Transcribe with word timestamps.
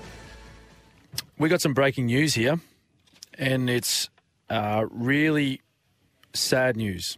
we 1.37 1.49
got 1.49 1.61
some 1.61 1.73
breaking 1.73 2.07
news 2.07 2.33
here, 2.33 2.59
and 3.37 3.69
it's 3.69 4.09
uh, 4.49 4.85
really 4.89 5.61
sad 6.33 6.75
news. 6.75 7.17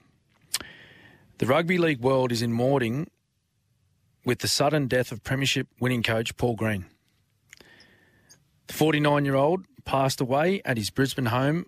The 1.38 1.45
rugby 1.45 1.78
league 1.78 2.02
world 2.02 2.31
is 2.31 2.42
in 2.42 2.52
mourning 2.52 3.09
with 4.26 4.39
the 4.39 4.48
sudden 4.48 4.88
death 4.88 5.11
of 5.11 5.23
Premiership 5.23 5.67
winning 5.80 6.03
coach 6.03 6.36
Paul 6.36 6.56
Green. 6.56 6.86
The 8.67 8.73
49 8.73 9.26
year 9.26 9.36
old 9.36 9.66
passed 9.86 10.20
away 10.20 10.61
at 10.66 10.78
his 10.78 10.89
Brisbane 10.89 11.28
home 11.28 11.66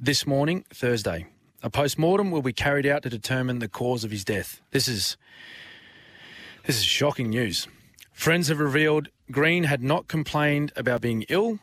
this 0.00 0.26
morning, 0.26 0.64
Thursday. 0.72 1.26
A 1.62 1.68
post 1.68 1.98
mortem 1.98 2.30
will 2.30 2.42
be 2.42 2.52
carried 2.52 2.86
out 2.86 3.02
to 3.02 3.10
determine 3.10 3.58
the 3.58 3.68
cause 3.68 4.04
of 4.04 4.10
his 4.10 4.24
death. 4.24 4.62
This 4.70 4.88
is 4.88 5.16
this 6.64 6.76
is 6.76 6.84
shocking 6.84 7.30
news. 7.30 7.68
Friends 8.12 8.48
have 8.48 8.58
revealed 8.58 9.08
Green 9.30 9.64
had 9.64 9.82
not 9.82 10.08
complained 10.08 10.72
about 10.74 11.02
being 11.02 11.26
ill 11.28 11.58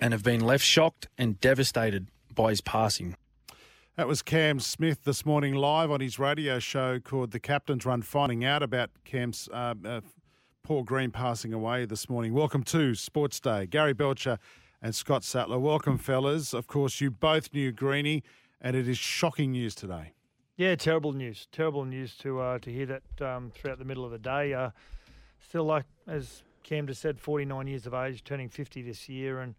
and 0.00 0.12
have 0.12 0.24
been 0.24 0.40
left 0.40 0.64
shocked 0.64 1.06
and 1.16 1.40
devastated 1.40 2.08
by 2.34 2.50
his 2.50 2.60
passing. 2.60 3.14
That 3.96 4.08
was 4.08 4.20
Cam 4.20 4.58
Smith 4.58 5.04
this 5.04 5.24
morning 5.24 5.54
live 5.54 5.92
on 5.92 6.00
his 6.00 6.18
radio 6.18 6.58
show 6.58 6.98
called 6.98 7.30
The 7.30 7.38
Captain's 7.38 7.86
Run, 7.86 8.02
finding 8.02 8.44
out 8.44 8.64
about 8.64 8.90
Cam's 9.04 9.48
uh, 9.52 9.74
uh, 9.84 10.00
Paul 10.64 10.82
Green 10.82 11.12
passing 11.12 11.52
away 11.52 11.84
this 11.84 12.08
morning. 12.08 12.34
Welcome 12.34 12.64
to 12.64 12.96
Sports 12.96 13.38
Day. 13.38 13.66
Gary 13.66 13.92
Belcher 13.92 14.38
and 14.82 14.92
Scott 14.92 15.22
Sattler. 15.22 15.58
Welcome, 15.60 15.98
fellas. 15.98 16.52
Of 16.52 16.66
course, 16.66 17.00
you 17.00 17.12
both 17.12 17.54
knew 17.54 17.70
Greeny, 17.70 18.24
and 18.60 18.74
it 18.74 18.88
is 18.88 18.98
shocking 18.98 19.52
news 19.52 19.76
today. 19.76 20.14
Yeah, 20.56 20.74
terrible 20.74 21.12
news. 21.12 21.46
Terrible 21.52 21.84
news 21.84 22.16
to 22.16 22.40
uh, 22.40 22.58
to 22.58 22.72
hear 22.72 22.86
that 22.86 23.02
um, 23.20 23.52
throughout 23.54 23.78
the 23.78 23.84
middle 23.84 24.04
of 24.04 24.10
the 24.10 24.18
day. 24.18 24.52
Uh, 24.52 24.70
still, 25.46 25.64
like 25.64 25.84
as 26.06 26.42
Cam 26.62 26.86
just 26.86 27.00
said, 27.00 27.20
49 27.20 27.66
years 27.66 27.86
of 27.86 27.94
age, 27.94 28.22
turning 28.24 28.48
50 28.48 28.82
this 28.82 29.08
year, 29.08 29.40
and 29.40 29.54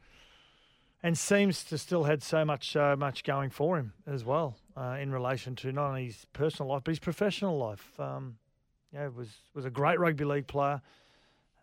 and 1.03 1.17
seems 1.17 1.63
to 1.63 1.77
still 1.77 2.03
had 2.03 2.21
so 2.21 2.45
much 2.45 2.75
uh, 2.75 2.95
much 2.95 3.23
going 3.23 3.49
for 3.49 3.77
him 3.77 3.93
as 4.05 4.23
well 4.23 4.57
uh, 4.77 4.97
in 4.99 5.11
relation 5.11 5.55
to 5.57 5.71
not 5.71 5.89
only 5.89 6.05
his 6.05 6.25
personal 6.33 6.71
life 6.71 6.83
but 6.83 6.91
his 6.91 6.99
professional 6.99 7.57
life. 7.57 7.99
Um, 7.99 8.37
yeah, 8.93 9.07
was 9.07 9.29
was 9.53 9.65
a 9.65 9.69
great 9.69 9.99
rugby 9.99 10.25
league 10.25 10.47
player, 10.47 10.81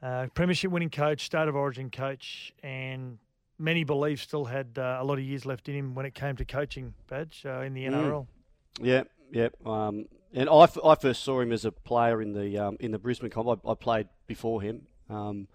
uh, 0.03 0.26
premiership 0.34 0.71
winning 0.71 0.91
coach, 0.91 1.25
state 1.26 1.47
of 1.47 1.54
origin 1.54 1.91
coach, 1.91 2.53
and 2.62 3.19
many 3.59 3.84
believe 3.84 4.21
still 4.21 4.47
had 4.47 4.78
uh, 4.78 4.98
a 5.00 5.04
lot 5.04 5.19
of 5.19 5.25
years 5.25 5.44
left 5.44 5.69
in 5.69 5.75
him 5.75 5.94
when 5.94 6.06
it 6.06 6.15
came 6.15 6.37
to 6.37 6.44
coaching 6.44 6.94
badge 7.09 7.42
uh, 7.44 7.60
in 7.60 7.75
the 7.75 7.84
NRL. 7.84 8.26
Yeah, 8.81 9.03
yeah. 9.31 9.48
Um, 9.66 10.06
and 10.32 10.48
I, 10.48 10.65
f- 10.65 10.78
I 10.84 10.94
first 10.94 11.22
saw 11.22 11.41
him 11.41 11.53
as 11.53 11.65
a 11.65 11.72
player 11.72 12.22
in 12.22 12.32
the 12.32 12.56
um, 12.59 12.76
in 12.81 12.92
the 12.92 12.98
Brisbane 12.98 13.31
comp. 13.31 13.60
I, 13.65 13.71
I 13.71 13.75
played 13.75 14.09
before 14.28 14.62
him. 14.62 14.87
Um, 15.11 15.49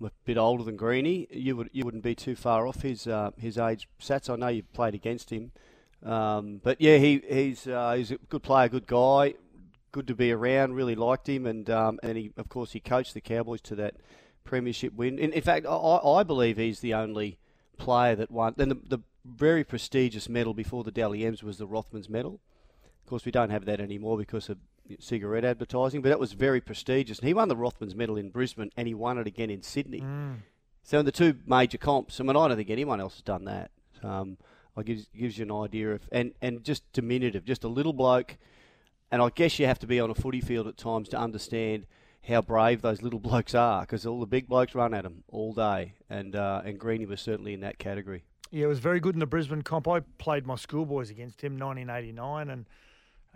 I'm 0.00 0.06
a 0.06 0.10
bit 0.24 0.36
older 0.36 0.62
than 0.62 0.76
Greeny. 0.76 1.26
You 1.30 1.56
would 1.56 1.70
you 1.72 1.84
wouldn't 1.84 2.04
be 2.04 2.14
too 2.14 2.36
far 2.36 2.68
off 2.68 2.82
his 2.82 3.08
uh, 3.08 3.32
his 3.36 3.58
age. 3.58 3.88
Sats, 4.00 4.30
I 4.30 4.36
know 4.36 4.48
you've 4.48 4.72
played 4.72 4.94
against 4.94 5.30
him, 5.30 5.50
um, 6.04 6.60
but 6.62 6.80
yeah, 6.80 6.98
he 6.98 7.22
he's 7.28 7.66
uh, 7.66 7.94
he's 7.96 8.12
a 8.12 8.18
good 8.28 8.42
player, 8.42 8.68
good 8.68 8.86
guy, 8.86 9.34
good 9.90 10.06
to 10.06 10.14
be 10.14 10.30
around. 10.30 10.74
Really 10.74 10.94
liked 10.94 11.28
him, 11.28 11.46
and 11.46 11.68
um, 11.70 11.98
and 12.02 12.16
he 12.16 12.30
of 12.36 12.48
course 12.48 12.72
he 12.72 12.80
coached 12.80 13.14
the 13.14 13.20
Cowboys 13.20 13.62
to 13.62 13.74
that 13.76 13.94
premiership 14.44 14.92
win. 14.94 15.18
In, 15.18 15.32
in 15.32 15.42
fact, 15.42 15.66
I, 15.66 15.74
I 15.74 16.22
believe 16.22 16.58
he's 16.58 16.80
the 16.80 16.94
only 16.94 17.38
player 17.78 18.14
that 18.14 18.30
won. 18.30 18.54
Then 18.56 18.68
the, 18.68 18.78
the 18.86 18.98
very 19.24 19.64
prestigious 19.64 20.28
medal 20.28 20.54
before 20.54 20.84
the 20.84 20.92
Dally 20.92 21.24
M's 21.24 21.42
was 21.42 21.58
the 21.58 21.66
Rothmans 21.66 22.08
medal. 22.08 22.40
Of 23.02 23.10
course, 23.10 23.24
we 23.24 23.32
don't 23.32 23.50
have 23.50 23.64
that 23.64 23.80
anymore 23.80 24.16
because 24.18 24.48
of 24.48 24.58
cigarette 24.98 25.44
advertising, 25.44 26.02
but 26.02 26.08
that 26.08 26.20
was 26.20 26.32
very 26.32 26.60
prestigious. 26.60 27.18
And 27.18 27.28
he 27.28 27.34
won 27.34 27.48
the 27.48 27.56
Rothmans 27.56 27.94
medal 27.94 28.16
in 28.16 28.30
Brisbane, 28.30 28.70
and 28.76 28.86
he 28.88 28.94
won 28.94 29.18
it 29.18 29.26
again 29.26 29.50
in 29.50 29.62
Sydney. 29.62 30.00
Mm. 30.00 30.36
So 30.82 31.00
in 31.00 31.04
the 31.04 31.12
two 31.12 31.36
major 31.46 31.78
comps, 31.78 32.20
I 32.20 32.24
mean, 32.24 32.36
I 32.36 32.48
don't 32.48 32.56
think 32.56 32.70
anyone 32.70 33.00
else 33.00 33.14
has 33.14 33.22
done 33.22 33.44
that. 33.46 33.70
Um, 34.02 34.38
it 34.76 34.86
gives 34.86 35.06
gives 35.16 35.38
you 35.38 35.44
an 35.44 35.52
idea 35.52 35.92
of 35.92 36.02
and 36.12 36.32
and 36.42 36.62
just 36.62 36.90
diminutive, 36.92 37.44
just 37.44 37.64
a 37.64 37.68
little 37.68 37.92
bloke. 37.92 38.36
And 39.10 39.22
I 39.22 39.30
guess 39.30 39.58
you 39.58 39.66
have 39.66 39.78
to 39.80 39.86
be 39.86 40.00
on 40.00 40.10
a 40.10 40.14
footy 40.14 40.40
field 40.40 40.66
at 40.66 40.76
times 40.76 41.08
to 41.10 41.18
understand 41.18 41.86
how 42.28 42.42
brave 42.42 42.82
those 42.82 43.02
little 43.02 43.20
blokes 43.28 43.54
are, 43.54 43.82
because 43.82 44.04
all 44.04 44.20
the 44.20 44.26
big 44.26 44.48
blokes 44.48 44.74
run 44.74 44.94
at 44.94 45.04
them 45.04 45.24
all 45.28 45.52
day, 45.52 45.94
and 46.10 46.36
uh, 46.36 46.62
and 46.64 46.78
Greeny 46.78 47.06
was 47.06 47.20
certainly 47.20 47.54
in 47.54 47.60
that 47.60 47.78
category. 47.78 48.24
Yeah, 48.50 48.64
it 48.64 48.68
was 48.68 48.78
very 48.78 49.00
good 49.00 49.14
in 49.14 49.20
the 49.20 49.26
Brisbane 49.26 49.62
comp. 49.62 49.88
I 49.88 50.00
played 50.18 50.46
my 50.46 50.54
schoolboys 50.54 51.10
against 51.10 51.42
him, 51.42 51.58
1989, 51.58 52.50
and 52.50 52.66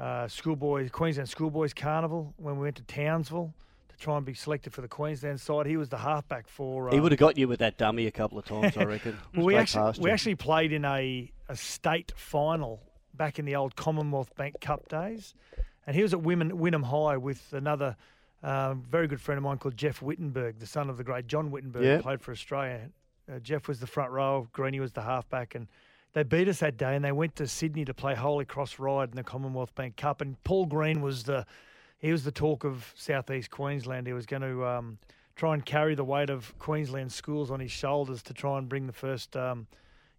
uh, 0.00 0.26
schoolboys 0.28 0.90
Queensland 0.90 1.28
Schoolboys 1.28 1.74
Carnival 1.74 2.32
when 2.38 2.56
we 2.56 2.62
went 2.62 2.76
to 2.76 2.82
Townsville 2.84 3.52
to 3.90 3.96
try 3.98 4.16
and 4.16 4.24
be 4.24 4.32
selected 4.32 4.72
for 4.72 4.80
the 4.80 4.88
Queensland 4.88 5.40
side. 5.40 5.66
He 5.66 5.76
was 5.76 5.90
the 5.90 5.98
halfback 5.98 6.48
for. 6.48 6.88
Um, 6.88 6.94
he 6.94 7.00
would 7.00 7.12
have 7.12 7.18
got 7.18 7.36
you 7.36 7.46
with 7.46 7.58
that 7.58 7.76
dummy 7.76 8.06
a 8.06 8.10
couple 8.10 8.38
of 8.38 8.46
times, 8.46 8.76
I 8.76 8.84
reckon. 8.84 9.18
well, 9.36 9.44
we 9.44 9.56
actually 9.56 9.92
we 9.98 10.08
you. 10.08 10.14
actually 10.14 10.36
played 10.36 10.72
in 10.72 10.84
a, 10.84 11.30
a 11.48 11.56
state 11.56 12.12
final 12.16 12.80
back 13.14 13.38
in 13.38 13.44
the 13.44 13.56
old 13.56 13.76
Commonwealth 13.76 14.34
Bank 14.36 14.60
Cup 14.60 14.88
days, 14.88 15.34
and 15.86 15.94
he 15.94 16.02
was 16.02 16.14
at 16.14 16.20
Wynnum, 16.20 16.52
Wynnum 16.52 16.84
High 16.84 17.18
with 17.18 17.52
another 17.52 17.96
um, 18.42 18.82
very 18.88 19.06
good 19.06 19.20
friend 19.20 19.36
of 19.36 19.44
mine 19.44 19.58
called 19.58 19.76
Jeff 19.76 20.00
Wittenberg, 20.00 20.58
the 20.58 20.66
son 20.66 20.88
of 20.88 20.96
the 20.96 21.04
great 21.04 21.26
John 21.26 21.50
Wittenberg, 21.50 21.84
who 21.84 22.02
played 22.02 22.22
for 22.22 22.32
Australia. 22.32 22.88
Uh, 23.30 23.38
Jeff 23.38 23.68
was 23.68 23.80
the 23.80 23.86
front 23.86 24.10
row, 24.12 24.48
Greeny 24.52 24.80
was 24.80 24.92
the 24.92 25.02
halfback, 25.02 25.54
and 25.54 25.68
they 26.12 26.22
beat 26.22 26.48
us 26.48 26.58
that 26.60 26.76
day. 26.76 26.96
And 26.96 27.04
they 27.04 27.12
went 27.12 27.36
to 27.36 27.46
Sydney 27.46 27.84
to 27.84 27.94
play 27.94 28.14
Holy 28.14 28.44
Cross 28.44 28.78
Ryde 28.78 29.10
in 29.10 29.16
the 29.16 29.24
Commonwealth 29.24 29.74
Bank 29.74 29.96
Cup. 29.96 30.20
And 30.20 30.42
Paul 30.44 30.66
Green 30.66 31.00
was 31.00 31.24
the 31.24 31.46
he 31.98 32.12
was 32.12 32.24
the 32.24 32.32
talk 32.32 32.64
of 32.64 32.92
southeast 32.96 33.50
Queensland. 33.50 34.06
He 34.06 34.14
was 34.14 34.24
going 34.24 34.42
to 34.42 34.64
um, 34.64 34.98
try 35.36 35.54
and 35.54 35.64
carry 35.64 35.94
the 35.94 36.04
weight 36.04 36.30
of 36.30 36.58
Queensland 36.58 37.12
schools 37.12 37.50
on 37.50 37.60
his 37.60 37.70
shoulders 37.70 38.22
to 38.24 38.34
try 38.34 38.56
and 38.56 38.68
bring 38.68 38.86
the 38.86 38.92
first, 38.92 39.36
um, 39.36 39.66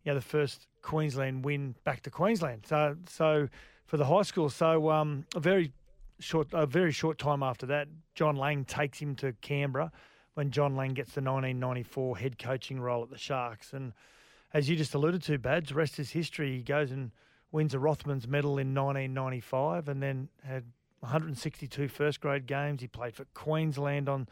you 0.03 0.12
know, 0.12 0.16
the 0.16 0.25
first 0.25 0.68
Queensland 0.84 1.44
win 1.44 1.75
back 1.84 2.02
to 2.03 2.12
Queensland. 2.12 2.66
So, 2.68 2.96
so 3.08 3.50
for 3.88 3.97
the 3.97 4.06
high 4.06 4.22
school, 4.22 4.50
so 4.50 4.91
um, 4.91 5.25
a 5.35 5.40
very 5.40 5.73
short, 6.19 6.50
a 6.53 6.68
very 6.68 6.91
short 6.91 7.18
time 7.18 7.41
after 7.41 7.66
that, 7.66 7.88
John 8.13 8.35
Lang 8.35 8.63
takes 8.63 9.00
him 9.00 9.16
to 9.18 9.34
Canberra 9.41 9.91
when 10.35 10.52
John 10.52 10.75
Lang 10.75 10.94
gets 10.94 11.13
the 11.13 11.22
1994 11.22 12.17
head 12.17 12.37
coaching 12.37 12.79
role 12.79 13.03
at 13.03 13.09
the 13.09 13.17
Sharks. 13.17 13.73
And 13.73 13.94
as 14.53 14.69
you 14.69 14.75
just 14.75 14.93
alluded 14.93 15.23
to, 15.23 15.37
Bads, 15.37 15.73
rest 15.73 15.99
is 15.99 16.11
history. 16.11 16.57
He 16.57 16.63
goes 16.63 16.91
and 16.91 17.11
wins 17.51 17.73
a 17.73 17.77
Rothmans 17.77 18.27
medal 18.27 18.57
in 18.57 18.73
1995 18.73 19.89
and 19.89 20.01
then 20.01 20.29
had 20.43 20.63
162 20.99 21.87
first 21.87 22.21
grade 22.21 22.45
games. 22.45 22.81
He 22.81 22.87
played 22.87 23.15
for 23.15 23.25
Queensland 23.33 24.07
on 24.09 24.27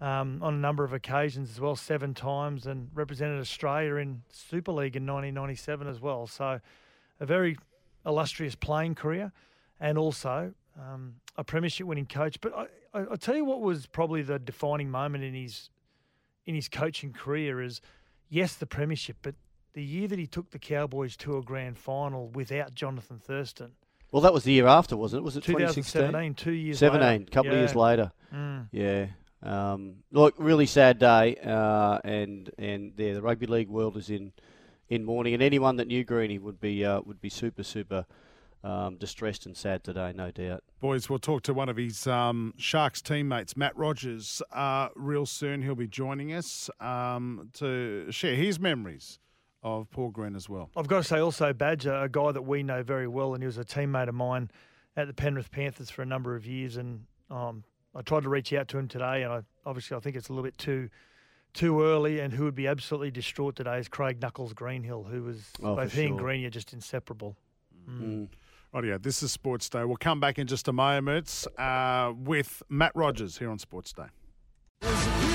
um, 0.00 0.42
on 0.42 0.54
a 0.54 0.58
number 0.58 0.84
of 0.84 0.92
occasions 0.92 1.50
as 1.50 1.60
well, 1.60 1.76
seven 1.76 2.14
times, 2.14 2.66
and 2.66 2.90
represented 2.94 3.40
Australia 3.40 3.94
in 3.96 4.22
Super 4.30 4.72
League 4.72 4.96
in 4.96 5.06
1997 5.06 5.86
as 5.86 6.00
well. 6.00 6.26
So, 6.26 6.60
a 7.20 7.26
very 7.26 7.56
illustrious 8.04 8.54
playing 8.54 8.96
career, 8.96 9.32
and 9.80 9.96
also 9.96 10.52
um, 10.78 11.14
a 11.36 11.44
premiership 11.44 11.86
winning 11.86 12.06
coach. 12.06 12.40
But 12.40 12.54
I, 12.54 12.66
I, 12.92 13.04
I'll 13.12 13.16
tell 13.16 13.36
you 13.36 13.44
what 13.44 13.60
was 13.60 13.86
probably 13.86 14.22
the 14.22 14.38
defining 14.38 14.90
moment 14.90 15.24
in 15.24 15.32
his 15.32 15.70
in 16.44 16.54
his 16.54 16.68
coaching 16.68 17.12
career 17.12 17.62
is 17.62 17.80
yes, 18.28 18.56
the 18.56 18.66
premiership, 18.66 19.16
but 19.22 19.34
the 19.74 19.82
year 19.82 20.08
that 20.08 20.18
he 20.18 20.26
took 20.26 20.50
the 20.50 20.58
Cowboys 20.58 21.16
to 21.18 21.36
a 21.36 21.42
grand 21.42 21.76
final 21.76 22.28
without 22.28 22.74
Jonathan 22.74 23.18
Thurston. 23.18 23.72
Well, 24.10 24.22
that 24.22 24.32
was 24.32 24.44
the 24.44 24.52
year 24.52 24.68
after, 24.68 24.96
wasn't 24.96 25.22
it? 25.22 25.24
Was 25.24 25.36
it 25.36 25.42
2017, 25.42 26.34
2016? 26.34 26.34
two 26.34 26.52
years 26.52 26.78
17, 26.78 27.08
later. 27.08 27.30
couple 27.30 27.50
of 27.50 27.58
years 27.58 27.74
later. 27.74 28.12
Mm. 28.32 28.68
Yeah. 28.70 29.06
Um, 29.42 29.96
look, 30.12 30.34
really 30.38 30.66
sad 30.66 30.98
day, 30.98 31.36
uh, 31.44 31.98
and 32.02 32.50
and 32.56 32.92
yeah, 32.96 33.12
the 33.14 33.20
rugby 33.20 33.46
league 33.46 33.68
world 33.68 33.96
is 33.96 34.08
in 34.08 34.32
in 34.88 35.04
mourning, 35.04 35.34
and 35.34 35.42
anyone 35.42 35.76
that 35.76 35.88
knew 35.88 36.04
Greeny 36.04 36.38
would 36.38 36.60
be 36.60 36.84
uh, 36.84 37.00
would 37.04 37.20
be 37.20 37.28
super 37.28 37.62
super 37.62 38.06
um, 38.62 38.96
distressed 38.96 39.44
and 39.44 39.54
sad 39.54 39.84
today, 39.84 40.12
no 40.14 40.30
doubt. 40.30 40.62
Boys, 40.80 41.10
we'll 41.10 41.18
talk 41.18 41.42
to 41.42 41.52
one 41.52 41.68
of 41.68 41.76
his 41.76 42.06
um, 42.06 42.54
Sharks 42.56 43.02
teammates, 43.02 43.54
Matt 43.54 43.76
Rogers, 43.76 44.40
uh, 44.52 44.88
real 44.94 45.26
soon. 45.26 45.60
He'll 45.60 45.74
be 45.74 45.88
joining 45.88 46.32
us 46.32 46.70
um, 46.80 47.50
to 47.54 48.10
share 48.10 48.36
his 48.36 48.58
memories 48.58 49.18
of 49.64 49.90
Paul 49.90 50.10
Green 50.10 50.36
as 50.36 50.48
well. 50.48 50.70
I've 50.76 50.86
got 50.86 50.98
to 50.98 51.04
say 51.04 51.18
also, 51.18 51.52
Badger, 51.52 51.94
a 51.94 52.08
guy 52.08 52.30
that 52.30 52.42
we 52.42 52.62
know 52.62 52.82
very 52.82 53.08
well, 53.08 53.34
and 53.34 53.42
he 53.42 53.46
was 53.46 53.58
a 53.58 53.64
teammate 53.64 54.08
of 54.08 54.14
mine 54.14 54.50
at 54.96 55.08
the 55.08 55.14
Penrith 55.14 55.50
Panthers 55.50 55.90
for 55.90 56.02
a 56.02 56.06
number 56.06 56.36
of 56.36 56.46
years, 56.46 56.76
and 56.76 57.06
um, 57.30 57.64
I 57.94 58.02
tried 58.02 58.22
to 58.24 58.28
reach 58.28 58.52
out 58.52 58.68
to 58.68 58.78
him 58.78 58.86
today, 58.86 59.22
and 59.22 59.32
I 59.32 59.40
obviously 59.66 59.96
I 59.96 60.00
think 60.00 60.14
it's 60.16 60.28
a 60.28 60.32
little 60.32 60.44
bit 60.44 60.58
too 60.58 60.90
too 61.54 61.82
early. 61.82 62.20
And 62.20 62.32
who 62.32 62.44
would 62.44 62.54
be 62.54 62.66
absolutely 62.66 63.10
distraught 63.10 63.56
today 63.56 63.78
is 63.78 63.88
Craig 63.88 64.20
Knuckles 64.20 64.52
Greenhill, 64.52 65.04
who 65.04 65.22
was 65.22 65.50
Oh, 65.62 65.76
both 65.76 65.92
for 65.92 66.00
he 66.00 66.06
and 66.06 66.18
Green 66.18 66.44
are 66.44 66.50
just 66.50 66.72
inseparable. 66.72 67.36
Mm. 67.88 68.28
yeah. 68.82 68.98
this 69.00 69.22
is 69.22 69.32
Sports 69.32 69.68
Day. 69.68 69.84
We'll 69.84 69.96
come 69.96 70.20
back 70.20 70.38
in 70.38 70.46
just 70.46 70.68
a 70.68 70.72
moment 70.72 71.46
uh, 71.58 72.12
with 72.16 72.62
Matt 72.68 72.92
Rogers 72.94 73.38
here 73.38 73.50
on 73.50 73.58
Sports 73.58 73.92
Day. 73.92 75.33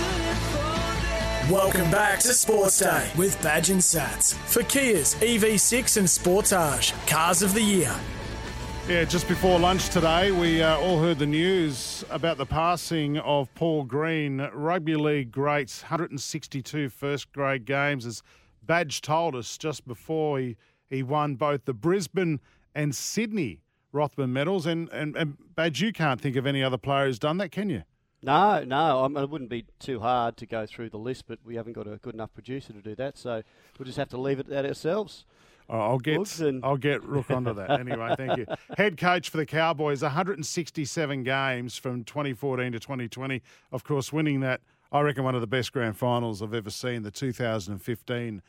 Welcome 1.50 1.90
back 1.90 2.19
to 2.19 2.28
Sports 2.28 2.78
Day 2.78 3.10
with 3.18 3.42
Badge 3.42 3.72
and 3.72 3.81
Sats 3.81 4.36
for 4.36 4.62
Kia's 4.62 5.16
EV6 5.16 5.98
and 5.98 6.06
Sportage 6.06 6.94
Cars 7.07 7.42
of 7.42 7.56
the 7.56 7.62
Year. 7.62 7.96
Yeah, 8.88 9.04
just 9.04 9.28
before 9.28 9.57
lunch 9.57 9.90
today, 9.90 10.30
we 10.30 10.62
uh, 10.62 10.78
all 10.78 11.01
heard 11.01 11.18
the 11.18 11.25
news 11.25 12.06
about 12.12 12.38
the 12.38 12.46
passing 12.46 13.18
of 13.18 13.51
Paul 13.56 13.84
Green, 13.84 14.48
rugby 14.54 14.96
league 14.96 15.31
greats, 15.31 15.81
162 15.81 16.88
first 16.88 17.34
grade 17.34 17.66
games. 17.66 18.06
As 18.06 18.22
Badge 18.62 19.01
told 19.01 19.36
us 19.36 19.57
just 19.57 19.88
before 19.88 20.38
he, 20.38 20.56
he 20.88 21.01
won 21.01 21.34
both 21.34 21.66
the 21.66 21.74
Brisbane 21.74 22.42
and 22.75 22.94
Sydney 22.94 23.63
Rothman 23.92 24.31
medals. 24.31 24.68
And, 24.68 24.88
and, 24.90 25.18
and 25.18 25.38
Badge, 25.56 25.81
you 25.81 25.94
can't 25.94 26.22
think 26.22 26.36
of 26.36 26.46
any 26.46 26.63
other 26.63 26.78
player 26.78 27.07
who's 27.07 27.18
done 27.18 27.40
that, 27.40 27.51
can 27.51 27.72
you? 27.72 27.81
No, 28.21 28.63
no, 28.66 29.06
I 29.06 29.07
mean, 29.07 29.24
it 29.24 29.30
wouldn't 29.30 29.50
be 29.50 29.66
too 29.80 30.00
hard 30.01 30.36
to 30.38 30.45
go 30.45 30.66
through 30.66 30.89
the 30.89 30.98
list, 30.98 31.25
but 31.27 31.39
we 31.45 31.56
haven't 31.56 31.74
got 31.74 31.88
a 31.88 31.98
good 31.98 32.13
enough 32.13 32.33
producer 32.33 32.74
to 32.74 32.81
do 32.81 32.94
that, 32.95 33.18
so 33.18 33.42
we'll 33.77 33.86
just 33.86 33.98
have 33.98 34.10
to 34.10 34.18
leave 34.19 34.39
it 34.39 34.50
at 34.50 34.66
ourselves. 34.66 35.25
Oh, 35.69 35.80
I'll 35.80 36.00
get 36.00 36.39
and- 36.39 36.66
I'll 36.66 36.77
get 36.77 37.04
Rook 37.04 37.30
onto 37.31 37.54
that. 37.54 37.80
Anyway, 37.80 38.13
thank 38.18 38.38
you. 38.38 38.45
Head 38.77 38.98
coach 38.98 39.30
for 39.30 39.38
the 39.38 39.45
Cowboys, 39.45 40.01
167 40.01 41.24
games 41.24 41.77
from 41.77 42.04
2014 42.04 42.71
to 42.74 42.80
2020. 42.80 43.42
Of 43.71 43.83
course, 43.83 44.12
winning 44.12 44.39
that, 44.42 44.62
I 44.92 45.01
reckon, 45.01 45.24
one 45.24 45.36
of 45.36 45.42
the 45.42 45.48
best 45.48 45.72
grand 45.72 45.95
finals 45.95 46.42
I've 46.42 46.56
ever 46.56 46.72
seen, 46.72 47.04
the 47.04 47.12
2015 47.12 48.42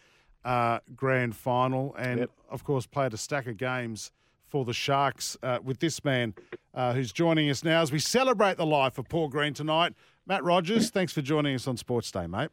uh, 0.45 0.79
grand 0.97 1.37
final, 1.37 1.95
and 1.99 2.21
Yep. 2.21 2.31
of 2.49 2.65
course 2.65 2.87
played 2.87 3.13
a 3.13 3.19
stack 3.19 3.47
of 3.47 3.59
games 3.59 4.11
for 4.51 4.65
the 4.65 4.75
Sharks 4.75 5.37
uh, 5.43 5.59
with 5.63 5.79
this 5.79 6.05
man 6.05 6.35
uh, 6.75 6.93
who's 6.93 7.13
joining 7.13 7.49
us 7.49 7.63
now 7.65 7.81
as 7.83 7.93
we 7.93 7.99
celebrate 8.01 8.57
the 8.57 8.67
life 8.67 8.99
of 8.99 9.09
Paul 9.09 9.29
Green 9.29 9.55
tonight. 9.55 9.95
Matt 10.27 10.43
Rogers, 10.45 10.91
thanks 10.91 11.13
for 11.13 11.23
joining 11.23 11.55
us 11.55 11.67
on 11.69 11.77
Sports 11.77 12.11
Day, 12.11 12.27
mate. 12.27 12.51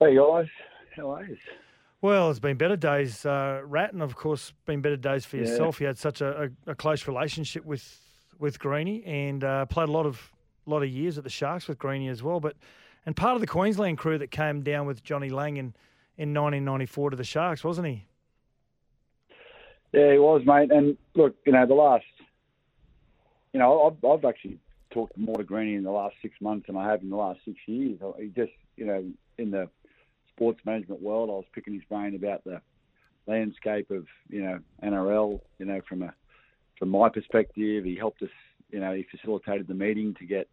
Hey 0.00 0.16
guys, 0.16 0.46
how 0.96 1.10
are 1.10 1.24
you? 1.24 1.36
Well, 2.02 2.30
it's 2.30 2.38
been 2.40 2.56
better 2.56 2.76
days, 2.76 3.24
uh, 3.24 3.60
Rat, 3.64 3.92
and 3.92 4.02
of 4.02 4.16
course, 4.16 4.52
been 4.64 4.80
better 4.80 4.96
days 4.96 5.24
for 5.24 5.36
Yeah. 5.36 5.44
yourself. 5.44 5.80
You 5.80 5.86
had 5.86 5.98
such 5.98 6.20
a, 6.20 6.50
a, 6.66 6.70
a 6.72 6.74
close 6.74 7.06
relationship 7.06 7.64
with 7.64 8.00
with 8.38 8.58
Greeny, 8.58 9.02
and 9.04 9.42
uh, 9.42 9.64
played 9.66 9.88
a 9.88 9.92
lot 9.92 10.04
of 10.06 10.32
lot 10.66 10.82
of 10.82 10.88
years 10.90 11.16
at 11.16 11.24
the 11.24 11.30
Sharks 11.30 11.68
with 11.68 11.78
Greeny 11.78 12.08
as 12.08 12.22
well. 12.22 12.38
But 12.40 12.56
and 13.06 13.16
part 13.16 13.34
of 13.34 13.40
the 13.40 13.46
Queensland 13.46 13.96
crew 13.98 14.18
that 14.18 14.30
came 14.30 14.62
down 14.62 14.86
with 14.86 15.02
Johnny 15.02 15.30
Lang 15.30 15.56
in 15.56 15.74
in 16.18 16.32
1994 16.34 17.10
to 17.10 17.16
the 17.16 17.24
Sharks, 17.24 17.64
wasn't 17.64 17.86
he? 17.88 18.06
Yeah, 19.96 20.12
he 20.12 20.18
was, 20.18 20.42
mate. 20.44 20.70
And 20.70 20.98
look, 21.14 21.36
you 21.46 21.52
know, 21.52 21.64
the 21.64 21.72
last, 21.72 22.04
you 23.54 23.58
know, 23.58 23.84
I've, 23.84 24.04
I've 24.04 24.26
actually 24.26 24.58
talked 24.90 25.16
more 25.16 25.38
to 25.38 25.42
Greeny 25.42 25.74
in 25.74 25.84
the 25.84 25.90
last 25.90 26.16
six 26.20 26.34
months 26.38 26.66
than 26.66 26.76
I 26.76 26.86
have 26.90 27.00
in 27.00 27.08
the 27.08 27.16
last 27.16 27.40
six 27.46 27.56
years. 27.64 27.98
He 28.20 28.26
just, 28.26 28.52
you 28.76 28.84
know, 28.84 29.02
in 29.38 29.50
the 29.50 29.70
sports 30.28 30.60
management 30.66 31.00
world, 31.00 31.30
I 31.30 31.32
was 31.32 31.46
picking 31.54 31.72
his 31.72 31.82
brain 31.84 32.14
about 32.14 32.44
the 32.44 32.60
landscape 33.26 33.90
of, 33.90 34.04
you 34.28 34.42
know, 34.42 34.58
NRL. 34.84 35.40
You 35.58 35.64
know, 35.64 35.80
from 35.88 36.02
a 36.02 36.12
from 36.78 36.90
my 36.90 37.08
perspective, 37.08 37.84
he 37.84 37.96
helped 37.96 38.20
us. 38.20 38.28
You 38.70 38.80
know, 38.80 38.92
he 38.92 39.06
facilitated 39.10 39.66
the 39.66 39.72
meeting 39.72 40.14
to 40.18 40.26
get, 40.26 40.46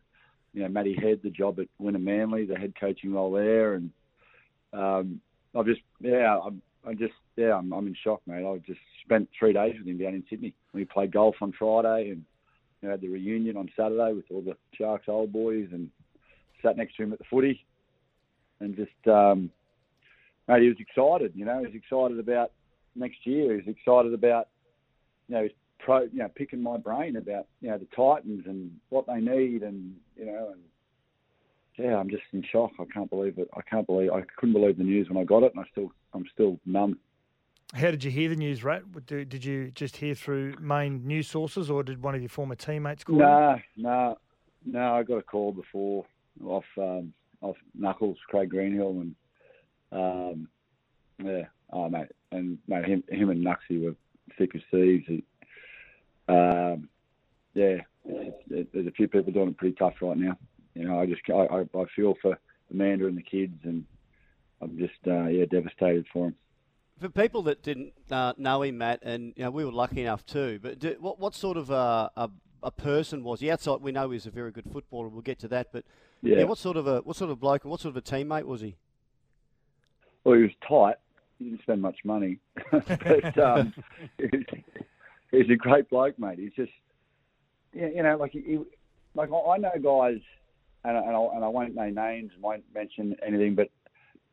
you 0.54 0.62
know, 0.62 0.69
Matty 0.69 0.94
Head 0.94 1.19
the 1.22 1.30
job 1.30 1.60
at 1.60 1.68
Wynnum 1.81 2.04
Manly, 2.04 2.45
the 2.45 2.56
head 2.56 2.75
coaching 2.80 3.13
role 3.13 3.34
there, 3.34 3.74
and 3.74 3.92
um, 4.72 5.19
I've 5.54 5.66
just, 5.66 5.81
yeah, 6.00 6.40
I'm, 6.40 6.62
I 6.85 6.94
just, 6.94 7.13
yeah, 7.35 7.56
I'm, 7.56 7.71
I'm 7.71 7.88
in 7.88 7.95
shock, 8.03 8.21
mate. 8.25 8.45
I 8.45 8.57
just 8.65 8.80
spent 9.06 9.30
three 9.38 9.53
days 9.53 9.75
with 9.77 9.88
him 9.88 9.97
down 9.97 10.13
in 10.13 10.24
Sydney. 10.30 10.53
We 10.74 10.85
played 10.85 11.13
golf 11.13 11.35
on 11.41 11.53
Friday 11.57 12.09
and 12.09 12.24
you 12.81 12.88
know, 12.88 12.91
had 12.91 13.01
the 13.01 13.09
reunion 13.09 13.57
on 13.57 13.69
Saturday 13.75 14.13
with 14.13 14.25
all 14.31 14.41
the 14.41 14.56
Sharks 14.74 15.07
old 15.07 15.31
boys 15.31 15.69
and 15.71 15.89
sat 16.62 16.77
next 16.77 16.95
to 16.97 17.03
him 17.03 17.13
at 17.13 17.19
the 17.19 17.25
footy 17.30 17.65
and 18.59 18.75
just, 18.75 19.07
um, 19.07 19.50
mate, 20.47 20.62
he 20.62 20.68
was 20.69 20.77
excited. 20.80 21.33
You 21.35 21.45
know, 21.45 21.59
he 21.59 21.68
was 21.68 21.75
excited 21.75 22.19
about 22.19 22.51
next 22.95 23.25
year. 23.25 23.51
He 23.51 23.57
was 23.57 23.75
excited 23.75 24.13
about, 24.13 24.50
you 25.27 25.35
know, 25.35 25.47
pro, 25.80 26.01
you 26.01 26.19
know, 26.19 26.30
picking 26.35 26.62
my 26.62 26.77
brain 26.77 27.15
about, 27.15 27.47
you 27.62 27.69
know, 27.69 27.77
the 27.77 27.88
Titans 27.95 28.44
and 28.45 28.71
what 28.89 29.06
they 29.07 29.19
need 29.19 29.63
and, 29.63 29.95
you 30.18 30.25
know, 30.25 30.50
and 30.51 30.62
yeah, 31.77 31.97
I'm 31.97 32.09
just 32.09 32.24
in 32.33 32.44
shock. 32.51 32.71
I 32.80 32.85
can't 32.94 33.09
believe 33.09 33.38
it. 33.38 33.50
I 33.56 33.62
can't 33.62 33.88
believe 33.88 34.12
I 34.12 34.21
couldn't 34.38 34.53
believe 34.53 34.77
the 34.77 34.83
news 34.83 35.09
when 35.09 35.18
I 35.18 35.24
got 35.24 35.44
it, 35.44 35.53
and 35.56 35.65
I 35.65 35.68
still 35.71 35.91
I'm 36.13 36.25
still 36.31 36.60
numb. 36.65 37.00
How 37.74 37.89
did 37.89 38.04
you 38.04 38.12
hear 38.12 38.30
the 38.30 38.36
news, 38.36 38.63
Rat? 38.63 38.83
Did 39.07 39.30
did 39.30 39.44
you 39.44 39.71
just 39.71 39.98
hear 39.98 40.13
through 40.13 40.56
main 40.60 41.06
news 41.07 41.27
sources, 41.27 41.71
or 41.71 41.83
did 41.83 42.04
one 42.04 42.13
of 42.13 42.21
your 42.21 42.30
former 42.30 42.56
teammates 42.56 43.04
call? 43.04 43.15
No, 43.15 43.60
no, 43.75 44.18
no. 44.65 44.94
I 44.94 45.01
got 45.04 45.18
a 45.18 45.24
call 45.24 45.51
before 45.51 46.06
off 46.45 46.65
um, 46.77 47.13
off 47.42 47.57
Knuckles, 47.74 48.18
Craig 48.27 48.51
Greenhill, 48.51 49.01
and 49.01 49.15
um, 49.92 50.48
yeah, 51.24 51.45
oh 51.71 51.89
mate, 51.89 52.10
and 52.31 52.59
mate, 52.68 52.86
him, 52.86 53.04
him 53.09 53.30
and 53.31 53.44
Nuxie 53.44 53.83
were 53.83 53.95
thick 54.38 54.56
as 54.56 54.62
thieves. 54.69 55.06
He, 55.07 55.24
um, 56.27 56.89
yeah, 57.56 57.77
it, 58.06 58.69
there's 58.71 58.88
a 58.88 58.92
few 58.92 59.07
people 59.07 59.31
doing 59.31 59.50
it 59.50 59.57
pretty 59.57 59.75
tough 59.75 59.95
right 60.01 60.18
now. 60.18 60.38
You 60.75 60.88
know, 60.88 61.00
I 61.00 61.07
just 61.07 61.21
I, 61.30 61.33
I, 61.33 61.62
I 61.62 61.86
feel 61.95 62.16
for 62.21 62.38
Amanda 62.71 63.07
and 63.07 63.18
the 63.18 63.24
kids, 63.24 63.59
and 63.63 63.86
I'm 64.63 64.77
just 64.77 64.94
uh, 65.07 65.28
yeah 65.28 65.45
devastated 65.45 66.06
for 66.11 66.28
him. 66.28 66.35
For 66.99 67.09
people 67.09 67.42
that 67.44 67.64
didn't 67.64 67.94
uh, 68.11 68.33
know 68.37 68.61
him, 68.61 68.78
Matt, 68.78 68.99
and 69.04 69.33
you 69.35 69.44
know, 69.44 69.52
we 69.52 69.66
were 69.66 69.71
lucky 69.71 70.02
enough 70.02 70.26
too. 70.26 70.59
But 70.61 70.80
do, 70.80 70.95
what 70.99 71.19
what 71.19 71.35
sort 71.35 71.57
of 71.57 71.69
a, 71.69 72.11
a 72.16 72.30
a 72.64 72.71
person 72.71 73.23
was 73.23 73.42
he? 73.42 73.52
Outside, 73.52 73.81
we 73.81 73.92
know 73.92 74.09
he's 74.09 74.26
a 74.26 74.31
very 74.31 74.52
good 74.52 74.66
footballer. 74.71 75.09
We'll 75.09 75.21
get 75.21 75.40
to 75.40 75.47
that. 75.49 75.71
But 75.71 75.83
Yeah. 76.21 76.44
what 76.45 76.57
sort 76.57 76.78
of 76.78 76.87
a 76.87 77.02
what 77.02 77.16
sort 77.16 77.30
of 77.30 77.40
bloke? 77.40 77.66
What 77.66 77.81
sort 77.81 77.95
of 77.95 77.97
a 77.97 78.02
teammate 78.02 78.45
was 78.45 78.61
he? 78.61 78.76
Well, 80.23 80.35
he 80.35 80.44
was 80.44 80.52
tight. 80.68 80.95
He 81.40 81.45
didn't 81.45 81.61
spend 81.64 81.81
much 81.81 81.97
money, 82.06 82.40
but 82.71 83.37
um, 83.37 83.73
he's, 85.31 85.49
a 85.49 85.56
great 85.56 85.90
bloke, 85.90 86.18
mate. 86.18 86.40
He's 86.40 86.54
just, 86.54 86.71
yeah, 87.73 87.87
you 87.87 88.04
know, 88.04 88.16
like 88.16 88.31
he, 88.31 88.59
like 89.16 89.30
I 89.30 89.57
know 89.57 89.71
guys, 89.81 90.21
and 90.85 90.97
I, 90.97 91.02
and, 91.02 91.16
I, 91.16 91.28
and 91.35 91.44
I 91.44 91.47
won't 91.49 91.76
name 91.76 91.95
names, 91.95 92.31
and 92.33 92.42
won't 92.42 92.64
mention 92.73 93.16
anything, 93.26 93.56
but 93.56 93.69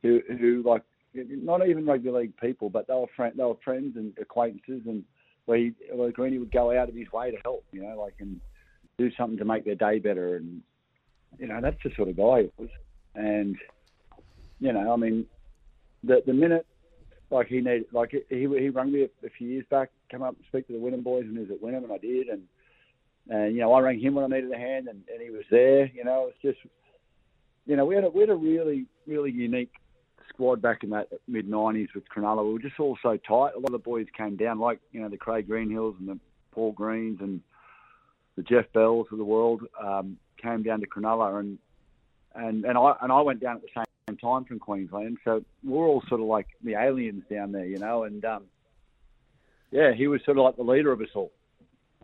who 0.02 0.20
who 0.28 0.62
like 0.64 0.82
not 1.14 1.66
even 1.66 1.86
rugby 1.86 2.10
league 2.10 2.36
people, 2.36 2.70
but 2.70 2.86
they 2.86 2.94
were 2.94 3.06
friend, 3.16 3.34
they 3.36 3.44
were 3.44 3.56
friends 3.64 3.96
and 3.96 4.12
acquaintances, 4.20 4.82
and 4.86 5.04
where 5.46 5.58
he, 5.58 5.72
where 5.92 6.12
Greeny 6.12 6.38
would 6.38 6.52
go 6.52 6.76
out 6.76 6.88
of 6.88 6.94
his 6.94 7.10
way 7.12 7.30
to 7.30 7.36
help, 7.44 7.64
you 7.72 7.82
know, 7.82 8.00
like 8.00 8.14
and 8.20 8.40
do 8.98 9.10
something 9.16 9.38
to 9.38 9.44
make 9.44 9.64
their 9.64 9.74
day 9.74 9.98
better, 9.98 10.36
and 10.36 10.62
you 11.38 11.46
know 11.46 11.60
that's 11.60 11.82
the 11.82 11.90
sort 11.96 12.08
of 12.08 12.16
guy 12.16 12.42
he 12.42 12.50
was, 12.58 12.70
and 13.14 13.56
you 14.60 14.72
know, 14.72 14.92
I 14.92 14.96
mean, 14.96 15.26
the 16.04 16.22
the 16.26 16.34
minute 16.34 16.66
like 17.30 17.46
he 17.46 17.56
needed, 17.56 17.86
like 17.92 18.10
he 18.10 18.22
he 18.28 18.68
rang 18.68 18.92
me 18.92 19.02
a, 19.02 19.26
a 19.26 19.30
few 19.30 19.48
years 19.48 19.64
back, 19.70 19.90
come 20.10 20.22
up 20.22 20.36
and 20.36 20.44
speak 20.48 20.66
to 20.66 20.72
the 20.72 20.78
Wynnum 20.78 21.02
boys, 21.02 21.24
and 21.24 21.38
was 21.38 21.50
at 21.50 21.62
Wynnum, 21.62 21.84
and 21.84 21.92
I 21.92 21.98
did, 21.98 22.28
and 22.28 22.42
and 23.28 23.54
you 23.54 23.62
know 23.62 23.72
I 23.72 23.80
rang 23.80 23.98
him 23.98 24.14
when 24.14 24.24
I 24.24 24.36
needed 24.36 24.52
a 24.52 24.58
hand, 24.58 24.88
and, 24.88 25.02
and 25.12 25.22
he 25.22 25.30
was 25.30 25.44
there. 25.50 25.86
You 25.86 26.04
know, 26.04 26.30
it's 26.30 26.42
just, 26.42 26.58
you 27.66 27.76
know, 27.76 27.84
we 27.84 27.94
had 27.94 28.04
a 28.04 28.10
we 28.10 28.20
had 28.20 28.30
a 28.30 28.34
really 28.34 28.86
really 29.06 29.30
unique 29.30 29.72
squad 30.28 30.62
back 30.62 30.82
in 30.84 30.90
that 30.90 31.08
mid 31.28 31.48
'90s 31.48 31.94
with 31.94 32.08
Cronulla. 32.08 32.44
We 32.46 32.52
were 32.52 32.58
just 32.58 32.78
all 32.78 32.98
so 33.02 33.16
tight. 33.16 33.54
A 33.54 33.58
lot 33.58 33.66
of 33.66 33.72
the 33.72 33.78
boys 33.78 34.06
came 34.16 34.36
down, 34.36 34.58
like 34.58 34.80
you 34.92 35.00
know 35.00 35.08
the 35.08 35.16
Craig 35.16 35.48
Greenhills 35.48 35.98
and 35.98 36.08
the 36.08 36.18
Paul 36.52 36.72
Greens 36.72 37.18
and 37.20 37.40
the 38.36 38.42
Jeff 38.42 38.72
Bells 38.72 39.06
of 39.12 39.18
the 39.18 39.24
world 39.24 39.62
um, 39.82 40.16
came 40.40 40.62
down 40.62 40.80
to 40.80 40.86
Cronulla, 40.86 41.40
and 41.40 41.58
and 42.34 42.64
and 42.64 42.78
I 42.78 42.94
and 43.02 43.12
I 43.12 43.20
went 43.20 43.40
down 43.40 43.56
at 43.56 43.62
the 43.62 43.68
same 43.74 44.16
time 44.16 44.44
from 44.44 44.58
Queensland. 44.58 45.18
So 45.24 45.44
we're 45.64 45.86
all 45.86 46.02
sort 46.08 46.20
of 46.20 46.26
like 46.26 46.46
the 46.62 46.74
aliens 46.74 47.24
down 47.30 47.52
there, 47.52 47.66
you 47.66 47.78
know. 47.78 48.04
And 48.04 48.24
um, 48.24 48.44
yeah, 49.70 49.92
he 49.92 50.06
was 50.06 50.20
sort 50.24 50.38
of 50.38 50.44
like 50.44 50.56
the 50.56 50.62
leader 50.62 50.92
of 50.92 51.00
us 51.00 51.08
all. 51.14 51.32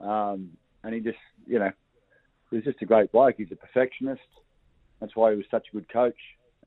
Um, 0.01 0.51
and 0.85 0.95
he 0.95 1.01
just, 1.01 1.19
you 1.47 1.59
know, 1.59 1.73
he 2.51 2.57
was 2.57 2.65
just 2.65 2.83
a 2.83 2.87
great 2.87 3.11
bloke. 3.13 3.37
He's 3.39 3.51
a 3.51 3.57
perfectionist. 3.57 4.21
that's 5.01 5.17
why 5.17 5.31
he 5.33 5.37
was 5.37 5.47
such 5.51 5.67
a 5.69 5.77
good 5.77 5.89
coach 5.89 6.19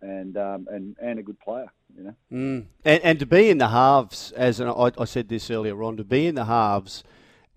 and 0.01 0.38
um, 0.38 0.68
and 0.70 0.96
and 1.01 1.20
a 1.20 1.24
good 1.24 1.39
player. 1.39 1.72
You 1.98 2.03
know. 2.03 2.15
Mm. 2.32 2.65
And, 2.86 3.03
and 3.03 3.20
to 3.20 3.25
be 3.25 3.50
in 3.50 3.58
the 3.58 3.70
halves, 3.70 4.32
as 4.34 4.60
an, 4.60 4.68
I, 4.70 4.91
I 4.98 5.06
said 5.06 5.27
this 5.27 5.50
earlier 5.50 5.82
on, 5.84 5.98
to 5.98 6.03
be 6.03 6.27
in 6.27 6.36
the 6.36 6.46
halves 6.46 7.03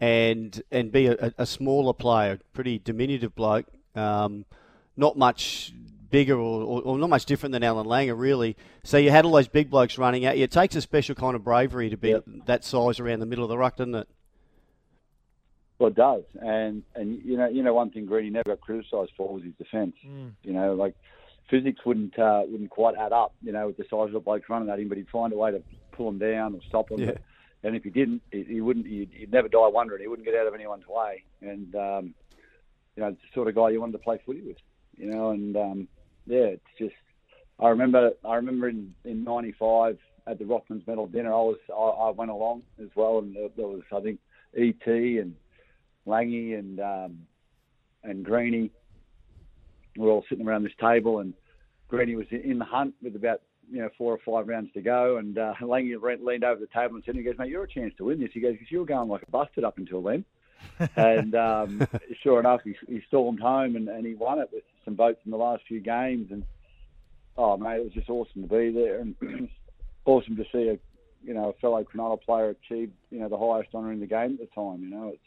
and 0.00 0.62
and 0.70 0.90
be 0.90 1.06
a, 1.06 1.32
a 1.38 1.46
smaller 1.46 1.92
player, 1.92 2.40
pretty 2.52 2.78
diminutive 2.78 3.34
bloke, 3.34 3.66
um, 3.94 4.44
not 4.96 5.16
much 5.16 5.72
bigger 6.10 6.34
or, 6.34 6.62
or, 6.62 6.82
or, 6.82 6.98
not 6.98 7.08
much 7.08 7.24
different 7.24 7.52
than 7.52 7.62
Allan 7.62 7.86
Langer, 7.86 8.16
really. 8.16 8.56
So 8.84 8.98
you 8.98 9.10
had 9.10 9.24
all 9.24 9.32
those 9.32 9.48
big 9.48 9.70
blokes 9.70 9.96
running 9.96 10.26
at 10.26 10.36
you. 10.36 10.44
It 10.44 10.50
takes 10.50 10.76
a 10.76 10.80
special 10.80 11.14
kind 11.14 11.34
of 11.34 11.42
bravery 11.42 11.88
to 11.88 11.96
be 11.96 12.10
yep. 12.10 12.24
that 12.46 12.64
size 12.64 13.00
around 13.00 13.20
the 13.20 13.26
middle 13.26 13.44
of 13.44 13.48
the 13.48 13.56
ruck, 13.56 13.76
doesn't 13.76 13.94
it? 13.94 14.08
Well, 15.78 15.88
it 15.88 15.96
does, 15.96 16.22
and 16.40 16.84
and 16.94 17.20
you 17.24 17.36
know, 17.36 17.48
you 17.48 17.62
know, 17.64 17.74
one 17.74 17.90
thing 17.90 18.06
Greeny 18.06 18.30
never 18.30 18.50
got 18.50 18.60
criticised 18.60 19.12
for 19.16 19.34
was 19.34 19.42
his 19.42 19.54
defence. 19.54 19.96
Mm. 20.06 20.32
You 20.44 20.52
know, 20.52 20.74
like 20.74 20.94
physics 21.50 21.80
wouldn't 21.84 22.18
uh, 22.18 22.42
wouldn't 22.46 22.70
quite 22.70 22.94
add 22.96 23.12
up. 23.12 23.34
You 23.42 23.52
know, 23.52 23.68
with 23.68 23.76
the 23.76 23.84
size 23.84 24.08
of 24.08 24.12
the 24.12 24.20
blokes 24.20 24.48
running 24.48 24.70
at 24.70 24.78
him, 24.78 24.88
but 24.88 24.98
he'd 24.98 25.08
find 25.08 25.32
a 25.32 25.36
way 25.36 25.50
to 25.50 25.62
pull 25.92 26.06
them 26.06 26.18
down 26.18 26.54
or 26.54 26.60
stop 26.68 26.88
them. 26.88 27.00
Yeah. 27.00 27.12
And 27.64 27.76
if 27.76 27.84
he 27.84 27.90
didn't, 27.90 28.22
he, 28.32 28.44
he 28.44 28.60
wouldn't. 28.60 28.86
He'd, 28.86 29.10
he'd, 29.12 29.32
never 29.32 29.48
die 29.48 29.68
wondering. 29.68 30.00
He 30.00 30.08
wouldn't 30.08 30.26
get 30.26 30.34
out 30.34 30.46
of 30.46 30.54
anyone's 30.54 30.86
way. 30.88 31.22
And 31.40 31.74
um, 31.76 32.14
you 32.96 33.02
know, 33.02 33.08
it's 33.08 33.20
the 33.20 33.34
sort 33.34 33.48
of 33.48 33.54
guy 33.54 33.70
you 33.70 33.80
wanted 33.80 33.92
to 33.92 33.98
play 33.98 34.20
footy 34.24 34.42
with. 34.42 34.56
You 34.96 35.10
know, 35.10 35.30
and 35.30 35.56
um, 35.56 35.88
yeah, 36.26 36.56
it's 36.56 36.64
just. 36.78 36.94
I 37.60 37.68
remember. 37.68 38.12
I 38.24 38.36
remember 38.36 38.68
in 38.68 38.94
in 39.04 39.24
'95 39.24 39.98
at 40.26 40.38
the 40.38 40.44
Rothmans 40.44 40.86
Medal 40.86 41.06
dinner. 41.06 41.32
I 41.32 41.36
was. 41.36 41.58
I, 41.70 42.08
I 42.08 42.10
went 42.10 42.30
along 42.30 42.62
as 42.80 42.88
well, 42.94 43.18
and 43.18 43.34
there, 43.34 43.48
there 43.56 43.68
was 43.68 43.82
I 43.94 44.00
think 44.00 44.18
ET 44.56 44.86
and 44.86 45.36
Langy 46.04 46.54
and 46.54 46.80
um, 46.80 47.18
and 48.02 48.24
Greeny. 48.24 48.70
We 49.96 50.06
are 50.06 50.10
all 50.10 50.24
sitting 50.28 50.46
around 50.46 50.64
this 50.64 50.72
table, 50.80 51.18
and 51.18 51.34
Greeny 51.88 52.16
was 52.16 52.26
in 52.30 52.58
the 52.58 52.64
hunt 52.64 52.94
with 53.02 53.16
about 53.16 53.42
you 53.70 53.80
know 53.80 53.90
four 53.96 54.12
or 54.12 54.18
five 54.18 54.48
rounds 54.48 54.72
to 54.74 54.82
go, 54.82 55.16
and 55.18 55.38
uh, 55.38 55.54
Langy 55.60 55.94
leaned 55.96 56.44
over 56.44 56.60
the 56.60 56.66
table 56.66 56.94
and 56.94 57.04
said, 57.04 57.14
"He 57.14 57.22
goes, 57.22 57.38
mate, 57.38 57.50
you're 57.50 57.64
a 57.64 57.68
chance 57.68 57.94
to 57.98 58.04
win 58.04 58.20
this." 58.20 58.30
He 58.32 58.40
goes, 58.40 58.52
"Because 58.52 58.70
you 58.70 58.80
were 58.80 58.86
going 58.86 59.08
like 59.08 59.22
a 59.22 59.30
busted 59.30 59.64
up 59.64 59.78
until 59.78 60.02
then." 60.02 60.24
and 60.96 61.34
um, 61.34 61.86
sure 62.22 62.40
enough, 62.40 62.60
he, 62.64 62.76
he 62.86 63.02
stormed 63.08 63.40
home 63.40 63.76
and, 63.76 63.88
and 63.88 64.06
he 64.06 64.14
won 64.14 64.38
it 64.38 64.48
with 64.52 64.62
some 64.84 64.96
votes 64.96 65.20
in 65.24 65.30
the 65.30 65.36
last 65.36 65.64
few 65.66 65.80
games. 65.80 66.30
And 66.30 66.44
oh 67.36 67.56
mate, 67.56 67.80
it 67.80 67.84
was 67.84 67.92
just 67.92 68.10
awesome 68.10 68.42
to 68.42 68.48
be 68.48 68.70
there 68.70 69.00
and 69.00 69.14
awesome 70.04 70.36
to 70.36 70.44
see 70.52 70.68
a 70.68 70.78
you 71.24 71.34
know 71.34 71.50
a 71.50 71.52
fellow 71.54 71.84
Cronulla 71.84 72.20
player 72.20 72.50
achieve 72.50 72.90
you 73.10 73.20
know 73.20 73.28
the 73.28 73.38
highest 73.38 73.74
honour 73.74 73.92
in 73.92 74.00
the 74.00 74.06
game 74.06 74.38
at 74.40 74.50
the 74.50 74.54
time. 74.54 74.82
You 74.82 74.90
know, 74.90 75.08
it's 75.14 75.22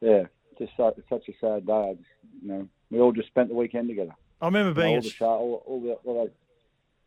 yeah, 0.00 0.24
just 0.58 0.76
so, 0.76 0.88
it's 0.88 1.08
such 1.08 1.28
a 1.28 1.38
sad 1.40 1.66
day. 1.66 1.96
Just, 1.96 2.08
you 2.42 2.48
know, 2.48 2.68
we 2.92 3.00
all 3.00 3.12
just 3.12 3.28
spent 3.28 3.48
the 3.48 3.54
weekend 3.54 3.88
together. 3.88 4.14
I 4.40 4.46
remember 4.46 4.80
being 4.80 4.92
all 4.92 4.98
at 4.98 5.04
the 5.04 5.10
Shark, 5.10 5.40
all, 5.40 5.62
all 5.66 5.80
the, 5.80 5.92
all 6.04 6.24
those, 6.24 6.30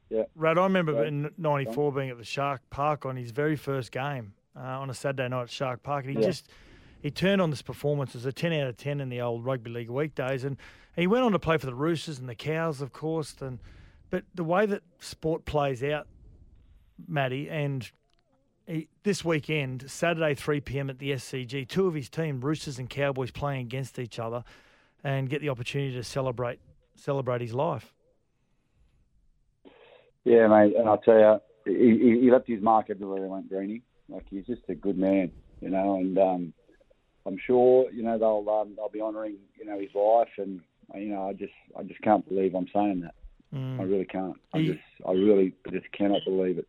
yeah. 0.10 0.24
Rad, 0.36 0.58
I 0.58 0.64
remember 0.64 1.06
in 1.06 1.32
'94 1.38 1.92
being 1.92 2.10
at 2.10 2.18
the 2.18 2.24
Shark 2.24 2.62
Park 2.70 3.06
on 3.06 3.16
his 3.16 3.32
very 3.32 3.56
first 3.56 3.92
game 3.92 4.34
uh, 4.56 4.62
on 4.62 4.90
a 4.90 4.94
Saturday 4.94 5.28
night 5.30 5.44
at 5.44 5.50
Shark 5.50 5.84
Park, 5.84 6.06
and 6.06 6.16
he 6.16 6.22
yeah. 6.22 6.28
just 6.28 6.50
he 7.02 7.12
turned 7.12 7.42
on 7.42 7.52
this 7.52 7.62
performance 7.62 8.16
as 8.16 8.26
a 8.26 8.34
10 8.34 8.52
out 8.54 8.68
of 8.68 8.78
10 8.78 9.00
in 9.00 9.10
the 9.10 9.22
old 9.22 9.46
rugby 9.46 9.70
league 9.70 9.90
weekdays, 9.90 10.44
and 10.44 10.58
he 10.96 11.08
went 11.08 11.24
on 11.24 11.34
to 11.34 11.40
play 11.40 11.58
for 11.58 11.68
the 11.68 11.76
Roosters 11.76 12.20
and 12.20 12.28
the 12.28 12.36
Cows, 12.36 12.82
of 12.82 12.94
course. 12.94 13.36
And 13.42 13.60
but 14.10 14.24
the 14.34 14.44
way 14.44 14.66
that 14.66 14.82
sport 15.00 15.46
plays 15.46 15.84
out, 15.84 16.08
Matty, 17.08 17.50
and 17.50 17.90
he, 18.66 18.88
this 19.04 19.24
weekend, 19.24 19.90
Saturday, 19.90 20.34
3 20.34 20.62
p.m. 20.62 20.90
at 20.90 21.00
the 21.00 21.12
SCG, 21.12 21.68
two 21.68 21.88
of 21.88 21.94
his 21.94 22.10
team, 22.10 22.42
Roosters 22.42 22.80
and 22.80 22.90
Cowboys, 22.90 23.32
playing 23.32 23.62
against 23.62 24.00
each 24.00 24.18
other 24.18 24.44
and 25.06 25.30
get 25.30 25.40
the 25.40 25.50
opportunity 25.50 25.94
to 25.94 26.04
celebrate 26.04 26.60
celebrate 26.96 27.40
his 27.40 27.54
life. 27.54 27.94
Yeah, 30.24 30.48
mate, 30.48 30.76
and 30.76 30.90
I'll 30.90 30.98
tell 30.98 31.20
you, 31.20 31.40
he, 31.66 32.22
he 32.22 32.32
left 32.32 32.48
his 32.48 32.62
mark 32.62 32.90
everywhere 32.90 33.24
he 33.24 33.30
went, 33.30 33.48
Greeny. 33.48 33.84
Like 34.10 34.26
he's 34.30 34.46
just 34.46 34.64
a 34.68 34.76
good 34.76 34.98
man, 34.98 35.32
you 35.62 35.70
know, 35.70 35.96
and 35.96 36.18
um, 36.18 36.54
I'm 37.26 37.38
sure 37.46 37.90
you 37.92 38.04
know 38.04 38.18
they'll 38.18 38.54
um, 38.54 38.74
they'll 38.76 38.90
be 38.90 39.02
honouring 39.02 39.38
you 39.58 39.66
know 39.66 39.80
his 39.80 39.94
life, 39.94 40.30
and 40.38 40.62
you 40.96 41.14
know 41.14 41.30
I 41.30 41.34
just 41.34 41.54
I 41.78 41.84
just 41.84 42.02
can't 42.02 42.28
believe 42.28 42.56
I'm 42.56 42.68
saying 42.74 43.02
that. 43.02 43.16
Mm. 43.54 43.80
I 43.80 43.84
really 43.84 44.06
can't. 44.06 44.36
I 44.54 44.60
he, 44.60 44.68
just 44.68 44.80
I 45.08 45.12
really 45.12 45.54
just 45.72 45.92
cannot 45.92 46.22
believe 46.26 46.58
it. 46.58 46.68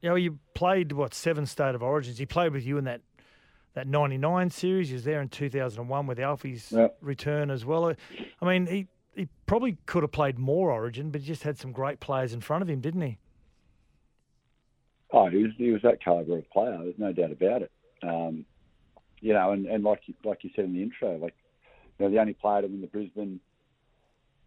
You 0.00 0.10
know, 0.10 0.16
you 0.16 0.38
played 0.54 0.92
what 0.92 1.14
seven 1.14 1.46
state 1.46 1.74
of 1.74 1.82
origins. 1.82 2.18
He 2.18 2.26
played 2.26 2.52
with 2.52 2.66
you 2.66 2.78
in 2.78 2.84
that 2.84 3.00
that 3.74 3.86
'99 3.86 4.50
series. 4.50 4.88
He 4.88 4.94
was 4.94 5.04
there 5.04 5.20
in 5.20 5.28
2001 5.28 6.06
with 6.06 6.18
Alfie's 6.18 6.72
yep. 6.72 6.96
return 7.00 7.50
as 7.50 7.64
well. 7.64 7.92
I 8.40 8.44
mean, 8.44 8.66
he 8.66 8.88
he 9.14 9.28
probably 9.46 9.76
could 9.86 10.02
have 10.02 10.12
played 10.12 10.38
more 10.38 10.70
Origin, 10.70 11.10
but 11.10 11.20
he 11.20 11.26
just 11.26 11.42
had 11.42 11.58
some 11.58 11.72
great 11.72 12.00
players 12.00 12.32
in 12.32 12.40
front 12.40 12.62
of 12.62 12.68
him, 12.68 12.80
didn't 12.80 13.02
he? 13.02 13.18
Oh, 15.12 15.28
he 15.28 15.44
was 15.44 15.52
he 15.56 15.70
was 15.70 15.82
that 15.82 16.02
calibre 16.02 16.38
of 16.38 16.50
player. 16.50 16.76
There's 16.82 16.98
no 16.98 17.12
doubt 17.12 17.30
about 17.30 17.62
it. 17.62 17.70
Um, 18.02 18.44
you 19.20 19.32
know, 19.32 19.52
and, 19.52 19.66
and 19.66 19.84
like 19.84 20.02
like 20.24 20.42
you 20.42 20.50
said 20.54 20.64
in 20.64 20.74
the 20.74 20.82
intro, 20.82 21.16
like 21.16 21.34
you 21.98 22.06
know, 22.06 22.10
the 22.10 22.20
only 22.20 22.34
player 22.34 22.62
to 22.62 22.68
win 22.68 22.80
the 22.80 22.86
Brisbane 22.88 23.40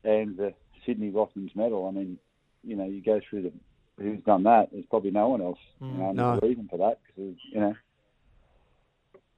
and 0.03 0.38
the 0.38 0.53
Sydney 0.86 1.12
Rothmans 1.12 1.55
medal. 1.55 1.88
I 1.88 1.91
mean, 1.91 2.17
you 2.63 2.75
know, 2.75 2.86
you 2.86 3.01
go 3.01 3.22
through 3.29 3.43
the 3.43 3.53
who's 3.98 4.22
done 4.24 4.43
that. 4.43 4.69
There's 4.72 4.86
probably 4.86 5.12
no 5.12 5.29
one 5.29 5.41
else. 5.41 5.60
Mm, 5.81 5.91
you 5.91 5.98
know, 5.98 6.12
no. 6.12 6.31
there's 6.31 6.43
a 6.43 6.48
reason 6.48 6.67
for 6.69 6.77
that 6.77 7.00
because 7.07 7.36
you 7.51 7.60
know. 7.60 7.75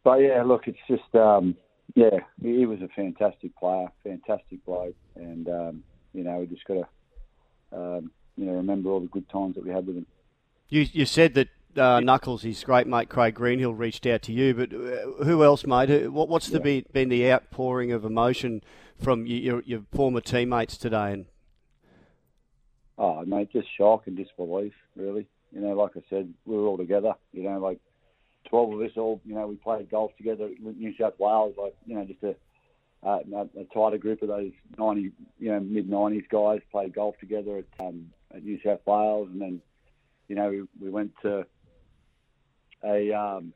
But 0.09 0.21
yeah, 0.21 0.41
look, 0.41 0.63
it's 0.67 0.79
just 0.87 1.13
um, 1.13 1.55
yeah, 1.93 2.21
he, 2.41 2.65
was 2.65 2.81
a 2.81 2.87
fantastic 2.95 3.55
player, 3.55 3.89
fantastic 4.03 4.65
bloke, 4.65 4.95
and 5.15 5.47
um, 5.47 5.83
you 6.13 6.23
know, 6.23 6.39
we 6.39 6.47
just 6.47 6.65
got 6.65 6.73
to 6.73 7.77
um, 7.77 8.09
you 8.35 8.45
know 8.47 8.53
remember 8.53 8.89
all 8.89 9.01
the 9.01 9.05
good 9.05 9.29
times 9.29 9.53
that 9.53 9.63
we 9.63 9.69
had 9.69 9.85
with 9.85 9.97
him. 9.97 10.07
You 10.67 10.87
you 10.91 11.05
said 11.05 11.35
that 11.35 11.49
uh, 11.77 11.99
Knuckles, 11.99 12.41
his 12.41 12.63
great 12.63 12.87
mate 12.87 13.07
Craig 13.07 13.35
Greenhill, 13.35 13.75
reached 13.75 14.07
out 14.07 14.23
to 14.23 14.33
you. 14.33 14.55
But 14.55 14.73
uh, 14.73 15.25
who 15.25 15.43
else, 15.43 15.67
mate? 15.67 16.11
What, 16.11 16.27
what's 16.27 16.47
the 16.47 16.59
yeah. 16.59 16.81
been 16.91 17.09
the 17.09 17.31
outpouring 17.31 17.91
of 17.91 18.03
emotion 18.03 18.63
from 18.97 19.27
your, 19.27 19.61
your 19.61 19.83
former 19.93 20.21
teammates 20.21 20.75
today? 20.75 21.13
And 21.13 21.25
oh, 22.97 23.23
mate, 23.25 23.51
just 23.53 23.67
shock 23.77 24.07
and 24.07 24.17
disbelief, 24.17 24.73
really. 24.95 25.27
You 25.51 25.61
know, 25.61 25.75
like 25.75 25.91
I 25.95 26.01
said, 26.09 26.33
we 26.45 26.57
were 26.57 26.65
all 26.65 26.77
together. 26.77 27.13
You 27.31 27.43
know, 27.43 27.59
like 27.59 27.79
twelve 28.47 28.73
of 28.73 28.81
us 28.81 28.91
all. 28.97 29.21
You 29.25 29.35
know, 29.35 29.47
we 29.47 29.55
played 29.55 29.89
golf 29.89 30.11
together 30.17 30.45
at 30.45 30.59
New 30.61 30.93
South 30.99 31.13
Wales. 31.19 31.55
Like, 31.57 31.75
you 31.85 31.95
know, 31.95 32.05
just 32.05 32.23
a 32.23 32.35
uh, 33.01 33.19
a, 33.57 33.63
tighter 33.73 33.97
group 33.97 34.21
of 34.21 34.27
those 34.27 34.51
ninety, 34.77 35.11
you 35.39 35.51
know, 35.51 35.59
mid 35.59 35.89
nineties 35.89 36.25
guys 36.29 36.59
played 36.71 36.93
golf 36.93 37.15
together 37.19 37.59
at 37.59 37.85
um, 37.85 38.07
at 38.33 38.43
New 38.43 38.59
South 38.63 38.81
Wales, 38.85 39.29
and 39.31 39.41
then 39.41 39.61
you 40.27 40.35
know 40.35 40.49
we, 40.49 40.63
we 40.81 40.89
went 40.89 41.11
to 41.21 41.45
a 42.83 43.13
um, 43.13 43.53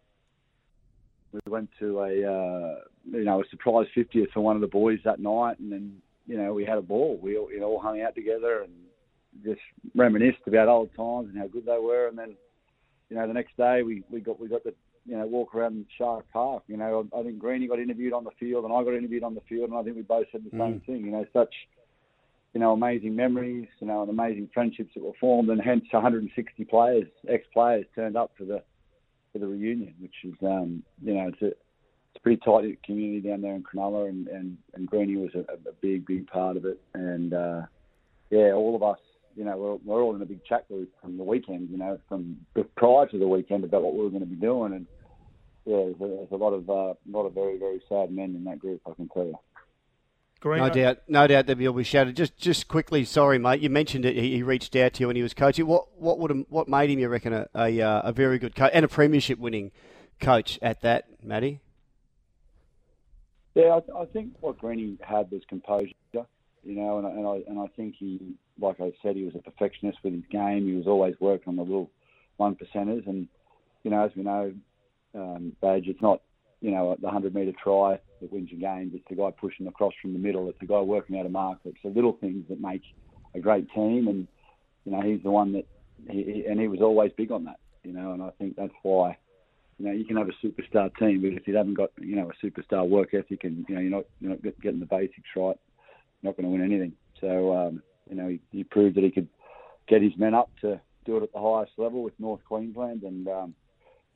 we 1.32 1.40
went 1.48 1.70
to 1.80 2.00
a 2.00 2.04
uh, 2.06 2.76
you 3.12 3.26
know 3.26 3.42
a 3.42 3.50
surprise 3.50 3.88
50th 3.96 4.32
for 4.32 4.42
one 4.42 4.56
of 4.56 4.62
the 4.62 4.68
boys 4.68 5.00
that 5.04 5.20
night, 5.20 5.60
and 5.60 5.72
then 5.72 5.98
you 6.26 6.38
know 6.38 6.54
we 6.54 6.64
had 6.64 6.78
a 6.78 6.82
ball. 6.82 7.20
We 7.22 7.38
all, 7.38 7.52
you 7.52 7.60
know 7.60 7.68
all 7.68 7.82
hung 7.82 8.02
out 8.02 8.16
together 8.16 8.62
and 8.62 8.74
just 9.44 9.62
reminisced 9.96 10.48
about 10.48 10.70
old 10.70 10.90
times 10.96 11.30
and 11.30 11.38
how 11.38 11.48
good 11.48 11.66
they 11.66 11.80
were. 11.80 12.08
And 12.08 12.18
then 12.18 12.36
you 13.14 13.20
know 13.20 13.28
the 13.28 13.34
next 13.34 13.56
day 13.58 13.84
we, 13.84 14.04
we 14.10 14.20
got 14.20 14.40
we 14.40 14.48
got 14.48 14.64
the 14.64 14.74
you 15.06 15.16
know 15.16 15.28
walk 15.28 15.54
around 15.54 15.86
Shark 15.98 16.26
Park. 16.34 16.64
You 16.68 16.78
know 16.78 17.08
I 17.16 17.22
think 17.22 17.38
Greeny 17.38 17.68
got 17.68 17.80
interviewed 17.80 18.14
on 18.14 18.24
the 18.24 18.32
field 18.40 18.66
and 18.66 18.74
I 18.74 18.84
got 18.84 18.96
interviewed 18.96 19.24
on 19.24 19.36
the 19.36 19.42
field, 19.48 19.70
and 19.70 19.78
I 19.78 19.84
think 19.84 19.96
we 19.96 20.02
both 20.02 20.26
said 20.32 20.44
the 20.44 20.50
mm. 20.50 20.60
same 20.60 20.82
thing. 20.82 21.06
You 21.06 21.12
know 21.12 21.26
such 21.32 21.54
you 22.54 22.60
know, 22.60 22.72
amazing 22.72 23.16
memories, 23.16 23.68
you 23.80 23.88
know, 23.88 24.02
and 24.02 24.10
amazing 24.10 24.50
friendships 24.54 24.92
that 24.94 25.04
were 25.04 25.14
formed, 25.20 25.50
and 25.50 25.60
hence 25.60 25.86
160 25.90 26.66
players, 26.66 27.08
ex-players, 27.28 27.86
turned 27.96 28.16
up 28.16 28.32
for 28.38 28.46
the 28.46 28.62
for 29.32 29.40
the 29.40 29.48
reunion, 29.48 29.96
which 30.00 30.14
is 30.24 30.36
um, 30.44 30.84
you 31.02 31.16
know 31.16 31.30
it's 31.30 31.42
a 31.42 31.48
it's 31.48 32.18
a 32.18 32.20
pretty 32.20 32.40
tight 32.46 32.84
community 32.84 33.28
down 33.28 33.42
there 33.42 33.56
in 33.56 33.64
Cronulla, 33.64 34.08
and 34.08 34.28
and, 34.28 34.58
and 34.76 34.88
Greeny 34.88 35.18
was 35.18 35.32
a, 35.34 35.40
a 35.40 35.74
big 35.82 36.06
big 36.06 36.28
part 36.28 36.56
of 36.56 36.66
it, 36.66 36.80
and 36.94 37.34
uh, 37.34 37.62
yeah, 38.30 38.52
all 38.54 38.76
of 38.76 38.84
us, 38.84 39.00
you 39.36 39.44
know, 39.44 39.58
we're, 39.58 39.76
we're 39.96 40.02
all 40.02 40.16
in 40.16 40.22
a 40.22 40.26
big 40.26 40.44
chat 40.46 40.68
group 40.68 40.90
from 41.02 41.18
the 41.18 41.24
weekend, 41.24 41.70
you 41.70 41.78
know, 41.78 42.00
from 42.08 42.38
prior 42.76 43.08
to 43.08 43.18
the 43.18 43.28
weekend 43.28 43.64
about 43.64 43.84
what 43.84 43.94
we 43.94 44.02
were 44.02 44.10
going 44.10 44.22
to 44.22 44.28
be 44.28 44.36
doing, 44.36 44.74
and 44.74 44.88
yeah, 45.66 45.78
there's 45.78 45.96
a, 45.96 46.16
there's 46.16 46.32
a 46.32 46.36
lot 46.36 46.54
of 46.54 46.70
uh, 46.70 46.74
a 46.74 47.12
lot 47.12 47.26
of 47.26 47.34
very 47.34 47.58
very 47.58 47.82
sad 47.90 48.12
men 48.12 48.36
in 48.36 48.44
that 48.46 48.60
group, 48.60 48.82
I 48.86 48.94
can 48.94 49.10
tell 49.10 49.26
you. 49.26 49.38
No 50.46 50.70
doubt, 50.70 50.98
no 51.08 51.26
doubt 51.26 51.46
that 51.48 51.58
he'll 51.58 51.72
be 51.72 51.86
shouted. 51.86 52.18
Just, 52.18 52.38
just 52.38 52.68
quickly, 52.68 53.06
sorry, 53.06 53.40
mate. 53.40 53.62
You 53.62 53.70
mentioned 53.70 54.04
it. 54.04 54.18
He, 54.18 54.44
reached 54.44 54.76
out 54.76 54.94
to 54.96 55.00
you 55.00 55.08
when 55.08 55.16
he 55.16 55.24
was 55.24 55.34
coaching. 55.34 55.66
What, 55.66 55.86
what 55.98 56.20
would, 56.20 56.46
what 56.50 56.68
made 56.68 56.90
him, 56.90 57.00
you 57.00 57.08
reckon, 57.08 57.32
a, 57.32 57.48
a, 57.56 57.82
uh, 57.82 58.02
a 58.02 58.12
very 58.12 58.40
good 58.40 58.54
coach 58.54 58.72
and 58.74 58.84
a 58.84 58.90
premiership 58.90 59.40
winning 59.40 59.72
coach 60.20 60.60
at 60.62 60.82
that, 60.82 61.06
Matty? 61.24 61.62
Yeah, 63.56 63.80
I, 63.96 64.02
I 64.02 64.06
think 64.06 64.34
what 64.42 64.58
Greeny 64.58 64.98
had 65.02 65.32
was 65.32 65.44
composure. 65.48 65.94
You 66.64 66.76
know, 66.76 67.00
and, 67.00 67.08
and 67.08 67.28
I 67.28 67.42
and 67.48 67.60
I 67.60 67.68
think 67.76 67.96
he, 67.98 68.36
like 68.60 68.80
I 68.80 68.94
said, 69.02 69.16
he 69.16 69.24
was 69.24 69.36
a 69.36 69.40
perfectionist 69.40 69.98
with 70.04 70.14
his 70.14 70.24
game. 70.32 70.66
He 70.66 70.76
was 70.76 70.88
always 70.88 71.16
working 71.20 71.50
on 71.50 71.56
the 71.58 71.64
little 71.64 71.92
one 72.38 72.56
percenters, 72.56 73.06
and 73.08 73.28
you 73.84 73.92
know, 73.92 74.06
as 74.06 74.12
we 74.16 74.24
know, 74.24 74.54
um, 75.14 75.54
Badge, 75.62 75.88
it's 75.88 76.02
not 76.02 76.22
you 76.64 76.72
know, 76.72 76.96
the 76.98 77.08
100 77.08 77.36
metre 77.36 77.52
try 77.62 78.00
that 78.22 78.32
wins 78.32 78.50
your 78.50 78.62
games. 78.62 78.94
It's 78.96 79.04
the 79.10 79.18
guy 79.18 79.32
pushing 79.32 79.68
across 79.68 79.92
from 80.02 80.14
the 80.14 80.20
middle. 80.20 80.48
It's 80.48 80.60
the 80.62 80.66
guy 80.66 80.80
working 80.80 81.20
out 81.20 81.26
a 81.26 81.30
mark. 81.30 81.60
It's 81.66 81.78
the 81.84 81.90
little 81.90 82.14
things 82.14 82.46
that 82.48 82.62
make 82.62 82.84
a 83.36 83.40
great 83.42 83.70
team. 83.74 84.08
And, 84.08 84.30
you 84.86 84.94
know, 84.94 85.02
he's 85.02 85.22
the 85.24 85.30
one 85.30 85.52
that, 85.54 85.66
he, 86.10 86.46
and 86.50 86.62
he 86.62 86.70
was 86.70 86.80
always 86.80 87.12
big 87.18 87.34
on 87.34 87.44
that, 87.44 87.60
you 87.84 87.92
know, 87.92 88.14
and 88.14 88.24
I 88.24 88.30
think 88.40 88.56
that's 88.56 88.74
why, 88.82 89.18
you 89.78 89.86
know, 89.86 89.92
you 89.92 90.06
can 90.06 90.16
have 90.16 90.30
a 90.30 90.46
superstar 90.46 90.90
team, 90.98 91.22
but 91.22 91.34
if 91.34 91.46
you 91.50 91.56
haven't 91.58 91.74
got, 91.74 91.92
you 92.00 92.16
know, 92.16 92.32
a 92.32 92.46
superstar 92.46 92.88
work 92.88 93.14
ethic 93.14 93.44
and, 93.44 93.66
you 93.68 93.76
know, 93.76 93.82
you're 93.82 93.92
not, 93.92 94.06
you're 94.22 94.32
not 94.32 94.42
getting 94.62 94.80
the 94.80 94.86
basics 94.86 95.28
right, 95.36 95.60
not 96.24 96.38
going 96.38 96.46
to 96.46 96.50
win 96.52 96.64
anything. 96.64 96.94
So, 97.22 97.56
um, 97.56 97.84
you 98.10 98.16
know, 98.16 98.28
he, 98.28 98.40
he 98.52 98.64
proved 98.64 98.96
that 98.98 99.04
he 99.04 99.12
could 99.12 99.28
get 99.88 100.02
his 100.02 100.14
men 100.18 100.34
up 100.34 100.50
to 100.62 100.80
do 101.06 101.18
it 101.18 101.24
at 101.24 101.34
the 101.34 101.40
highest 101.40 101.74
level 101.78 102.04
with 102.04 102.14
North 102.20 102.42
Queensland, 102.46 103.04
and 103.04 103.28
um, 103.28 103.56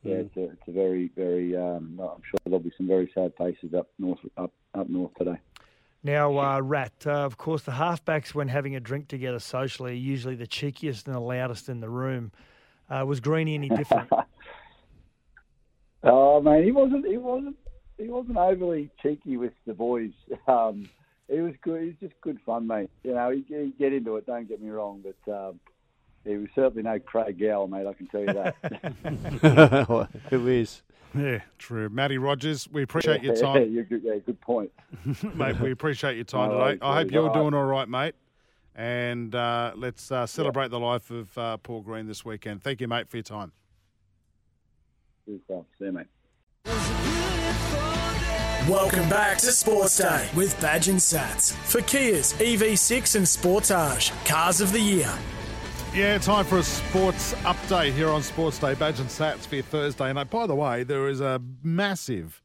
yeah, 0.03 0.15
Mm. 0.15 0.25
it's 0.25 0.37
a, 0.37 0.43
it's 0.43 0.67
a 0.67 0.71
very, 0.71 1.11
very. 1.15 1.55
Um, 1.55 1.99
I'm 2.01 2.21
sure 2.29 2.39
there'll 2.45 2.59
be 2.59 2.71
some 2.77 2.87
very 2.87 3.11
sad 3.13 3.33
faces 3.37 3.73
up 3.73 3.87
north, 3.99 4.19
up 4.37 4.53
up 4.73 4.87
north 4.89 5.11
today. 5.17 5.37
Now, 6.03 6.37
uh, 6.37 6.61
Rat, 6.61 6.93
uh, 7.05 7.11
of 7.11 7.37
course, 7.37 7.63
the 7.63 7.71
halfbacks, 7.73 8.33
when 8.33 8.47
having 8.47 8.75
a 8.75 8.79
drink 8.79 9.07
together 9.07 9.39
socially, 9.39 9.91
are 9.91 9.95
usually 9.95 10.35
the 10.35 10.47
cheekiest 10.47 11.07
and 11.07 11.15
the 11.15 11.19
loudest 11.19 11.67
in 11.67 11.79
the 11.81 11.89
room. 11.89 12.31
Uh, 12.89 13.03
was 13.05 13.19
Greeny 13.19 13.55
any 13.55 13.69
different? 13.69 14.09
Oh 16.03 16.39
man, 16.41 16.63
he 16.63 16.71
wasn't. 16.71 17.05
He 17.05 17.17
wasn't. 17.17 17.55
He 17.97 18.07
wasn't 18.07 18.37
overly 18.37 18.89
cheeky 19.01 19.37
with 19.37 19.53
the 19.65 19.73
boys. 19.73 20.11
Um, 20.47 20.87
he 21.29 21.41
was 21.41 21.53
good. 21.61 21.81
He 21.81 21.87
was 21.87 21.95
just 21.99 22.13
good 22.21 22.39
fun, 22.45 22.67
mate. 22.67 22.89
You 23.03 23.13
know, 23.13 23.29
he 23.31 23.43
he'd 23.47 23.77
get 23.77 23.93
into 23.93 24.15
it. 24.17 24.25
Don't 24.25 24.47
get 24.47 24.61
me 24.61 24.69
wrong, 24.69 25.03
but 25.03 25.31
um, 25.31 25.59
he 26.25 26.37
was 26.37 26.49
certainly 26.55 26.83
no 26.83 26.99
Craig 26.99 27.39
Gower, 27.39 27.67
mate. 27.67 27.87
I 27.87 27.93
can 27.93 28.07
tell 28.07 28.21
you 28.21 28.33
that. 28.33 30.07
Who 30.29 30.47
is? 30.47 30.81
Yeah, 31.15 31.39
true. 31.57 31.89
Matty 31.89 32.17
Rogers, 32.17 32.67
we 32.69 32.83
appreciate 32.83 33.23
your 33.23 33.35
time. 33.35 33.71
yeah, 33.71 33.81
good, 33.83 34.03
yeah, 34.03 34.15
good 34.25 34.39
point. 34.41 34.71
mate, 35.35 35.59
we 35.59 35.71
appreciate 35.71 36.15
your 36.15 36.25
time 36.25 36.49
No 36.49 36.55
today. 36.55 36.65
worries, 36.65 36.79
I 36.81 36.95
hope 36.95 37.11
you're 37.11 37.29
All 37.29 37.33
doing 37.33 37.53
all 37.53 37.65
right, 37.65 37.87
mate. 37.87 38.15
And 38.75 39.33
uh, 39.33 39.71
let's 39.75 40.11
uh, 40.11 40.27
celebrate 40.27 40.69
the 40.69 40.79
life 40.79 41.09
of 41.09 41.35
uh, 41.37 41.57
Paul 41.57 41.81
Green 41.81 42.05
this 42.07 42.23
weekend. 42.23 42.61
Thank 42.61 42.81
you, 42.81 42.87
mate, 42.87 43.09
for 43.09 43.17
your 43.17 43.23
time. 43.23 43.51
Good 45.25 45.41
stuff. 45.45 45.65
See 45.79 45.85
you, 45.85 45.91
mate. 45.93 47.26
Welcome 48.67 49.07
back 49.07 49.37
to 49.37 49.53
Sports 49.53 49.95
Day 49.97 50.29
with 50.35 50.59
Badge 50.59 50.89
and 50.89 50.99
Sats 50.99 51.53
for 51.53 51.79
Kia's 51.79 52.33
EV6 52.33 53.15
and 53.15 53.25
Sportage 53.25 54.11
Cars 54.25 54.59
of 54.59 54.73
the 54.73 54.79
Year. 54.81 55.09
Yeah, 55.95 56.17
time 56.17 56.43
for 56.43 56.57
a 56.57 56.63
sports 56.63 57.33
update 57.43 57.93
here 57.93 58.09
on 58.09 58.21
Sports 58.21 58.59
Day. 58.59 58.73
Badge 58.73 58.99
and 58.99 59.07
Sats 59.07 59.47
for 59.47 59.61
Thursday. 59.61 60.09
And 60.09 60.29
by 60.29 60.47
the 60.47 60.53
way, 60.53 60.83
there 60.83 61.07
is 61.07 61.21
a 61.21 61.41
massive 61.63 62.41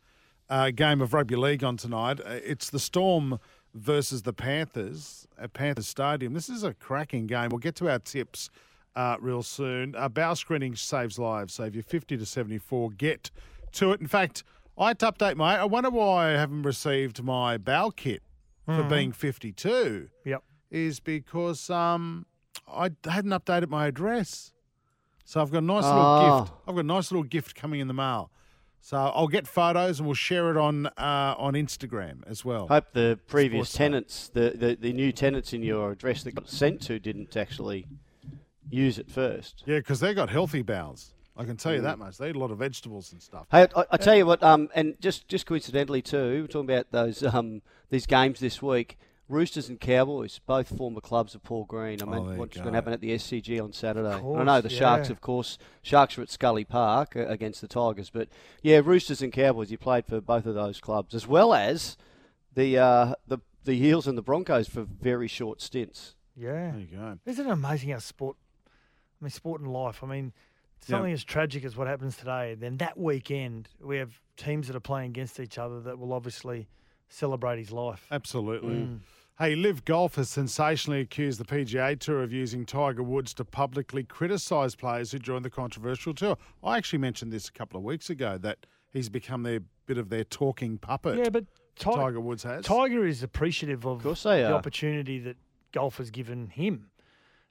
uh, 0.49 0.71
game 0.71 1.01
of 1.01 1.13
rugby 1.13 1.35
league 1.35 1.65
on 1.65 1.77
tonight. 1.77 2.21
Uh, 2.21 2.39
it's 2.45 2.71
the 2.71 2.79
Storm 2.79 3.41
versus 3.75 4.23
the 4.23 4.33
Panthers 4.33 5.27
at 5.37 5.55
Panthers 5.55 5.89
Stadium. 5.89 6.35
This 6.35 6.49
is 6.49 6.63
a 6.63 6.73
cracking 6.73 7.27
game. 7.27 7.49
We'll 7.49 7.59
get 7.59 7.75
to 7.77 7.91
our 7.91 7.99
tips 7.99 8.49
uh, 8.95 9.17
real 9.19 9.43
soon. 9.43 9.97
Uh, 9.97 10.09
bow 10.09 10.35
screening 10.35 10.77
saves 10.77 11.19
lives. 11.19 11.55
So 11.55 11.65
if 11.65 11.75
you're 11.75 11.83
50 11.83 12.17
to 12.17 12.25
74, 12.25 12.91
get 12.91 13.33
to 13.73 13.91
it. 13.91 14.01
In 14.01 14.07
fact, 14.07 14.45
I 14.83 14.89
had 14.89 14.99
to 15.01 15.13
update 15.13 15.37
my. 15.37 15.59
I 15.59 15.65
wonder 15.65 15.91
why 15.91 16.29
I 16.29 16.31
haven't 16.33 16.63
received 16.63 17.23
my 17.23 17.57
bow 17.57 17.91
kit 17.91 18.23
for 18.67 18.83
Mhm. 18.85 18.89
being 18.91 19.13
52. 19.13 20.09
Yep. 20.25 20.43
Is 20.71 21.01
because 21.01 21.71
um, 21.71 22.27
I 22.67 22.91
hadn't 23.05 23.31
updated 23.31 23.69
my 23.69 23.87
address. 23.87 24.53
So 25.25 25.41
I've 25.41 25.51
got 25.51 25.59
a 25.59 25.67
nice 25.67 25.85
little 25.85 26.01
Ah. 26.01 26.41
gift. 26.41 26.53
I've 26.67 26.75
got 26.75 26.81
a 26.81 26.83
nice 26.85 27.11
little 27.11 27.23
gift 27.25 27.55
coming 27.55 27.81
in 27.81 27.89
the 27.89 27.95
mail. 27.95 28.31
So 28.81 28.97
I'll 28.97 29.29
get 29.29 29.47
photos 29.47 30.01
and 30.01 30.09
we'll 30.09 30.15
share 30.17 30.51
it 30.51 30.57
on 30.57 30.87
uh, 30.89 31.35
on 31.39 31.55
Instagram 31.55 32.23
as 32.27 32.45
well. 32.45 32.67
Hope 32.67 32.93
the 32.93 33.19
previous 33.29 33.69
Sports 33.69 33.79
tenants, 33.79 34.29
the, 34.29 34.51
the, 34.57 34.75
the 34.75 34.93
new 34.93 35.13
tenants 35.13 35.53
in 35.53 35.63
your 35.63 35.93
address 35.93 36.25
that 36.25 36.35
got 36.35 36.49
sent 36.49 36.81
to, 36.83 36.99
didn't 36.99 37.37
actually 37.37 37.87
use 38.69 38.99
it 38.99 39.09
first. 39.09 39.63
Yeah, 39.67 39.79
because 39.79 40.01
they 40.01 40.15
got 40.15 40.31
healthy 40.31 40.63
bowels. 40.63 41.12
I 41.37 41.45
can 41.45 41.57
tell 41.57 41.75
you 41.75 41.81
that 41.83 41.99
much. 41.99 42.19
They 42.19 42.29
eat 42.31 42.37
a 42.37 42.39
lot 42.39 42.51
of 42.51 42.59
vegetables 42.59 43.13
and 43.13 43.23
stuff. 43.23 43.47
Hey, 43.51 43.67
I, 43.75 43.85
I 43.93 43.97
tell 43.97 44.15
you 44.17 44.27
what, 44.27 44.43
um, 44.43 44.69
and 44.75 45.01
just, 45.01 45.29
just 45.29 45.47
coincidentally 45.47 46.03
too, 46.03 46.43
we're 46.43 46.47
talking 46.47 46.71
about 46.71 46.91
those 46.91 47.23
um, 47.23 47.63
these 47.91 48.07
games 48.07 48.41
this 48.41 48.61
week. 48.61 48.99
Roosters 49.29 49.71
and 49.71 49.81
Cowboys, 49.81 50.41
both 50.45 50.77
former 50.77 51.01
clubs 51.01 51.35
of 51.35 51.43
Paul 51.43 51.65
Green. 51.65 52.03
I 52.03 52.05
Oh, 52.05 52.09
mean, 52.11 52.25
there 52.25 52.35
you 52.35 52.39
what's 52.41 52.57
go. 52.57 52.63
going 52.65 52.73
to 52.75 52.77
happen 52.77 52.93
at 52.93 53.01
the 53.01 53.13
SCG 53.13 53.63
on 53.63 53.73
Saturday? 53.73 54.09
Of 54.13 54.17
I 54.17 54.45
know 54.45 54.61
course, 54.61 54.63
the 54.65 54.69
Sharks, 54.69 55.09
of 55.09 55.21
course. 55.23 55.59
Sharks 55.81 56.19
are 56.19 56.23
at 56.23 56.29
Scully 56.29 56.65
Park 56.65 57.17
uh, 57.17 57.25
against 57.29 57.63
the 57.63 57.69
Tigers, 57.69 58.11
but 58.11 58.29
yeah, 58.63 58.83
Roosters 58.85 59.23
and 59.23 59.33
Cowboys. 59.33 59.71
You 59.71 59.79
played 59.79 60.05
for 60.05 60.21
both 60.21 60.45
of 60.45 60.55
those 60.55 60.81
clubs, 60.81 61.15
as 61.15 61.27
well 61.27 61.55
as 61.55 61.97
the 62.55 62.77
uh, 62.77 63.15
the 63.27 63.39
the 63.65 63.73
Eels 63.83 64.07
and 64.07 64.19
the 64.19 64.23
Broncos 64.23 64.69
for 64.69 64.83
very 64.83 65.29
short 65.29 65.63
stints. 65.63 66.15
Yeah. 66.37 66.73
There 66.73 66.81
you 66.81 66.87
go. 66.99 67.19
Isn't 67.25 67.47
it 67.47 67.51
amazing 67.53 67.91
how 67.91 68.01
sport, 68.01 68.37
I 68.67 69.25
mean, 69.25 69.31
sport 69.31 69.61
and 69.63 69.73
life, 69.73 70.03
I 70.03 70.09
mean, 70.09 70.33
Yeah. 70.89 70.97
something 70.97 71.13
as 71.13 71.25
tragic 71.25 71.65
as 71.65 71.77
what 71.77 71.87
happens 71.87 72.17
today, 72.17 72.55
then 72.59 72.77
that 72.79 72.99
weekend 72.99 73.69
we 73.81 73.99
have 73.99 74.21
teams 74.37 74.67
that 74.67 74.77
are 74.77 74.81
playing 74.81 75.11
against 75.11 75.39
each 75.41 75.59
other 75.59 75.81
that 75.83 75.99
will 75.99 76.13
obviously 76.13 76.69
celebrate 77.09 77.59
his 77.59 77.71
life. 77.73 78.07
Absolutely. 78.11 78.75
Mm. 78.75 79.01
Hey, 79.39 79.55
Live 79.57 79.85
Golf 79.85 80.17
has 80.17 80.29
sensationally 80.29 81.01
accused 81.01 81.41
the 81.41 81.45
PGA 81.45 81.99
Tour 81.99 82.23
of 82.23 82.33
using 82.33 82.65
Tiger 82.67 83.03
Woods 83.03 83.33
to 83.35 83.45
publicly 83.45 84.05
criticise 84.05 84.75
players 84.75 85.11
who 85.13 85.19
joined 85.19 85.45
the 85.45 85.51
controversial 85.51 86.15
tour. 86.15 86.37
I 86.63 86.77
actually 86.77 86.99
mentioned 87.01 87.33
this 87.33 87.49
a 87.49 87.53
couple 87.53 87.79
of 87.79 87.83
weeks 87.85 88.11
ago 88.11 88.39
that 88.39 88.67
he's 88.93 89.09
become 89.09 89.43
their 89.43 89.61
bit 89.87 89.99
of 89.99 90.11
their 90.11 90.25
talking 90.25 90.79
puppet. 90.79 91.19
Yeah, 91.19 91.31
but 91.31 91.47
Ti- 91.77 91.91
Tiger 91.93 92.21
Woods 92.21 92.43
has. 92.45 92.65
Tiger 92.65 93.07
is 93.07 93.23
appreciative 93.23 93.87
of, 93.87 94.03
course 94.03 94.23
they 94.23 94.43
the 94.43 94.51
are. 94.51 94.55
opportunity 94.55 95.19
that 95.21 95.37
golf 95.73 95.97
has 95.97 96.11
given 96.11 96.49
him. 96.49 96.91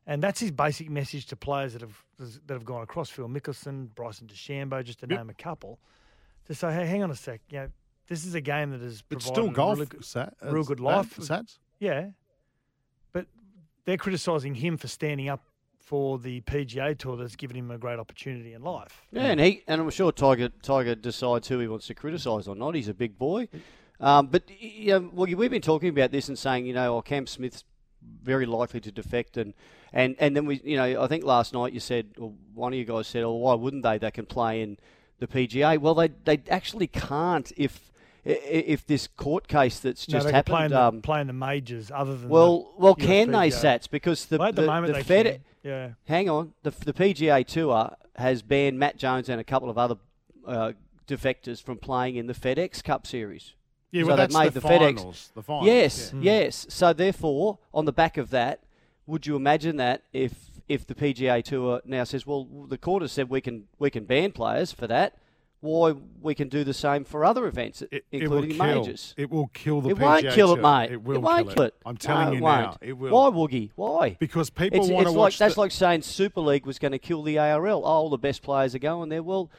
And 0.07 0.21
that's 0.21 0.39
his 0.39 0.51
basic 0.51 0.89
message 0.89 1.27
to 1.27 1.35
players 1.35 1.73
that 1.73 1.81
have 1.81 2.03
that 2.47 2.53
have 2.53 2.65
gone 2.65 2.81
across. 2.81 3.09
Phil 3.09 3.27
Mickelson, 3.27 3.93
Bryson 3.95 4.27
DeChambeau, 4.27 4.83
just 4.83 4.99
to 5.01 5.07
Yep. 5.09 5.17
name 5.19 5.29
a 5.29 5.33
couple. 5.33 5.79
To 6.47 6.55
say, 6.55 6.73
hey, 6.73 6.85
hang 6.87 7.03
on 7.03 7.11
a 7.11 7.15
sec, 7.15 7.39
you 7.51 7.59
know, 7.59 7.69
this 8.07 8.25
is 8.25 8.33
a 8.33 8.41
game 8.41 8.71
that 8.71 8.81
has 8.81 8.93
it's 8.93 9.01
provided 9.03 9.33
still 9.33 9.49
a 9.49 9.53
golf, 9.53 9.75
really 9.77 9.85
good, 9.85 10.03
Sat, 10.03 10.33
real 10.41 10.63
good 10.63 10.79
uh, 10.79 10.83
life. 10.83 11.17
Sats. 11.17 11.59
Yeah, 11.79 12.09
but 13.13 13.27
they're 13.85 13.97
criticising 13.97 14.55
him 14.55 14.77
for 14.77 14.87
standing 14.87 15.29
up 15.29 15.43
for 15.79 16.17
the 16.19 16.41
PGA 16.41 16.97
Tour 16.97 17.15
that's 17.17 17.35
given 17.35 17.55
him 17.57 17.69
a 17.71 17.77
great 17.77 17.99
opportunity 17.99 18.53
in 18.53 18.63
life. 18.63 19.01
Yeah, 19.11 19.27
and 19.27 19.39
he 19.39 19.63
and 19.67 19.81
I'm 19.81 19.89
sure 19.91 20.11
Tiger 20.11 20.49
Tiger 20.49 20.95
decides 20.95 21.47
who 21.47 21.59
he 21.59 21.67
wants 21.67 21.87
to 21.87 21.93
criticise 21.93 22.47
or 22.47 22.55
not. 22.55 22.75
He's 22.75 22.87
a 22.87 22.93
big 22.93 23.17
boy, 23.19 23.47
um, 23.99 24.27
but 24.27 24.43
y- 24.49 24.55
you 24.59 24.87
know, 24.99 25.09
well, 25.13 25.35
we've 25.35 25.51
been 25.51 25.61
talking 25.61 25.89
about 25.89 26.11
this 26.11 26.27
and 26.27 26.37
saying, 26.37 26.65
you 26.65 26.73
know, 26.73 26.97
oh, 26.97 27.01
Cam 27.01 27.27
Smith's 27.27 27.63
very 28.23 28.45
likely 28.45 28.79
to 28.81 28.91
defect, 28.91 29.37
and 29.37 29.53
and 29.93 30.15
and 30.19 30.35
then 30.35 30.45
we, 30.45 30.61
you 30.63 30.77
know, 30.77 31.01
I 31.01 31.07
think 31.07 31.23
last 31.23 31.53
night 31.53 31.73
you 31.73 31.79
said, 31.79 32.07
or 32.17 32.33
one 32.53 32.73
of 32.73 32.79
you 32.79 32.85
guys 32.85 33.07
said, 33.07 33.23
oh, 33.23 33.33
why 33.33 33.53
wouldn't 33.53 33.83
they? 33.83 33.97
They 33.97 34.11
can 34.11 34.25
play 34.25 34.61
in 34.61 34.77
the 35.19 35.27
PGA. 35.27 35.77
Well, 35.79 35.95
they 35.95 36.09
they 36.25 36.41
actually 36.49 36.87
can't 36.87 37.51
if 37.57 37.91
if 38.23 38.85
this 38.85 39.07
court 39.07 39.47
case 39.47 39.79
that's 39.79 40.05
just 40.05 40.27
play 40.27 40.33
happened. 40.33 40.65
in, 40.65 40.71
the, 40.71 40.81
um, 40.81 41.01
play 41.01 41.21
in 41.21 41.27
the 41.27 41.33
majors 41.33 41.91
other 41.91 42.15
than 42.15 42.29
well, 42.29 42.73
the 42.77 42.83
well, 42.83 42.95
can 42.95 43.31
they. 43.31 43.49
Sats? 43.49 43.89
Because 43.89 44.25
the 44.25 44.37
Well, 44.37 44.51
the, 44.51 44.61
the, 44.61 44.67
moment 44.67 44.93
the 44.93 44.99
they 44.99 45.03
Fed, 45.03 45.25
can. 45.25 45.43
Yeah. 45.63 45.89
Hang 46.05 46.29
on. 46.29 46.53
The, 46.63 46.71
the 46.71 46.93
PGA 46.93 47.45
Tour 47.45 47.95
has 48.15 48.41
banned 48.41 48.77
Matt 48.77 48.97
Jones 48.97 49.29
and 49.29 49.39
a 49.41 49.43
couple 49.43 49.69
of 49.69 49.77
other 49.77 49.95
uh, 50.45 50.73
defectors 51.07 51.61
from 51.61 51.77
playing 51.77 52.15
in 52.15 52.27
the 52.27 52.33
FedEx 52.33 52.83
Cup 52.83 53.07
Series. 53.07 53.53
Yeah, 53.91 54.03
so 54.03 54.07
well, 54.07 54.17
they've 54.17 54.29
that's 54.29 54.37
made 54.43 54.53
the, 54.53 54.59
the, 54.61 54.67
FedEx. 54.67 54.95
finals. 54.97 55.31
The 55.35 55.43
finals. 55.43 55.65
Yes, 55.67 56.11
yeah. 56.13 56.19
Hmm. 56.19 56.23
yes. 56.23 56.65
So 56.69 56.93
therefore, 56.93 57.59
on 57.73 57.85
the 57.85 57.91
back 57.93 58.17
of 58.17 58.29
that, 58.31 58.61
would 59.05 59.25
you 59.27 59.35
imagine 59.35 59.77
that 59.77 60.03
if 60.13 60.33
if 60.69 60.87
the 60.87 60.95
PGA 60.95 61.43
Tour 61.43 61.81
now 61.83 62.05
says, 62.05 62.25
well, 62.25 62.45
the 62.67 62.77
court 62.77 63.01
has 63.01 63.11
said 63.11 63.29
we 63.29 63.41
can 63.41 63.67
we 63.79 63.89
can 63.89 64.05
ban 64.05 64.31
players 64.31 64.71
for 64.71 64.87
that, 64.87 65.17
why 65.59 65.93
we 66.21 66.33
can 66.33 66.47
do 66.47 66.63
the 66.63 66.73
same 66.73 67.03
for 67.03 67.25
other 67.25 67.45
events, 67.45 67.83
It, 67.91 68.05
including 68.11 68.51
it 68.51 68.57
kill, 68.57 68.65
majors? 68.81 69.13
It 69.17 69.29
will 69.29 69.47
kill 69.53 69.81
the 69.81 69.89
PGA. 69.89 69.93
it 69.93 69.97
PGA 69.97 70.01
won't 70.23 70.29
kill 70.35 70.53
it, 70.53 70.61
mate. 70.61 70.91
It 70.91 71.03
will 71.03 71.21
won't 71.21 71.47
kill 71.47 71.55
kill 71.55 71.63
it. 71.65 71.75
I'm 71.85 71.97
telling 71.97 72.25
No, 72.25 72.31
you 72.31 72.37
it 72.37 72.41
now, 72.41 72.65
won't. 72.65 72.77
it 72.81 72.93
will. 72.93 73.11
Why, 73.11 73.29
Woogie? 73.37 73.69
Why? 73.75 74.17
Because 74.19 74.49
people 74.49 74.79
It's, 74.79 74.89
want 74.89 75.01
it's 75.07 75.11
to 75.11 75.17
like 75.19 75.25
watch. 75.25 75.37
that's 75.37 75.55
the, 75.55 75.59
like 75.61 75.71
saying 75.71 76.01
Super 76.03 76.41
League 76.41 76.65
was 76.65 76.79
going 76.79 76.93
to 76.93 76.99
kill 76.99 77.21
the 77.21 77.37
ARL. 77.37 77.81
Oh, 77.83 77.87
all 77.87 78.09
the 78.09 78.17
best 78.17 78.41
players 78.41 78.73
are 78.73 78.79
going 78.79 79.09
there. 79.09 79.21
Well, 79.21 79.51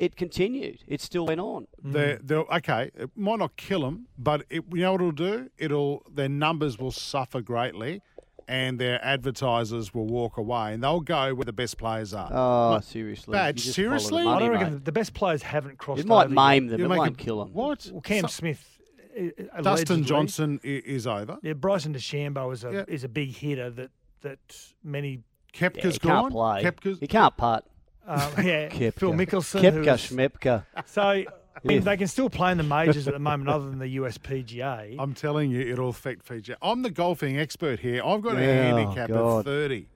it 0.00 0.04
it 0.06 0.16
continued. 0.16 0.82
It 0.86 1.00
still 1.00 1.26
went 1.26 1.40
on. 1.40 1.66
They're, 1.82 2.18
they're, 2.22 2.38
okay, 2.58 2.90
it 2.94 3.10
might 3.16 3.38
not 3.38 3.56
kill 3.56 3.82
them, 3.82 4.06
but 4.18 4.44
it, 4.50 4.64
you 4.72 4.82
know 4.82 4.92
what 4.92 5.00
it'll 5.00 5.12
do? 5.12 5.50
It'll 5.58 6.02
their 6.12 6.28
numbers 6.28 6.78
will 6.78 6.90
suffer 6.92 7.40
greatly, 7.40 8.02
and 8.48 8.78
their 8.80 8.98
advertisers 9.04 9.94
will 9.94 10.06
walk 10.06 10.36
away, 10.38 10.72
and 10.74 10.82
they'll 10.82 11.00
go 11.00 11.34
where 11.34 11.44
the 11.44 11.52
best 11.52 11.78
players 11.78 12.12
are. 12.14 12.28
Oh, 12.32 12.70
Like, 12.74 12.82
seriously. 12.84 13.32
Badge, 13.32 13.58
You 13.60 13.72
just 13.72 13.76
follow 13.76 13.90
the 13.90 13.98
seriously? 14.00 14.24
money, 14.24 14.36
I 14.36 14.38
don't 14.40 14.52
mate. 14.54 14.62
reckon 14.64 14.84
the 14.84 14.92
best 14.92 15.14
players 15.14 15.42
haven't 15.42 15.78
crossed 15.78 16.00
It 16.00 16.06
might 16.06 16.24
over 16.26 16.34
maim 16.34 16.64
yet. 16.64 16.70
them. 16.72 16.80
You 16.80 16.86
It 16.86 16.88
make 16.88 16.98
won't 16.98 17.20
a- 17.20 17.24
kill 17.24 17.38
them. 17.44 17.52
What? 17.52 17.88
Well, 17.92 18.00
Cam 18.00 18.22
So- 18.22 18.26
Smith. 18.28 18.78
uh, 19.16 19.22
uh, 19.58 19.62
Dustin 19.62 20.02
Johnson 20.04 20.60
is 20.64 21.06
over. 21.06 21.38
Yeah, 21.42 21.52
Bryson 21.54 21.92
DeChambeau 21.94 22.52
is 22.52 22.64
a 22.64 22.72
Yeah. 22.72 22.84
is 22.88 23.04
a 23.04 23.08
big 23.08 23.30
hitter 23.36 23.70
that 23.70 23.90
that 24.22 24.38
many. 24.82 25.22
Koepka's 25.52 25.94
he 25.94 25.98
gone. 25.98 26.22
can't 26.22 26.32
play. 26.32 26.62
Koepka's, 26.62 27.00
He 27.00 27.06
can't 27.08 27.36
putt. 27.36 27.66
Um, 28.10 28.44
yeah, 28.44 28.68
Koepka. 28.70 28.94
Phil 28.94 29.12
Mickelson. 29.12 29.60
who 29.72 29.82
Koepka, 29.82 29.94
is- 29.94 30.10
Schmepka. 30.10 30.64
So 30.86 31.02
I 31.02 31.24
mean, 31.64 31.82
they 31.82 31.96
can 31.96 32.06
still 32.06 32.30
play 32.30 32.52
in 32.52 32.58
the 32.58 32.64
majors 32.64 33.06
at 33.06 33.12
the 33.14 33.20
moment, 33.20 33.50
other 33.50 33.68
than 33.68 33.78
the 33.78 33.88
US 33.88 34.16
PGA. 34.18 34.96
I'm 34.98 35.14
telling 35.14 35.50
you, 35.50 35.60
it'll 35.72 35.90
affect 35.90 36.26
PGA. 36.26 36.54
I'm 36.62 36.82
the 36.82 36.90
golfing 36.90 37.38
expert 37.38 37.80
here. 37.80 38.02
I've 38.04 38.22
got 38.22 38.36
a 38.36 38.40
Yeah, 38.40 38.72
oh, 38.72 38.76
handicap 38.76 39.08
God. 39.08 39.38
of 39.40 39.44
30. 39.44 39.86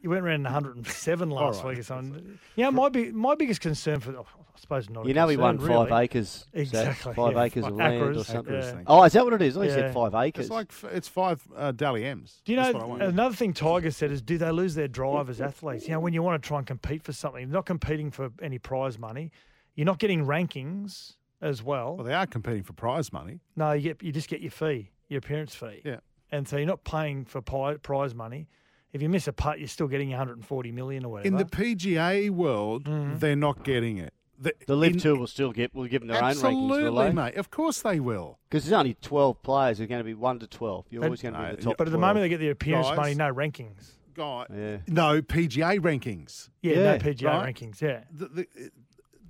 You 0.00 0.10
went 0.10 0.22
around 0.24 0.44
107 0.44 1.30
last 1.30 1.58
All 1.58 1.62
right. 1.64 1.70
week 1.70 1.78
or 1.80 1.82
something. 1.82 2.38
Yeah, 2.56 2.70
my 2.70 2.88
big 2.88 3.14
my 3.14 3.34
biggest 3.34 3.60
concern 3.60 3.98
for, 4.00 4.16
I 4.18 4.22
suppose 4.60 4.88
not. 4.88 5.06
You 5.06 5.14
know 5.14 5.26
he 5.28 5.36
won 5.36 5.58
five 5.58 5.90
really. 5.90 6.04
acres. 6.04 6.28
Zach, 6.28 6.48
Exactly. 6.54 7.14
Five 7.14 7.32
yeah. 7.34 7.42
acres 7.42 7.64
of 7.66 7.80
Acres, 7.80 8.00
land 8.00 8.16
or 8.16 8.24
something. 8.24 8.54
Yeah. 8.54 8.82
Oh, 8.86 9.02
is 9.02 9.12
that 9.14 9.24
what 9.24 9.32
it 9.34 9.42
is? 9.42 9.56
I 9.56 9.64
Yeah. 9.64 9.74
said 9.74 9.94
five 9.94 10.14
acres. 10.14 10.46
It's 10.46 10.50
like 10.52 10.72
it's 10.92 11.08
five 11.08 11.42
uh, 11.56 11.72
Dally 11.72 12.04
M's. 12.04 12.40
Do 12.44 12.52
you 12.52 12.56
know 12.60 12.72
what 12.72 12.82
I 12.82 12.84
want. 12.84 13.02
another 13.02 13.34
thing 13.34 13.52
Tiger 13.52 13.90
said 13.90 14.12
is 14.12 14.22
do 14.22 14.38
they 14.38 14.50
lose 14.52 14.74
their 14.76 14.88
drive 14.88 15.28
as 15.30 15.40
athletes? 15.40 15.86
You 15.86 15.92
know, 15.94 16.00
when 16.00 16.12
you 16.12 16.22
want 16.22 16.40
to 16.40 16.46
try 16.46 16.58
and 16.58 16.66
compete 16.66 17.02
for 17.02 17.12
something, 17.12 17.40
you're 17.42 17.50
not 17.50 17.66
competing 17.66 18.10
for 18.12 18.30
any 18.40 18.58
prize 18.58 18.98
money. 18.98 19.32
You're 19.74 19.86
not 19.86 19.98
getting 19.98 20.26
rankings 20.26 21.14
as 21.40 21.62
well. 21.62 21.96
Well, 21.96 22.04
they 22.06 22.14
are 22.14 22.26
competing 22.26 22.62
for 22.62 22.72
prize 22.72 23.12
money. 23.12 23.40
No, 23.56 23.72
you 23.72 23.82
get 23.82 24.02
you 24.02 24.12
just 24.12 24.28
get 24.28 24.40
your 24.42 24.50
fee, 24.52 24.90
your 25.08 25.18
appearance 25.18 25.54
fee. 25.56 25.82
Yeah. 25.84 25.96
And 26.30 26.46
so 26.46 26.56
you're 26.56 26.66
not 26.66 26.84
paying 26.84 27.24
for 27.24 27.40
pi- 27.40 27.78
prize 27.78 28.14
money. 28.14 28.48
If 28.92 29.02
you 29.02 29.08
miss 29.08 29.28
a 29.28 29.32
putt, 29.32 29.58
you're 29.58 29.68
still 29.68 29.88
getting 29.88 30.08
140 30.10 30.72
million 30.72 31.04
or 31.04 31.12
whatever. 31.12 31.28
In 31.28 31.36
the 31.36 31.44
PGA 31.44 32.30
world, 32.30 32.84
Mm. 32.84 33.20
they're 33.20 33.36
not 33.36 33.62
getting 33.64 33.98
it. 33.98 34.14
The, 34.40 34.54
the 34.66 34.76
Live 34.76 34.92
in- 34.94 34.98
Tour 35.00 35.16
will 35.18 35.26
still 35.26 35.52
get 35.52 35.74
will 35.74 35.86
give 35.88 36.00
them 36.00 36.08
their 36.08 36.22
own 36.22 36.30
rankings, 36.32 36.42
will 36.42 36.72
Absolutely, 36.74 37.04
they? 37.06 37.12
mate. 37.12 37.34
Of 37.36 37.50
course 37.50 37.82
they 37.82 37.98
will. 38.00 38.38
Because 38.48 38.64
there's 38.64 38.72
only 38.72 38.94
12 38.94 39.42
players. 39.42 39.78
There's 39.78 39.88
going 39.88 39.98
to 40.00 40.04
be 40.04 40.14
one 40.14 40.38
to 40.38 40.46
12. 40.46 40.86
You're 40.90 41.00
But- 41.00 41.06
always 41.06 41.22
going 41.22 41.34
to 41.34 41.40
be 41.40 41.46
the 41.46 41.52
No, 41.56 41.70
top. 41.70 41.76
but 41.76 41.88
at 41.88 41.90
the 41.90 41.98
12. 41.98 42.00
moment 42.00 42.24
they 42.24 42.28
get 42.28 42.38
the 42.38 42.50
appearance 42.50 42.86
Guys. 42.88 42.96
money, 42.96 43.14
no 43.14 43.34
rankings. 43.34 43.92
Guy, 44.14 44.46
Yeah. 44.54 44.76
no 44.86 45.20
PGA 45.22 45.78
rankings. 45.80 46.48
Yeah, 46.62 46.74
Yeah, 46.74 46.82
no 46.92 46.98
PGA 46.98 47.28
right. 47.30 47.54
rankings. 47.54 47.80
Yeah. 47.80 48.04
The, 48.12 48.26
the, 48.28 48.46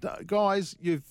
the, 0.01 0.25
guys, 0.27 0.77
you've 0.81 1.03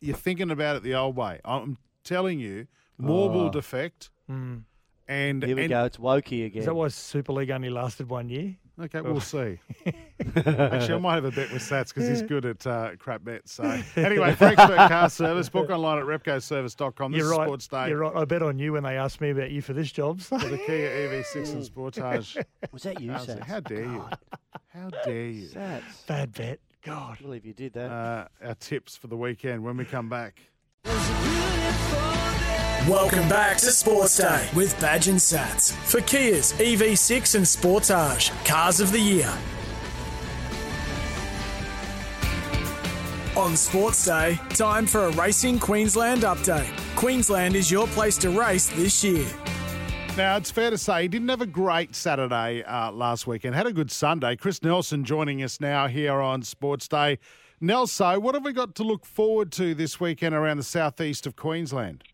you're 0.00 0.16
thinking 0.16 0.50
about 0.50 0.76
it 0.76 0.82
the 0.82 0.94
old 0.94 1.14
way. 1.16 1.40
I'm 1.44 1.76
telling 2.04 2.38
you, 2.40 2.66
more 2.98 3.28
will 3.28 3.46
Oh. 3.48 3.50
defect. 3.50 4.10
Mm. 4.30 4.62
And 5.10 5.42
Here 5.42 5.56
we 5.56 5.62
and- 5.62 5.70
go. 5.70 5.84
It's 5.86 5.96
Wokey 5.96 6.46
again. 6.46 6.60
Is 6.60 6.66
that 6.66 6.74
why 6.74 6.86
Super 6.86 7.32
League 7.32 7.50
only 7.50 7.68
lasted 7.68 8.08
one 8.08 8.28
year? 8.28 8.54
Okay, 8.80 9.00
we'll 9.00 9.20
see. 9.20 9.58
Actually, 10.36 10.94
I 10.94 10.98
might 10.98 11.14
have 11.16 11.24
a 11.24 11.32
bet 11.32 11.52
with 11.52 11.62
Sats 11.62 11.88
because 11.92 12.08
he's 12.08 12.22
good 12.22 12.46
at 12.46 12.64
uh, 12.66 12.90
crap 12.96 13.24
bets. 13.24 13.52
So 13.52 13.64
anyway, 13.96 14.34
for 14.36 14.44
expert 14.46 14.76
car 14.88 15.10
service, 15.10 15.48
book 15.50 15.68
online 15.68 15.98
at 15.98 16.04
repcoservice.com. 16.04 17.12
This 17.12 17.18
You're 17.18 17.32
is 17.32 17.38
right. 17.38 17.46
Sports 17.46 17.68
Day 17.68 17.88
You're 17.88 17.98
right. 17.98 18.16
I 18.16 18.24
bet 18.24 18.42
on 18.42 18.58
you 18.58 18.72
when 18.74 18.84
they 18.84 18.96
asked 18.96 19.20
me 19.20 19.30
about 19.30 19.50
you 19.50 19.60
for 19.60 19.72
this 19.74 19.90
job. 19.92 20.20
for 20.20 20.38
the 20.38 20.56
Kia 20.56 20.88
EV6 21.08 21.52
and 21.54 21.62
Sportage. 21.64 22.42
Was 22.72 22.84
that 22.84 23.00
you, 23.00 23.10
How's? 23.12 23.26
Sats? 23.26 23.40
How 23.40 23.60
dare 23.60 23.82
you? 23.82 24.04
How 24.68 24.90
dare 25.04 25.26
you? 25.26 25.48
Sats. 25.48 26.06
Bad 26.06 26.32
bet. 26.32 26.60
God. 26.82 27.18
I 27.18 27.22
believe 27.22 27.44
you 27.44 27.52
did 27.52 27.72
that. 27.74 27.90
Uh, 27.90 28.28
our 28.42 28.54
tips 28.54 28.96
for 28.96 29.08
the 29.08 29.16
weekend 29.16 29.62
when 29.64 29.76
we 29.76 29.84
come 29.84 30.08
back. 30.08 30.40
Welcome 32.88 33.28
back 33.28 33.58
to 33.58 33.66
Sports 33.66 34.16
Day 34.16 34.48
with 34.56 34.78
Badge 34.80 35.08
and 35.08 35.18
Sats 35.18 35.70
for 35.70 36.00
Kia's 36.00 36.54
EV6 36.54 37.34
and 37.34 37.44
Sportage 37.44 38.30
Cars 38.46 38.80
of 38.80 38.90
the 38.90 38.98
Year. 38.98 39.30
On 43.36 43.54
Sports 43.54 44.06
Day, 44.06 44.40
time 44.54 44.86
for 44.86 45.04
a 45.04 45.10
Racing 45.10 45.58
Queensland 45.58 46.22
update. 46.22 46.74
Queensland 46.96 47.54
is 47.54 47.70
your 47.70 47.86
place 47.88 48.16
to 48.16 48.30
race 48.30 48.68
this 48.68 49.04
year. 49.04 49.28
Now, 50.16 50.38
it's 50.38 50.50
fair 50.50 50.70
to 50.70 50.78
say 50.78 51.02
he 51.02 51.08
didn't 51.08 51.28
have 51.28 51.42
a 51.42 51.46
great 51.46 51.94
Saturday 51.94 52.64
uh, 52.64 52.90
last 52.92 53.26
weekend. 53.26 53.54
Had 53.54 53.66
a 53.66 53.74
good 53.74 53.90
Sunday. 53.90 54.36
Chris 54.36 54.62
Nelson 54.62 55.04
joining 55.04 55.42
us 55.42 55.60
now 55.60 55.86
here 55.86 56.18
on 56.18 56.42
Sports 56.42 56.88
Day. 56.88 57.18
Nelso, 57.62 58.18
what 58.22 58.34
have 58.34 58.44
we 58.44 58.54
got 58.54 58.74
to 58.76 58.84
look 58.84 59.04
forward 59.04 59.52
to 59.52 59.74
this 59.74 60.00
weekend 60.00 60.34
around 60.34 60.56
the 60.56 60.62
southeast 60.62 61.26
of 61.26 61.36
Queensland? 61.36 62.04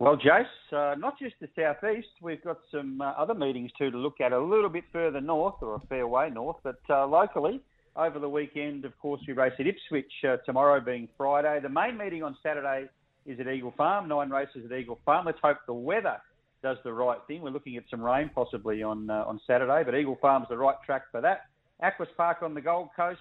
Well, 0.00 0.16
Jace, 0.16 0.44
uh, 0.72 0.94
not 0.94 1.18
just 1.18 1.34
the 1.40 1.48
southeast, 1.56 2.06
we've 2.22 2.42
got 2.44 2.58
some 2.70 3.00
uh, 3.00 3.06
other 3.18 3.34
meetings 3.34 3.72
too 3.76 3.90
to 3.90 3.98
look 3.98 4.20
at 4.20 4.32
a 4.32 4.38
little 4.38 4.68
bit 4.68 4.84
further 4.92 5.20
north, 5.20 5.56
or 5.60 5.74
a 5.74 5.80
fair 5.88 6.06
way 6.06 6.30
north, 6.30 6.56
but 6.62 6.78
uh, 6.88 7.06
locally. 7.06 7.60
Over 7.96 8.20
the 8.20 8.28
weekend, 8.28 8.84
of 8.84 8.96
course, 9.00 9.20
we 9.26 9.32
race 9.32 9.54
at 9.58 9.66
Ipswich 9.66 10.12
uh, 10.22 10.36
tomorrow 10.46 10.80
being 10.80 11.08
Friday. 11.16 11.58
The 11.60 11.68
main 11.68 11.98
meeting 11.98 12.22
on 12.22 12.36
Saturday 12.44 12.86
is 13.26 13.40
at 13.40 13.48
Eagle 13.48 13.74
Farm, 13.76 14.06
nine 14.06 14.30
races 14.30 14.70
at 14.70 14.78
Eagle 14.78 15.00
Farm. 15.04 15.26
Let's 15.26 15.40
hope 15.42 15.56
the 15.66 15.74
weather 15.74 16.18
does 16.62 16.76
the 16.84 16.92
right 16.92 17.18
thing. 17.26 17.42
We're 17.42 17.50
looking 17.50 17.76
at 17.76 17.82
some 17.90 18.00
rain 18.00 18.30
possibly 18.32 18.84
on 18.84 19.10
uh, 19.10 19.24
on 19.26 19.40
Saturday, 19.48 19.82
but 19.84 19.96
Eagle 19.96 20.16
Farm's 20.22 20.46
the 20.48 20.56
right 20.56 20.76
track 20.86 21.10
for 21.10 21.20
that. 21.22 21.46
Aquis 21.82 22.08
Park 22.16 22.38
on 22.42 22.54
the 22.54 22.60
Gold 22.60 22.90
Coast, 22.94 23.18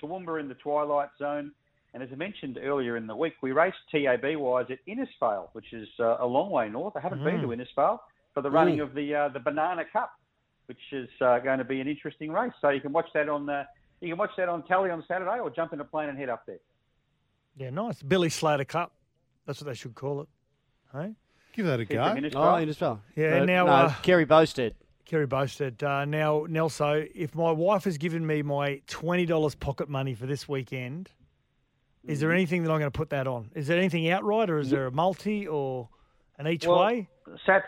Toowoomba 0.00 0.38
in 0.38 0.46
the 0.46 0.54
Twilight 0.54 1.08
Zone, 1.18 1.50
and 1.92 2.02
as 2.02 2.08
I 2.12 2.16
mentioned 2.16 2.58
earlier 2.62 2.96
in 2.96 3.06
the 3.06 3.16
week, 3.16 3.34
we 3.42 3.52
raced 3.52 3.78
TAB 3.90 4.36
wise 4.36 4.66
at 4.70 4.78
Innisfail, 4.86 5.48
which 5.52 5.72
is 5.72 5.88
uh, 5.98 6.18
a 6.20 6.26
long 6.26 6.50
way 6.50 6.68
north. 6.68 6.94
I 6.96 7.00
haven't 7.00 7.24
been 7.24 7.40
to 7.40 7.48
Innisfail 7.48 7.98
for 8.32 8.42
the 8.42 8.50
running 8.50 8.80
of 8.80 8.94
the 8.94 9.14
uh, 9.14 9.28
the 9.28 9.40
Banana 9.40 9.84
Cup, 9.92 10.12
which 10.66 10.78
is 10.92 11.08
uh, 11.20 11.38
going 11.40 11.58
to 11.58 11.64
be 11.64 11.80
an 11.80 11.88
interesting 11.88 12.30
race. 12.30 12.52
So 12.60 12.68
you 12.70 12.80
can 12.80 12.92
watch 12.92 13.08
that 13.14 13.28
on 13.28 13.48
uh, 13.48 13.64
you 14.00 14.08
can 14.08 14.18
watch 14.18 14.30
that 14.36 14.48
on 14.48 14.62
telly 14.64 14.90
on 14.90 15.04
Saturday, 15.08 15.40
or 15.40 15.50
jump 15.50 15.72
in 15.72 15.80
a 15.80 15.84
plane 15.84 16.08
and 16.08 16.18
head 16.18 16.28
up 16.28 16.46
there. 16.46 16.60
Yeah, 17.56 17.70
nice. 17.70 18.02
Billy 18.02 18.28
Slater 18.30 18.64
Cup. 18.64 18.92
That's 19.46 19.60
what 19.60 19.66
they 19.66 19.74
should 19.74 19.94
call 19.94 20.22
it. 20.22 20.28
Hey? 20.92 21.14
Give 21.52 21.66
that 21.66 21.80
a 21.80 21.84
Keep 21.84 21.96
go. 21.96 22.04
them 22.04 22.18
in 22.18 22.24
oh, 22.26 22.28
Innisfail. 22.28 22.62
in 22.62 22.68
as 22.68 22.80
well. 22.80 23.02
Yeah, 23.16 23.40
Uh, 23.42 23.44
now, 23.44 23.66
no, 23.66 23.72
uh, 23.72 23.94
Kerry 24.02 24.24
Boustead. 24.24 24.74
Kerry 25.04 25.26
Boustead. 25.26 25.82
Uh, 25.82 26.04
now, 26.04 26.46
Nelso, 26.46 27.10
if 27.14 27.34
my 27.34 27.50
wife 27.50 27.84
has 27.84 27.98
given 27.98 28.24
me 28.24 28.42
my 28.42 28.80
$20 28.86 29.58
pocket 29.58 29.88
money 29.88 30.14
for 30.14 30.26
this 30.26 30.48
weekend, 30.48 31.10
is 32.06 32.18
Mm-hmm. 32.18 32.20
there 32.20 32.32
anything 32.32 32.62
that 32.64 32.70
I'm 32.70 32.78
going 32.78 32.90
to 32.90 32.96
put 32.96 33.10
that 33.10 33.26
on? 33.26 33.50
Is 33.54 33.66
there 33.66 33.78
anything 33.78 34.08
outright 34.10 34.50
or 34.50 34.58
is 34.58 34.70
there 34.70 34.86
a 34.86 34.90
multi 34.92 35.46
or 35.46 35.88
an 36.38 36.46
each 36.46 36.66
Well, 36.66 36.84
way? 36.84 37.08
Sats, 37.46 37.62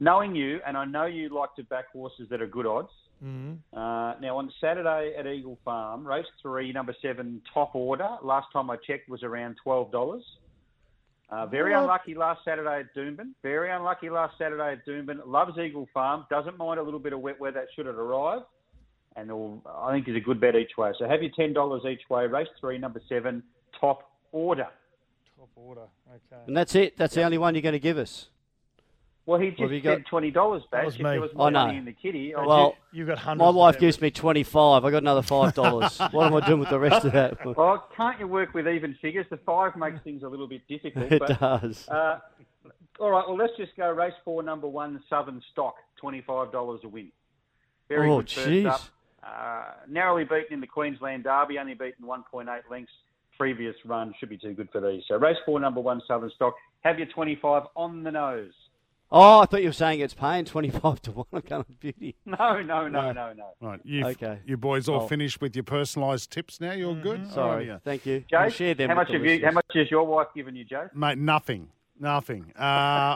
knowing 0.00 0.34
you, 0.34 0.60
and 0.66 0.76
I 0.76 0.84
know 0.84 1.06
you 1.06 1.28
like 1.28 1.54
to 1.56 1.64
back 1.64 1.86
horses 1.92 2.28
that 2.30 2.40
are 2.40 2.46
good 2.46 2.66
odds. 2.66 2.90
Mm. 3.24 3.58
Uh, 3.72 4.14
now, 4.20 4.36
on 4.38 4.50
Saturday 4.60 5.14
at 5.16 5.26
Eagle 5.26 5.58
Farm, 5.64 6.06
race 6.06 6.26
three, 6.40 6.72
number 6.72 6.94
seven, 7.00 7.40
top 7.54 7.74
order. 7.74 8.08
Last 8.22 8.46
time 8.52 8.68
I 8.70 8.76
checked 8.76 9.08
was 9.08 9.22
around 9.22 9.56
$12. 9.64 10.20
Uh, 11.30 11.46
very 11.46 11.72
What? 11.72 11.82
unlucky 11.82 12.14
last 12.14 12.40
Saturday 12.44 12.80
at 12.80 12.94
Doomben. 12.94 13.30
Very 13.42 13.70
unlucky 13.70 14.10
last 14.10 14.36
Saturday 14.38 14.72
at 14.72 14.84
Doomben. 14.86 15.20
Loves 15.24 15.56
Eagle 15.56 15.88
Farm. 15.94 16.26
Doesn't 16.30 16.58
mind 16.58 16.78
a 16.80 16.82
little 16.82 17.00
bit 17.00 17.12
of 17.12 17.20
wet 17.20 17.40
weather 17.40 17.66
should 17.74 17.86
it 17.86 17.94
arrive. 17.94 18.42
And 19.16 19.28
it'll, 19.28 19.62
I 19.78 19.92
think 19.92 20.08
is 20.08 20.16
a 20.16 20.20
good 20.20 20.40
bet 20.40 20.56
each 20.56 20.76
way. 20.78 20.92
So 20.98 21.06
have 21.08 21.22
your 21.22 21.30
$10 21.32 21.84
each 21.86 22.08
way. 22.08 22.26
Race 22.26 22.48
three, 22.60 22.78
number 22.78 23.00
seven, 23.08 23.42
top 23.78 24.10
order. 24.32 24.68
Top 25.38 25.50
order. 25.54 25.82
Okay. 26.08 26.42
And 26.46 26.56
that's 26.56 26.74
it. 26.74 26.96
That's 26.96 27.14
the 27.14 27.22
only 27.22 27.36
one 27.38 27.54
you're 27.54 27.62
going 27.62 27.72
to 27.74 27.78
give 27.78 27.98
us. 27.98 28.28
Well, 29.24 29.38
he 29.38 29.50
just 29.50 29.60
have 29.60 29.70
you 29.72 29.80
said 29.82 30.02
got? 30.02 30.06
twenty 30.10 30.32
dollars 30.32 30.62
back. 30.72 30.80
That 30.80 30.86
was 30.86 30.94
If 30.96 31.00
me. 31.02 31.10
there 31.10 31.20
was 31.20 31.30
I 31.38 31.50
know. 31.50 31.68
in 31.68 31.84
the 31.84 31.92
kitty, 31.92 32.34
I 32.34 32.44
Well, 32.44 32.74
You've 32.90 33.06
got 33.06 33.18
hundreds. 33.18 33.44
My 33.44 33.50
wife 33.50 33.74
them. 33.74 33.80
gives 33.82 34.00
me 34.00 34.10
25. 34.10 34.84
I 34.84 34.90
got 34.90 34.96
another 35.02 35.20
$5. 35.22 36.12
what 36.12 36.26
am 36.26 36.34
I 36.34 36.44
doing 36.44 36.58
with 36.58 36.70
the 36.70 36.80
rest 36.80 37.04
of 37.04 37.12
that? 37.12 37.38
Well, 37.56 37.86
can't 37.96 38.18
you 38.18 38.26
work 38.26 38.52
with 38.52 38.66
even 38.66 38.96
figures? 39.00 39.26
The 39.30 39.36
five 39.36 39.76
makes 39.76 40.00
things 40.02 40.24
a 40.24 40.28
little 40.28 40.48
bit 40.48 40.66
difficult. 40.66 41.12
It 41.12 41.20
but, 41.20 41.38
does. 41.38 41.86
Uh, 41.88 42.18
all 42.98 43.10
right, 43.10 43.24
well, 43.28 43.36
let's 43.36 43.52
just 43.56 43.76
go 43.76 43.90
race 43.92 44.12
four, 44.24 44.42
number 44.42 44.66
one, 44.66 45.00
Southern 45.08 45.40
Stock, 45.52 45.76
$25 46.02 46.82
a 46.82 46.88
win. 46.88 47.12
Very 47.88 48.10
Oh, 48.10 48.18
good 48.18 48.30
first 48.30 48.48
jeez. 48.48 48.66
up. 48.66 48.80
Uh, 49.22 49.64
narrowly 49.88 50.24
beaten 50.24 50.52
in 50.54 50.60
the 50.60 50.66
Queensland 50.66 51.24
Derby, 51.24 51.58
only 51.58 51.74
beaten 51.74 52.04
1.8 52.04 52.46
lengths. 52.70 52.92
Previous 53.38 53.74
run 53.84 54.12
should 54.20 54.28
be 54.28 54.36
too 54.38 54.52
good 54.52 54.68
for 54.70 54.80
these. 54.80 55.02
So 55.08 55.16
race 55.16 55.36
four, 55.46 55.58
number 55.58 55.80
one, 55.80 56.00
Southern 56.06 56.30
Stock. 56.36 56.54
Have 56.82 56.98
your 56.98 57.08
25 57.08 57.62
on 57.76 58.02
the 58.02 58.10
nose. 58.10 58.52
Oh, 59.10 59.40
I 59.40 59.46
thought 59.46 59.60
you 59.62 59.68
were 59.68 59.72
saying 59.74 60.00
it's 60.00 60.14
paying 60.14 60.44
25 60.44 61.02
to 61.02 61.10
1. 61.12 61.26
I'm 61.32 61.40
going 61.40 61.64
beauty. 61.80 62.14
No, 62.26 62.62
no, 62.62 62.88
no, 62.88 63.12
no, 63.12 63.32
no. 63.32 63.50
Right, 63.60 63.80
you 63.84 64.06
Okay. 64.06 64.38
you 64.46 64.56
boys 64.56 64.88
all 64.88 65.02
Oh. 65.02 65.06
finished 65.08 65.40
with 65.40 65.54
your 65.56 65.64
personalised 65.64 66.30
tips 66.30 66.60
now. 66.60 66.72
You're 66.72 66.94
good. 66.94 67.26
Sorry. 67.30 67.66
Alrighty. 67.66 67.82
Thank 67.82 68.06
you. 68.06 68.24
We'll 68.32 68.48
share 68.50 68.74
them 68.74 68.88
how 68.90 68.94
much 68.96 69.10
have 69.12 69.24
you? 69.24 69.44
How 69.44 69.50
much 69.52 69.66
has 69.74 69.90
your 69.90 70.04
wife 70.06 70.28
given 70.34 70.54
you, 70.56 70.64
Joe? 70.64 70.88
mate. 70.94 71.18
Nothing. 71.18 71.68
Nothing. 72.02 72.52
Uh, 72.58 72.62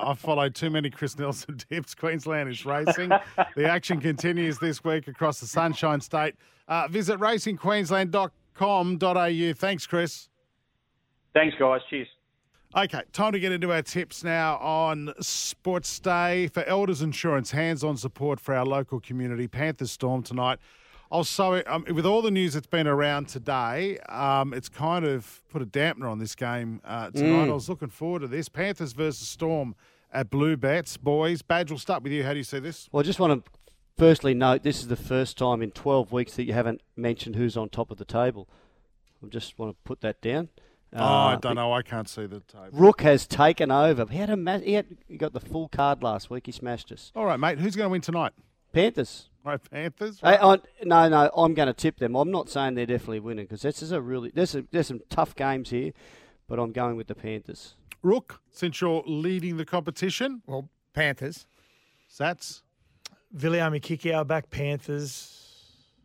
I 0.06 0.14
followed 0.16 0.54
too 0.54 0.70
many 0.70 0.88
Chris 0.90 1.18
Nelson 1.18 1.58
tips. 1.70 1.96
Queensland 1.96 2.48
is 2.48 2.64
racing. 2.64 3.10
the 3.56 3.68
action 3.68 4.00
continues 4.00 4.58
this 4.60 4.84
week 4.84 5.08
across 5.08 5.40
the 5.40 5.46
Sunshine 5.46 6.00
State. 6.00 6.36
Uh, 6.68 6.86
visit 6.88 7.18
racingqueensland.com.au. 7.18 9.52
Thanks, 9.54 9.86
Chris. 9.88 10.28
Thanks, 11.34 11.56
guys. 11.58 11.80
Cheers. 11.90 12.06
Okay, 12.76 13.02
time 13.12 13.32
to 13.32 13.40
get 13.40 13.50
into 13.52 13.72
our 13.72 13.82
tips 13.82 14.22
now 14.22 14.56
on 14.58 15.12
Sports 15.20 15.98
Day 15.98 16.46
for 16.48 16.62
Elders 16.64 17.02
Insurance. 17.02 17.50
Hands-on 17.50 17.96
support 17.96 18.38
for 18.38 18.54
our 18.54 18.64
local 18.64 19.00
community. 19.00 19.48
Panthers 19.48 19.90
Storm 19.90 20.22
tonight. 20.22 20.60
Also, 21.10 21.62
um, 21.66 21.84
with 21.92 22.04
all 22.04 22.20
the 22.22 22.30
news 22.30 22.54
that's 22.54 22.66
been 22.66 22.86
around 22.86 23.28
today, 23.28 23.98
um, 24.08 24.52
it's 24.52 24.68
kind 24.68 25.04
of 25.04 25.42
put 25.48 25.62
a 25.62 25.66
dampener 25.66 26.10
on 26.10 26.18
this 26.18 26.34
game 26.34 26.80
uh, 26.84 27.10
tonight. 27.10 27.48
I 27.48 27.52
was 27.52 27.68
looking 27.68 27.88
forward 27.90 28.20
to 28.22 28.28
this. 28.28 28.48
Panthers 28.48 28.92
versus 28.92 29.28
Storm 29.28 29.74
at 30.12 30.30
Blue 30.30 30.56
Bets. 30.56 30.96
Boys, 30.96 31.42
Badge, 31.42 31.70
we'll 31.70 31.78
start 31.78 32.02
with 32.02 32.12
you. 32.12 32.24
How 32.24 32.32
do 32.32 32.38
you 32.38 32.44
see 32.44 32.58
this? 32.58 32.88
Well, 32.90 33.00
I 33.00 33.04
just 33.04 33.20
want 33.20 33.44
to 33.44 33.50
firstly 33.96 34.34
note 34.34 34.62
this 34.64 34.80
is 34.80 34.88
the 34.88 34.96
first 34.96 35.38
time 35.38 35.62
in 35.62 35.70
12 35.70 36.10
weeks 36.12 36.34
that 36.36 36.44
you 36.44 36.52
haven't 36.52 36.82
mentioned 36.96 37.36
who's 37.36 37.56
on 37.56 37.68
top 37.68 37.90
of 37.90 37.98
the 37.98 38.04
table. 38.04 38.48
I 39.24 39.28
just 39.28 39.58
want 39.58 39.72
to 39.72 39.76
put 39.84 40.00
that 40.00 40.20
down. 40.20 40.48
oh, 40.92 40.98
I 40.98 41.34
Uh, 41.34 41.36
don't 41.36 41.54
know. 41.54 41.72
I 41.72 41.82
can't 41.82 42.08
see 42.08 42.26
the 42.26 42.40
table. 42.40 42.68
Rook 42.72 43.02
has 43.02 43.26
taken 43.28 43.70
over. 43.70 44.06
He 44.10 44.18
had 44.18 44.30
a 44.30 44.36
ma- 44.36 44.58
he, 44.58 44.72
had, 44.74 44.86
he 45.08 45.16
got 45.16 45.32
the 45.32 45.40
full 45.40 45.68
card 45.68 46.02
last 46.02 46.30
week. 46.30 46.46
He 46.46 46.52
smashed 46.52 46.90
us. 46.90 47.12
All 47.14 47.24
right, 47.26 47.38
mate. 47.38 47.58
Who's 47.58 47.76
going 47.76 47.86
to 47.86 47.90
win 47.90 48.00
tonight? 48.00 48.32
Panthers. 48.72 49.28
Right, 49.50 49.70
Panthers. 49.70 50.18
Hey, 50.20 50.36
I, 50.40 50.58
no, 50.84 51.08
no, 51.08 51.30
I'm 51.36 51.54
going 51.54 51.68
to 51.68 51.72
tip 51.72 51.98
them. 51.98 52.16
I'm 52.16 52.32
not 52.32 52.48
saying 52.50 52.74
they're 52.74 52.84
definitely 52.84 53.20
winning 53.20 53.44
because 53.44 53.62
this 53.62 53.80
is 53.80 53.92
a 53.92 54.00
really 54.00 54.32
there's 54.34 54.56
a, 54.56 54.64
there's 54.72 54.88
some 54.88 55.00
tough 55.08 55.36
games 55.36 55.70
here, 55.70 55.92
but 56.48 56.58
I'm 56.58 56.72
going 56.72 56.96
with 56.96 57.06
the 57.06 57.14
Panthers. 57.14 57.76
Rook, 58.02 58.40
since 58.50 58.80
you're 58.80 59.04
leading 59.06 59.56
the 59.56 59.64
competition. 59.64 60.42
Well, 60.46 60.68
Panthers. 60.94 61.46
Sats. 62.12 62.62
Viliami 63.36 63.80
Kikau 63.80 64.26
back 64.26 64.50
Panthers. 64.50 65.42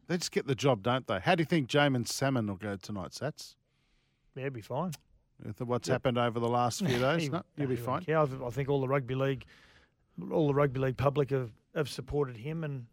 They 0.07 0.17
just 0.17 0.31
get 0.31 0.45
the 0.45 0.55
job, 0.55 0.83
don't 0.83 1.07
they? 1.07 1.19
How 1.19 1.33
do 1.35 1.41
you 1.41 1.45
think 1.45 1.67
Jaeman 1.69 2.07
Salmon 2.07 2.45
will 2.47 2.55
go 2.57 2.75
tonight, 2.75 3.11
Sats? 3.11 3.55
Yeah, 4.35 4.43
he'll 4.43 4.51
be 4.51 4.61
fine. 4.61 4.91
With 5.43 5.61
what's 5.61 5.87
Yep. 5.87 5.93
happened 5.95 6.17
over 6.19 6.39
the 6.39 6.47
last 6.47 6.85
few 6.85 6.99
days? 6.99 7.23
He- 7.23 7.29
no, 7.29 7.41
you'll 7.57 7.69
be 7.69 7.75
fine. 7.75 8.03
won't. 8.07 8.31
I 8.41 8.45
I 8.45 8.49
think 8.51 8.69
all 8.69 8.81
the 8.81 8.87
rugby 8.87 9.15
league, 9.15 9.45
all 10.31 10.45
the 10.47 10.53
rugby 10.53 10.79
league 10.79 10.97
public 10.97 11.31
have, 11.31 11.51
have 11.75 11.89
supported 11.89 12.37
him 12.37 12.63
and 12.63 12.85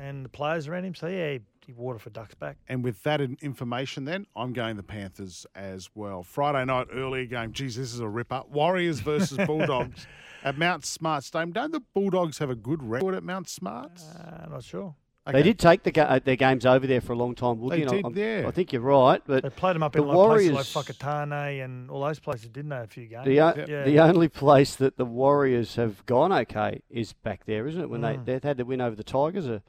and 0.00 0.24
the 0.24 0.28
players 0.28 0.66
around 0.68 0.84
him. 0.84 0.94
So 0.94 1.06
yeah, 1.08 1.32
he, 1.32 1.40
he 1.66 1.72
water 1.72 1.98
for 1.98 2.10
ducks 2.10 2.34
back. 2.34 2.56
And 2.68 2.82
with 2.82 3.02
that 3.02 3.20
information, 3.20 4.04
then 4.04 4.26
I'm 4.34 4.52
going 4.52 4.76
the 4.76 4.82
Panthers 4.82 5.46
as 5.54 5.90
well. 5.94 6.22
Friday 6.22 6.64
night 6.64 6.88
earlier 6.92 7.26
game. 7.26 7.52
Geez, 7.52 7.76
this 7.76 7.92
is 7.94 8.00
a 8.00 8.08
ripper. 8.08 8.42
Warriors 8.50 9.00
versus 9.00 9.38
Bulldogs 9.46 10.06
at 10.42 10.56
Mount 10.58 10.84
Smart 10.84 11.24
Stadium. 11.24 11.52
Don't 11.52 11.72
the 11.72 11.82
Bulldogs 11.94 12.38
have 12.38 12.50
a 12.50 12.56
good 12.56 12.82
record 12.82 13.14
at 13.14 13.22
Mount 13.22 13.48
Smart? 13.48 13.92
Uh, 14.18 14.44
I'm 14.44 14.52
not 14.52 14.64
sure. 14.64 14.94
They 15.30 15.42
did 15.44 15.60
take 15.60 15.84
the 15.84 15.92
ga- 15.92 16.02
uh, 16.08 16.18
their 16.18 16.34
games 16.34 16.66
over 16.66 16.88
there 16.88 17.00
for 17.00 17.12
a 17.12 17.16
long 17.16 17.36
time, 17.36 17.60
Woody. 17.60 17.76
They 17.76 17.82
and 17.82 17.90
I- 17.90 17.94
did, 17.96 18.04
I'm- 18.04 18.16
yeah. 18.42 18.48
I 18.48 18.50
think 18.50 18.72
you're 18.72 18.82
right, 18.82 19.22
but 19.24 19.44
They 19.44 19.50
played 19.50 19.76
them 19.76 19.82
up 19.84 19.92
the 19.92 20.00
in 20.02 20.08
like 20.08 20.16
Warriors. 20.16 20.50
places 20.50 20.74
like 20.74 20.86
Whakatane 20.86 21.64
and 21.64 21.88
all 21.88 22.00
those 22.00 22.18
places, 22.18 22.48
didn't 22.48 22.70
they? 22.70 22.78
A 22.78 22.86
few 22.88 23.06
games. 23.06 23.26
The, 23.26 23.40
o- 23.40 23.64
yeah. 23.68 23.84
the 23.84 24.00
only 24.00 24.28
place 24.28 24.74
that 24.76 24.96
the 24.96 25.04
Warriors 25.04 25.76
have 25.76 26.04
gone 26.06 26.32
okay 26.32 26.80
is 26.90 27.12
back 27.12 27.44
there, 27.44 27.68
isn't 27.68 27.80
it? 27.80 27.88
When 27.90 28.00
Mm. 28.00 28.24
they 28.24 28.38
they 28.38 28.48
had 28.48 28.58
to 28.58 28.64
win 28.64 28.80
over 28.80 28.96
the 28.96 29.04
Tigers 29.04 29.46
a 29.46 29.62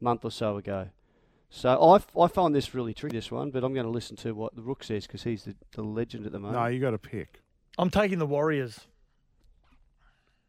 month 0.00 0.24
or 0.24 0.30
so 0.30 0.56
ago. 0.56 0.88
So 1.50 1.70
I, 1.80 2.20
I 2.20 2.26
find 2.28 2.54
this 2.54 2.74
really 2.74 2.94
tricky, 2.94 3.16
this 3.16 3.30
one, 3.30 3.50
but 3.50 3.62
I'm 3.62 3.72
going 3.74 3.86
to 3.86 3.90
listen 3.92 4.16
to 4.18 4.32
what 4.34 4.56
the 4.56 4.62
Rook 4.62 4.82
says 4.82 5.06
because 5.06 5.22
he's 5.22 5.44
the, 5.44 5.54
the 5.72 5.82
legend 5.82 6.26
at 6.26 6.32
the 6.32 6.38
moment. 6.40 6.58
No, 6.60 6.66
you 6.66 6.80
got 6.80 6.90
to 6.90 6.98
pick. 6.98 7.42
I'm 7.78 7.90
taking 7.90 8.18
the 8.18 8.26
Warriors. 8.26 8.80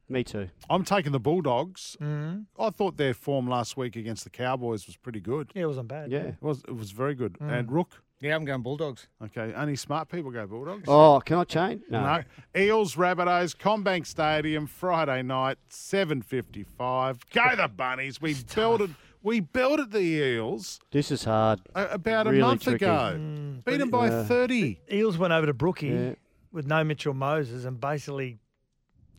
Me 0.08 0.24
too. 0.24 0.50
I'm 0.70 0.84
taking 0.84 1.12
the 1.12 1.20
Bulldogs. 1.20 1.98
Mhm. 2.00 2.46
I 2.60 2.70
thought 2.70 2.98
their 2.98 3.16
form 3.16 3.48
last 3.48 3.76
week 3.76 3.96
against 3.96 4.24
the 4.24 4.30
Cowboys 4.30 4.86
was 4.86 4.96
pretty 4.98 5.20
good. 5.20 5.52
Yeah, 5.56 5.64
it 5.64 5.68
wasn't 5.68 5.88
bad. 5.88 6.12
Yeah. 6.12 6.20
It 6.20 6.36
was 6.42 6.60
it 6.68 6.76
was 6.76 6.92
very 6.92 7.16
good. 7.16 7.34
Mm. 7.40 7.52
And 7.60 7.72
Rook. 7.72 8.04
Yeah, 8.22 8.36
I'm 8.36 8.46
going 8.46 8.62
Bulldogs. 8.62 9.08
Okay, 9.22 9.54
only 9.56 9.76
smart 9.76 10.10
people 10.10 10.32
go 10.32 10.46
Bulldogs. 10.48 10.84
Oh, 10.88 11.20
can 11.26 11.38
I 11.38 11.44
change? 11.44 11.82
No. 11.90 12.02
No. 12.02 12.24
Eels, 12.60 12.96
Rabbitohs, 12.96 13.56
CommBank 13.58 14.06
Stadium, 14.06 14.68
Friday 14.68 15.22
night, 15.24 15.58
seven 15.70 16.22
fifty-five. 16.22 17.20
Go 17.32 17.56
the 17.56 17.68
bunnies! 17.68 18.22
We 18.22 18.36
belted, 18.56 18.96
we 19.26 19.40
belted 19.42 19.92
the 19.92 20.00
Eels 20.00 20.80
This 20.92 21.10
is 21.12 21.24
hard. 21.26 21.60
a- 21.76 21.90
about 21.96 22.28
Really 22.28 22.40
a 22.40 22.42
month 22.46 22.64
tricky. 22.64 22.86
ago. 22.86 23.16
Mm, 23.18 23.66
Beat 23.66 23.78
them 23.78 23.90
by 23.90 24.08
Yeah. 24.10 24.24
thirty. 24.24 24.80
Eels 24.92 25.18
went 25.18 25.34
over 25.34 25.46
to 25.48 25.54
Brookie 25.54 25.88
Yeah. 25.88 26.16
with 26.52 26.66
no 26.68 26.84
Mitchell 26.84 27.14
Moses 27.16 27.66
and 27.66 27.80
basically 27.82 28.40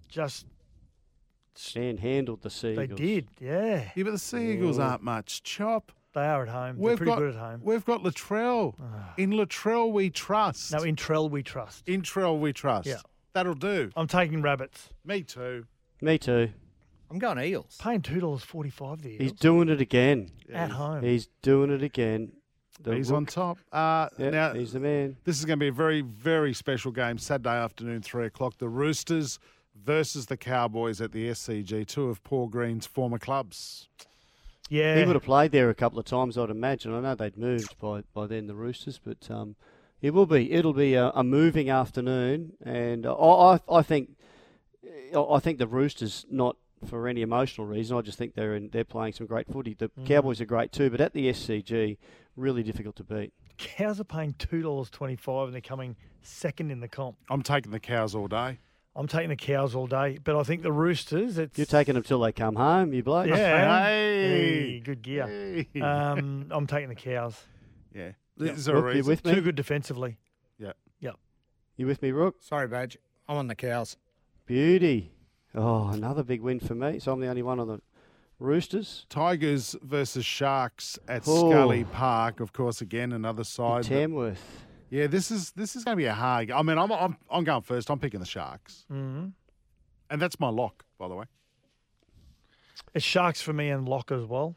just 0.09 0.47
And 1.75 1.99
handled 2.01 2.43
the 2.43 2.51
Sea 2.51 2.75
they 2.75 2.87
did. 2.87 3.29
Yeah, 3.41 3.91
Yeah, 3.97 4.03
but 4.05 4.11
the 4.13 4.19
Sea 4.19 4.53
Eagles 4.53 4.79
Yeah. 4.79 4.91
aren't 4.91 5.03
much 5.03 5.43
chop. 5.43 5.93
they 6.15 6.25
are 6.27 6.45
at 6.45 6.49
home. 6.49 6.77
They're 6.79 6.85
We've 6.91 6.97
pretty 6.97 7.11
got 7.11 7.19
good 7.19 7.35
at 7.35 7.41
home. 7.41 7.61
we've 7.63 7.85
got 7.85 8.03
Latrell. 8.03 8.75
In 9.19 9.33
Latrell 9.33 9.93
we 9.93 10.09
trust. 10.09 10.73
No, 10.73 10.79
in 10.83 10.97
Trell 10.97 11.29
we 11.29 11.43
trust. 11.43 11.87
in 11.87 12.01
Trell 12.01 12.39
we 12.41 12.55
trust. 12.55 12.87
Yeah. 12.89 13.01
That'll 13.35 13.53
do. 13.55 13.91
I'm 13.95 14.07
taking 14.07 14.41
rabbits. 14.41 14.89
Me 15.05 15.23
too. 15.23 15.67
Me 16.01 16.17
too. 16.17 16.53
I'm 17.11 17.19
going 17.19 17.39
Eels. 17.39 17.79
Paying 17.81 18.03
two 18.03 18.21
dollars 18.21 18.43
forty 18.43 18.71
five 18.71 19.03
the 19.03 19.17
He's 19.17 19.33
doing 19.33 19.69
it 19.69 19.81
again. 19.81 20.31
at 20.53 20.71
home. 20.71 21.03
He's 21.03 21.29
doing 21.43 21.71
it 21.71 21.83
again. 21.83 22.33
The 22.83 22.95
He's 22.95 23.11
Rook- 23.11 23.17
on 23.17 23.27
top. 23.27 23.59
Uh, 23.73 24.09
Yeah, 24.19 24.31
now 24.31 24.53
he's 24.55 24.73
the 24.73 24.81
man. 24.81 25.17
This 25.25 25.39
is 25.39 25.45
going 25.45 25.59
to 25.59 25.63
be 25.65 25.69
a 25.69 25.73
very, 25.73 26.03
very 26.03 26.53
special 26.53 26.93
game. 26.93 27.17
Saturday 27.19 27.57
afternoon, 27.57 28.03
three 28.03 28.27
o'clock. 28.27 28.59
The 28.59 28.69
Roosters 28.69 29.39
versus 29.83 30.27
the 30.27 30.37
Cowboys 30.37 31.01
at 31.01 31.13
the 31.13 31.29
SCG. 31.31 31.87
Two 31.87 32.09
of 32.11 32.23
Paul 32.25 32.49
Green's 32.49 32.87
former 32.87 33.19
clubs. 33.19 33.89
yeah, 34.69 34.97
He 34.99 35.05
would 35.05 35.17
have 35.17 35.23
played 35.23 35.53
there 35.53 35.71
a 35.71 35.75
couple 35.75 35.99
of 35.99 36.05
times, 36.05 36.37
I'd 36.37 36.51
imagine. 36.51 36.93
I 36.93 37.01
know 37.01 37.15
they'd 37.15 37.37
moved 37.39 37.79
by, 37.79 38.03
by 38.13 38.27
then, 38.27 38.47
the 38.47 38.55
Roosters, 38.55 38.99
but 39.03 39.31
um, 39.31 39.57
it 40.03 40.13
will 40.13 40.27
be 40.27 40.53
it'll 40.53 40.73
be 40.75 40.95
a, 40.95 41.11
a 41.11 41.23
moving 41.25 41.71
afternoon, 41.71 42.53
and 42.63 43.07
I, 43.07 43.11
I 43.13 43.61
I 43.71 43.83
think 43.83 44.11
I 45.17 45.39
think 45.39 45.59
the 45.59 45.67
Roosters 45.67 46.27
not 46.31 46.57
for 46.85 47.09
any 47.09 47.23
emotional 47.23 47.67
reason. 47.67 47.97
I 47.97 48.01
just 48.03 48.19
think 48.19 48.35
they're 48.35 48.55
in, 48.55 48.69
they're 48.71 48.85
playing 48.85 49.15
some 49.15 49.27
great 49.27 49.47
footy. 49.51 49.75
The 49.75 49.89
Mm. 49.91 50.07
Cowboys 50.07 50.41
are 50.41 50.45
great 50.47 50.73
too, 50.73 50.91
but 50.91 51.01
at 51.01 51.13
the 51.15 51.29
SCG, 51.31 51.97
really 52.37 52.63
difficult 52.63 52.97
to 52.97 53.05
beat. 53.05 53.33
cows 53.59 53.99
are 54.01 54.05
paying 54.05 54.35
two 54.35 54.61
dollars 54.63 54.91
twenty 54.91 55.17
five 55.17 55.47
and 55.47 55.55
they're 55.55 55.61
coming 55.63 55.97
second 56.23 56.71
in 56.71 56.81
the 56.81 56.89
comp. 56.89 57.17
I'm 57.31 57.43
taking 57.43 57.73
the 57.73 57.81
cows 57.81 58.15
all 58.15 58.29
day. 58.29 58.59
I'm 58.95 59.07
taking 59.07 59.29
the 59.29 59.37
cows 59.37 59.75
all 59.75 59.87
day, 59.87 60.19
but 60.25 60.37
I 60.37 60.43
think 60.43 60.63
the 60.63 60.73
Roosters. 60.73 61.37
It's 61.39 61.59
You're 61.59 61.67
taking 61.67 61.95
them 61.95 62.03
till 62.03 62.21
they 62.21 62.33
come 62.33 62.55
home, 62.57 62.93
you 62.95 63.03
bloke. 63.03 63.27
yeah, 63.27 63.85
Hey. 63.87 64.29
Hey, 64.29 64.81
good 64.81 65.03
gear. 65.03 65.27
Hey. 65.27 65.81
Um, 65.81 66.47
I'm 66.51 66.67
taking 66.67 66.89
the 66.89 66.95
cows. 66.95 67.43
yeah. 67.95 68.13
Yeah. 68.39 68.53
Is 68.53 68.69
a 68.69 68.75
Rook, 68.75 68.85
reason? 68.87 69.09
with 69.11 69.25
me? 69.25 69.35
Too 69.35 69.41
good 69.43 69.55
defensively. 69.55 70.17
Yeah. 70.59 70.73
Yep. 71.01 71.17
You 71.77 71.87
with 71.87 72.01
me, 72.03 72.11
Rook? 72.11 72.37
Sorry, 72.43 72.69
Badge. 72.69 72.97
I'm 73.29 73.37
on 73.39 73.49
the 73.49 73.55
cows. 73.55 73.97
Beauty. 74.47 75.13
Oh, 75.57 75.89
another 75.89 76.23
big 76.23 76.43
win 76.43 76.61
for 76.61 76.75
me. 76.75 76.99
So 76.99 77.13
I'm 77.13 77.21
the 77.21 77.29
only 77.29 77.43
one 77.43 77.59
on 77.59 77.67
the 77.69 77.81
Roosters. 78.39 79.07
Tigers 79.09 79.75
versus 79.83 80.25
Sharks 80.27 80.99
at 81.09 81.23
Oh. 81.27 81.51
Scully 81.51 81.85
Park. 81.85 82.41
Of 82.41 82.53
course, 82.53 82.81
again 82.83 83.13
another 83.13 83.41
In 83.41 83.45
side. 83.45 83.85
that- 83.85 83.89
Tamworth. 83.89 84.67
yeah, 84.91 85.07
this 85.07 85.31
is 85.31 85.53
this 85.53 85.75
is 85.75 85.85
going 85.85 85.97
to 85.97 86.01
be 86.01 86.05
a 86.07 86.13
hard. 86.15 86.51
I 86.51 86.61
mean, 86.63 86.77
I'm, 86.79 86.93
I'm 86.93 87.17
I'm 87.31 87.45
going 87.45 87.63
first. 87.63 87.91
I'm 87.91 87.99
picking 87.99 88.21
the 88.21 88.27
Sharks, 88.27 88.85
Mm-hmm. 88.93 89.29
and 90.11 90.21
that's 90.23 90.39
my 90.39 90.49
lock, 90.51 90.85
by 90.99 91.09
the 91.09 91.15
way. 91.15 91.25
It's 92.95 93.05
Sharks 93.05 93.41
for 93.41 93.53
me 93.55 93.71
and 93.71 93.89
Lock 93.89 94.11
as 94.13 94.25
well. 94.25 94.55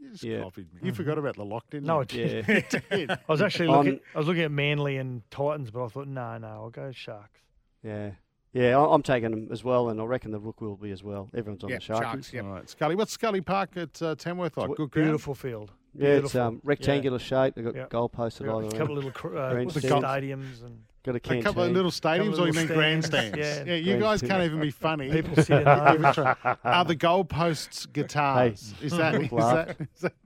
You 0.00 0.10
just 0.10 0.24
Yeah. 0.24 0.42
copied 0.42 0.72
me. 0.74 0.80
You 0.82 0.92
forgot 0.92 1.16
about 1.18 1.36
the 1.36 1.44
lock, 1.44 1.70
didn't 1.70 1.86
No, 1.86 1.94
you? 1.96 2.00
I 2.00 2.04
did. 2.04 2.48
Yeah. 2.48 2.54
You 2.56 2.80
did. 3.06 3.10
I 3.12 3.18
was 3.28 3.40
actually 3.42 3.68
On- 3.68 3.76
looking. 3.84 4.00
I 4.14 4.18
was 4.18 4.26
looking 4.26 4.42
at 4.42 4.50
Manly 4.50 4.96
and 4.96 5.22
Titans, 5.30 5.70
but 5.70 5.84
I 5.84 5.88
thought, 5.88 6.08
no, 6.08 6.36
no, 6.38 6.46
I'll 6.48 6.70
go 6.70 6.90
Sharks. 6.92 7.40
Yeah. 7.82 8.10
Yeah, 8.54 8.78
I- 8.78 8.94
I'm 8.94 9.02
taking 9.02 9.30
them 9.32 9.48
as 9.50 9.62
well, 9.64 9.88
and 9.90 10.00
I 10.00 10.04
reckon 10.04 10.30
the 10.30 10.38
Rook 10.38 10.60
will 10.60 10.76
be 10.76 10.90
as 10.92 11.02
well. 11.02 11.28
Everyone's 11.36 11.64
on 11.64 11.70
Yeah, 11.70 11.76
the 11.78 11.82
Sharkies. 11.82 12.00
Sharks, 12.02 12.32
yep. 12.32 12.44
All 12.44 12.50
right, 12.52 12.70
Scully. 12.70 12.94
What's 12.94 13.12
Scully 13.12 13.40
Park 13.40 13.76
at 13.76 14.00
uh, 14.00 14.14
Tamworth 14.14 14.56
like? 14.56 14.68
Good 14.76 14.90
ground? 14.92 15.06
Beautiful 15.08 15.34
field. 15.34 15.72
Yeah, 15.96 16.08
it's 16.10 16.34
um, 16.34 16.60
rectangular 16.64 17.18
shape. 17.18 17.54
They've 17.56 17.64
got 17.64 17.74
Yeah. 17.74 17.86
goalposts 17.86 18.40
at 18.40 18.46
Yeah, 18.46 18.56
either 18.56 18.66
a 18.68 18.70
couple 18.78 18.96
of 18.98 19.04
little 19.04 19.10
cr- 19.12 19.36
uh, 19.36 19.52
Green 19.52 19.66
little 19.68 19.80
stands. 19.82 20.04
stadiums 20.06 20.64
and 20.64 20.78
Got 21.04 21.16
a 21.16 21.38
A 21.38 21.42
couple 21.42 21.62
of 21.64 21.70
little 21.72 21.90
stadiums, 21.90 22.30
Couple 22.30 22.44
or 22.44 22.46
you 22.46 22.52
mean 22.54 22.62
little 22.62 22.76
grandstands? 22.76 23.36
Yeah, 23.36 23.64
yeah. 23.66 23.74
you 23.74 23.98
guys 24.00 24.22
can't 24.22 24.42
even 24.42 24.58
be 24.60 24.70
funny. 24.70 25.10
people 25.10 25.36
sit 25.36 25.58
in 25.58 25.64
there. 25.64 26.36
Are 26.64 26.84
the 26.86 26.96
goalposts 26.96 27.92
guitars? 27.92 28.72
Is 28.80 28.92
that 28.96 29.14
is 29.20 29.30
Laugh. 29.30 29.66
that, 29.66 29.80
is 29.94 30.00
that 30.00 30.12
Yeah. 30.12 30.23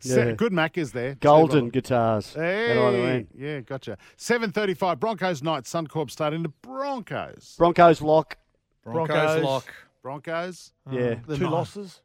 Se- 0.00 0.34
good 0.34 0.52
Mac 0.52 0.78
is 0.78 0.92
there? 0.92 1.14
Golden 1.16 1.70
guitars. 1.70 2.34
Hey, 2.34 2.70
at 2.70 2.76
either 2.78 2.98
end. 2.98 3.28
yeah, 3.36 3.60
gotcha. 3.60 3.98
Seven 4.16 4.52
thirty-five. 4.52 5.00
Broncos 5.00 5.42
night. 5.42 5.64
Suncorp 5.64 6.10
starting 6.10 6.42
the 6.42 6.48
Broncos. 6.62 7.54
Broncos 7.58 8.00
lock. 8.00 8.36
Broncos, 8.84 9.08
Broncos. 9.16 9.42
lock. 9.44 9.74
Broncos. 10.02 10.72
Yeah. 10.90 11.00
Uh, 11.00 11.16
the 11.26 11.36
two 11.36 11.44
night. 11.44 11.52
losses. 11.52 12.00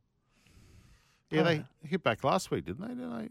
Yeah, 1.29 1.43
they 1.43 1.63
hit 1.88 2.03
back 2.03 2.23
last 2.23 2.51
week, 2.51 2.65
didn't 2.65 2.82
they? 2.82 2.93
Didn't 2.93 3.17
they 3.17 3.27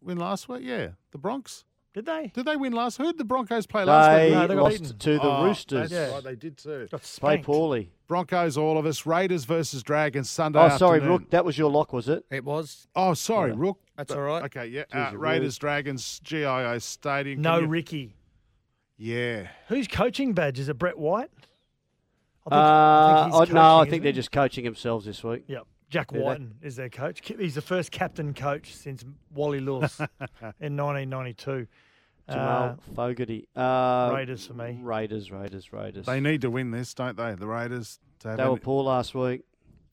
win 0.00 0.16
last 0.18 0.48
week? 0.48 0.62
Yeah, 0.64 0.88
the 1.10 1.18
Bronx. 1.18 1.64
Did 1.94 2.06
they? 2.06 2.30
Did 2.34 2.44
they 2.44 2.54
win 2.56 2.72
last? 2.74 2.98
Who 2.98 3.04
did 3.04 3.18
the 3.18 3.24
Broncos 3.24 3.66
play 3.66 3.82
last 3.84 4.14
They 4.14 4.26
week? 4.26 4.34
No, 4.34 4.46
they 4.46 4.54
got 4.54 4.62
lost 4.62 4.82
beaten. 4.82 4.98
to 4.98 5.12
the 5.14 5.22
Oh, 5.22 5.44
Roosters. 5.44 5.90
That's 5.90 5.92
Yeah. 6.10 6.14
right, 6.14 6.22
they 6.24 6.36
did 6.36 6.56
too. 6.58 6.86
Got 6.90 7.00
Play 7.00 7.06
spanked. 7.06 7.46
poorly. 7.46 7.90
Broncos, 8.06 8.56
all 8.56 8.78
of 8.78 8.86
us. 8.86 9.04
Raiders 9.06 9.44
versus 9.46 9.82
Dragons 9.82 10.28
Sunday 10.30 10.58
Oh, 10.60 10.76
sorry, 10.76 10.98
afternoon. 10.98 11.18
Rook. 11.22 11.30
That 11.30 11.44
was 11.44 11.56
your 11.58 11.70
lock, 11.70 11.92
was 11.92 12.08
it? 12.08 12.24
It 12.30 12.44
was. 12.44 12.86
Oh, 12.94 13.14
sorry, 13.14 13.50
Yeah. 13.50 13.56
Rook. 13.58 13.78
That's 13.96 14.12
all 14.12 14.20
right. 14.20 14.44
Okay, 14.44 14.66
yeah. 14.66 14.84
Jeez, 14.92 15.08
Uh, 15.08 15.12
you 15.12 15.18
Raiders, 15.18 15.58
Dragons, 15.58 16.20
GIO 16.22 16.78
Stadium. 16.78 17.36
Can 17.36 17.42
No 17.42 17.58
you- 17.60 17.66
Ricky. 17.66 18.14
Yeah. 18.96 19.48
Who's 19.68 19.88
coaching 19.88 20.34
badge? 20.34 20.58
Is 20.58 20.68
it 20.68 20.78
Brett 20.78 20.98
White? 20.98 21.30
Uh, 22.50 22.54
I 22.54 23.24
he's 23.44 23.52
no, 23.52 23.60
I 23.60 23.78
coaching, 23.80 23.90
think 23.90 23.92
isn't 23.92 24.02
they're 24.04 24.12
he? 24.12 24.16
just 24.16 24.32
coaching 24.32 24.64
themselves 24.64 25.04
this 25.04 25.22
week. 25.24 25.44
Yep. 25.48 25.66
Jack 25.88 26.10
Yeah, 26.12 26.20
Wighton 26.20 26.54
is 26.62 26.76
their 26.76 26.90
coach. 26.90 27.20
He's 27.24 27.54
the 27.54 27.62
first 27.62 27.90
captain 27.90 28.34
coach 28.34 28.74
since 28.74 29.04
Wally 29.34 29.60
Lewis 29.60 29.98
in 30.60 30.76
1992. 30.76 31.66
Jamal 32.30 32.68
Uh, 32.68 32.76
Fogarty. 32.94 33.48
Uh, 33.56 34.10
Raiders 34.14 34.46
for 34.46 34.52
me. 34.54 34.78
Raiders, 34.82 35.30
Raiders, 35.30 35.72
Raiders. 35.72 36.04
They 36.06 36.20
need 36.20 36.42
to 36.42 36.50
win 36.50 36.70
this, 36.72 36.92
don't 36.92 37.16
they? 37.16 37.34
The 37.34 37.46
Raiders. 37.46 37.98
To 38.20 38.28
have 38.28 38.36
They 38.36 38.44
were 38.44 38.50
any- 38.50 38.58
poor 38.60 38.84
last 38.84 39.14
week. 39.14 39.42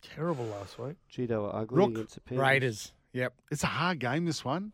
Terrible 0.02 0.46
last 0.46 0.78
week. 0.78 0.98
Gee, 1.10 1.26
they 1.26 1.38
were 1.38 1.56
ugly 1.56 1.78
Rook. 1.78 1.90
against 1.92 2.16
the 2.16 2.22
Panthers. 2.22 2.42
Raiders. 2.46 2.94
Yep. 3.14 3.34
It's 3.52 3.64
a 3.64 3.68
hard 3.68 4.00
game, 4.00 4.26
this 4.26 4.44
one. 4.44 4.74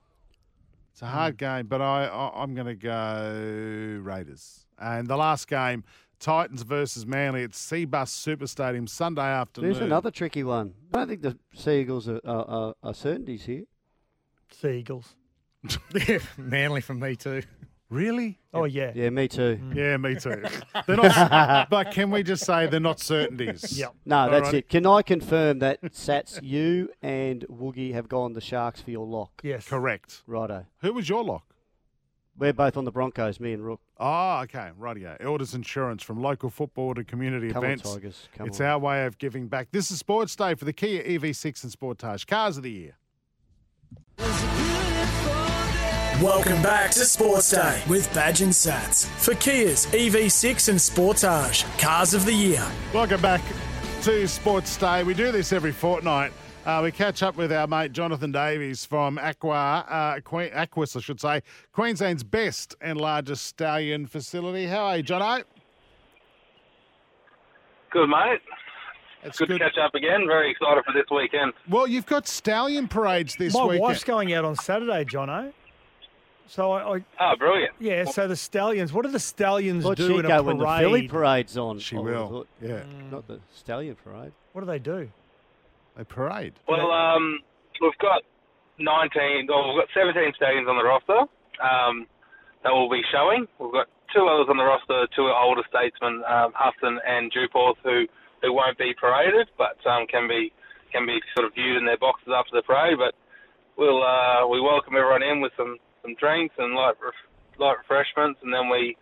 It's 0.91 1.01
a 1.03 1.07
hard 1.07 1.38
game, 1.38 1.67
but 1.67 1.81
I, 1.81 2.05
I 2.07 2.41
I'm 2.43 2.53
going 2.55 2.67
to 2.67 2.75
go 2.75 4.01
Raiders. 4.03 4.65
And 4.79 5.07
the 5.07 5.15
last 5.15 5.47
game, 5.47 5.84
Titans 6.21 6.62
versus 6.62 7.05
Manly 7.05 7.43
at 7.43 7.51
Cbus 7.51 8.10
Super 8.10 8.45
Stadium 8.45 8.86
Sunday 8.86 9.23
afternoon. 9.23 9.71
There's 9.71 9.84
another 9.84 10.12
tricky 10.12 10.43
one. 10.43 10.75
I 10.93 10.99
don't 10.99 11.07
think 11.07 11.21
the 11.23 11.38
Seagulls 11.55 12.07
are, 12.07 12.21
are, 12.23 12.45
are, 12.45 12.73
are 12.84 12.93
certainties 12.93 13.45
here. 13.45 13.63
Seagulls. 14.51 15.15
yeah, 16.07 16.19
Manly 16.38 16.81
from 16.81 16.99
me 16.99 17.15
too. 17.15 17.41
Really? 17.89 18.39
Oh 18.53 18.65
yeah. 18.65 18.91
Yeah, 18.95 19.10
me 19.10 19.27
too. 19.27 19.60
Mm. 19.62 19.75
Yeah, 19.75 19.97
me 19.97 20.15
too. 20.15 20.43
they're 20.88 20.95
not, 20.95 21.69
but 21.69 21.91
can 21.91 22.12
we 22.12 22.23
just 22.23 22.45
say 22.45 22.67
they're 22.67 22.79
not 22.79 22.99
certainties? 22.99 23.77
Yep. 23.77 23.95
No, 24.05 24.29
that's 24.29 24.49
Alrighty. 24.49 24.53
it. 24.53 24.69
Can 24.69 24.86
I 24.86 25.01
confirm 25.01 25.60
that 25.60 25.81
Sats, 25.81 26.39
you 26.41 26.89
and 27.01 27.45
Woogie 27.49 27.93
have 27.93 28.07
gone 28.07 28.34
the 28.34 28.41
Sharks 28.41 28.79
for 28.79 28.91
your 28.91 29.07
lock? 29.07 29.41
Yes. 29.43 29.67
Correct. 29.67 30.21
Righto. 30.27 30.67
Who 30.81 30.93
was 30.93 31.10
your 31.10 31.23
lock? 31.23 31.43
We're 32.38 32.53
both 32.53 32.77
on 32.77 32.86
the 32.86 32.91
Broncos, 32.91 33.39
me 33.39 33.53
and 33.53 33.65
Rook. 33.65 33.81
Oh, 34.03 34.39
okay. 34.45 34.71
Rightio. 34.79 35.15
Elders 35.19 35.53
Insurance 35.53 36.01
from 36.01 36.23
local 36.23 36.49
football 36.49 36.95
to 36.95 37.03
community 37.03 37.51
Come 37.51 37.59
on, 37.59 37.65
events. 37.65 37.93
Tigers. 37.93 38.27
Come 38.35 38.47
it's 38.47 38.59
on. 38.59 38.65
our 38.65 38.79
way 38.79 39.05
of 39.05 39.19
giving 39.19 39.47
back. 39.47 39.67
This 39.71 39.91
is 39.91 39.99
Sports 39.99 40.35
Day 40.35 40.55
for 40.55 40.65
the 40.65 40.73
Kia 40.73 41.03
EV6 41.03 41.63
and 41.63 41.71
Sportage 41.71 42.25
Cars 42.25 42.57
of 42.57 42.63
the 42.63 42.71
Year. 42.71 42.95
Welcome 46.19 46.61
back 46.63 46.89
to 46.91 47.05
Sports 47.05 47.51
Day 47.51 47.83
with 47.87 48.11
Badge 48.13 48.41
and 48.41 48.51
Sats 48.51 49.05
for 49.05 49.35
Kia's 49.35 49.85
EV6 49.87 50.69
and 50.69 50.79
Sportage 50.79 51.63
Cars 51.79 52.15
of 52.15 52.25
the 52.25 52.33
Year. 52.33 52.65
Welcome 52.95 53.21
back 53.21 53.41
to 54.01 54.27
Sports 54.27 54.77
Day. 54.77 55.03
We 55.03 55.13
do 55.13 55.31
this 55.31 55.53
every 55.53 55.71
fortnight. 55.71 56.33
Uh, 56.65 56.82
we 56.84 56.91
catch 56.91 57.24
up 57.24 57.36
with 57.38 57.52
our 57.52 57.65
mate 57.65 57.91
Jonathan 57.91 58.32
Davies 58.32 58.86
from 58.86 59.17
Aqua, 59.17 59.84
uh, 59.89 60.19
Queen, 60.21 60.52
Aquis, 60.54 60.95
I 60.95 61.00
should 61.00 61.19
say, 61.19 61.41
Queensland's 61.74 62.24
best 62.24 62.76
and 62.82 63.02
largest 63.02 63.47
stallion 63.47 64.06
facility. 64.06 64.67
How 64.67 64.84
are 64.86 64.97
you, 64.97 65.04
Jono? 65.04 65.43
Good, 67.89 68.08
mate. 68.08 68.41
It's 69.24 69.39
good, 69.39 69.47
good. 69.50 69.58
to 69.60 69.63
catch 69.65 69.78
up 69.84 69.95
again. 69.95 70.26
Very 70.28 70.52
excited 70.52 70.84
for 70.86 70.93
this 70.93 71.06
weekend. 71.12 71.54
Well, 71.67 71.88
you've 71.88 72.06
got 72.06 72.28
stallion 72.28 72.88
parades 72.88 73.36
this 73.36 73.56
My 73.56 73.63
weekend. 73.65 73.82
wife's 73.82 74.04
going 74.04 74.34
out 74.34 74.45
on 74.45 74.56
Saturday, 74.56 75.04
Jono. 75.06 75.52
So 76.47 76.71
I, 76.74 76.97
I 76.97 77.06
Oh, 77.19 77.36
brilliant. 77.39 77.71
yeah. 77.80 78.04
So 78.06 78.28
the 78.28 78.36
stallions. 78.36 78.93
What 78.93 79.06
do 79.06 79.12
the 79.12 79.19
stallions 79.19 79.84
Thought 79.84 79.97
do 79.97 80.08
she'd 80.10 80.19
in 80.19 80.26
a 80.26 80.28
go 80.28 80.43
parade? 80.43 80.45
when 80.45 80.58
the 80.58 80.78
filly 80.80 81.08
parade's 81.08 81.58
on. 81.58 81.80
She 81.80 81.95
I 81.95 82.00
would've 82.00 82.19
will. 82.19 82.30
thought. 82.30 82.47
Yeah. 82.62 82.84
Not 83.10 83.28
the 83.28 83.39
Stallion 83.56 83.95
parade. 84.04 84.32
What 84.54 84.62
do 84.62 84.67
they 84.67 84.80
do? 84.80 85.10
They 85.97 86.04
parade. 86.04 86.54
Well, 86.67 86.91
um, 86.91 87.39
we've 87.82 87.97
got 87.99 88.23
19, 88.80 89.47
well, 89.47 89.73
we've 89.73 89.82
got 89.84 89.91
17 89.93 90.34
stadiums 90.39 90.69
on 90.69 90.77
the 90.77 90.88
roster 90.88 91.27
um, 91.60 92.08
that 92.63 92.71
will 92.71 92.89
be 92.89 93.01
showing. 93.12 93.47
We've 93.60 93.73
got 93.73 93.88
two 94.15 94.27
others 94.27 94.47
on 94.49 94.58
the 94.58 94.63
roster, 94.63 95.08
two 95.15 95.27
older 95.27 95.63
statesmen, 95.67 96.23
um, 96.27 96.51
Husson 96.56 96.99
and 97.06 97.32
Duporth, 97.32 97.80
who, 97.84 98.08
who 98.41 98.54
won't 98.54 98.77
be 98.77 98.93
paraded, 98.99 99.47
but 99.58 99.80
um, 99.88 100.08
can 100.08 100.27
be 100.27 100.51
can 100.91 101.08
be 101.08 101.23
sort 101.34 101.47
of 101.47 101.54
viewed 101.56 101.77
in 101.77 101.86
their 101.86 101.97
boxes 101.97 102.36
after 102.36 102.51
the 102.51 102.62
parade. 102.63 102.99
But 102.99 103.15
we'll 103.77 104.04
uh, 104.04 104.47
we 104.47 104.60
welcome 104.60 104.95
everyone 104.95 105.23
in 105.23 105.39
with 105.39 105.54
some, 105.56 105.77
some 106.01 106.15
drinks 106.19 106.56
and 106.58 106.75
light 106.75 106.95
ref- 106.99 107.30
light 107.60 107.77
refreshments, 107.80 108.39
and 108.43 108.54
then 108.54 108.67
we 108.67 108.97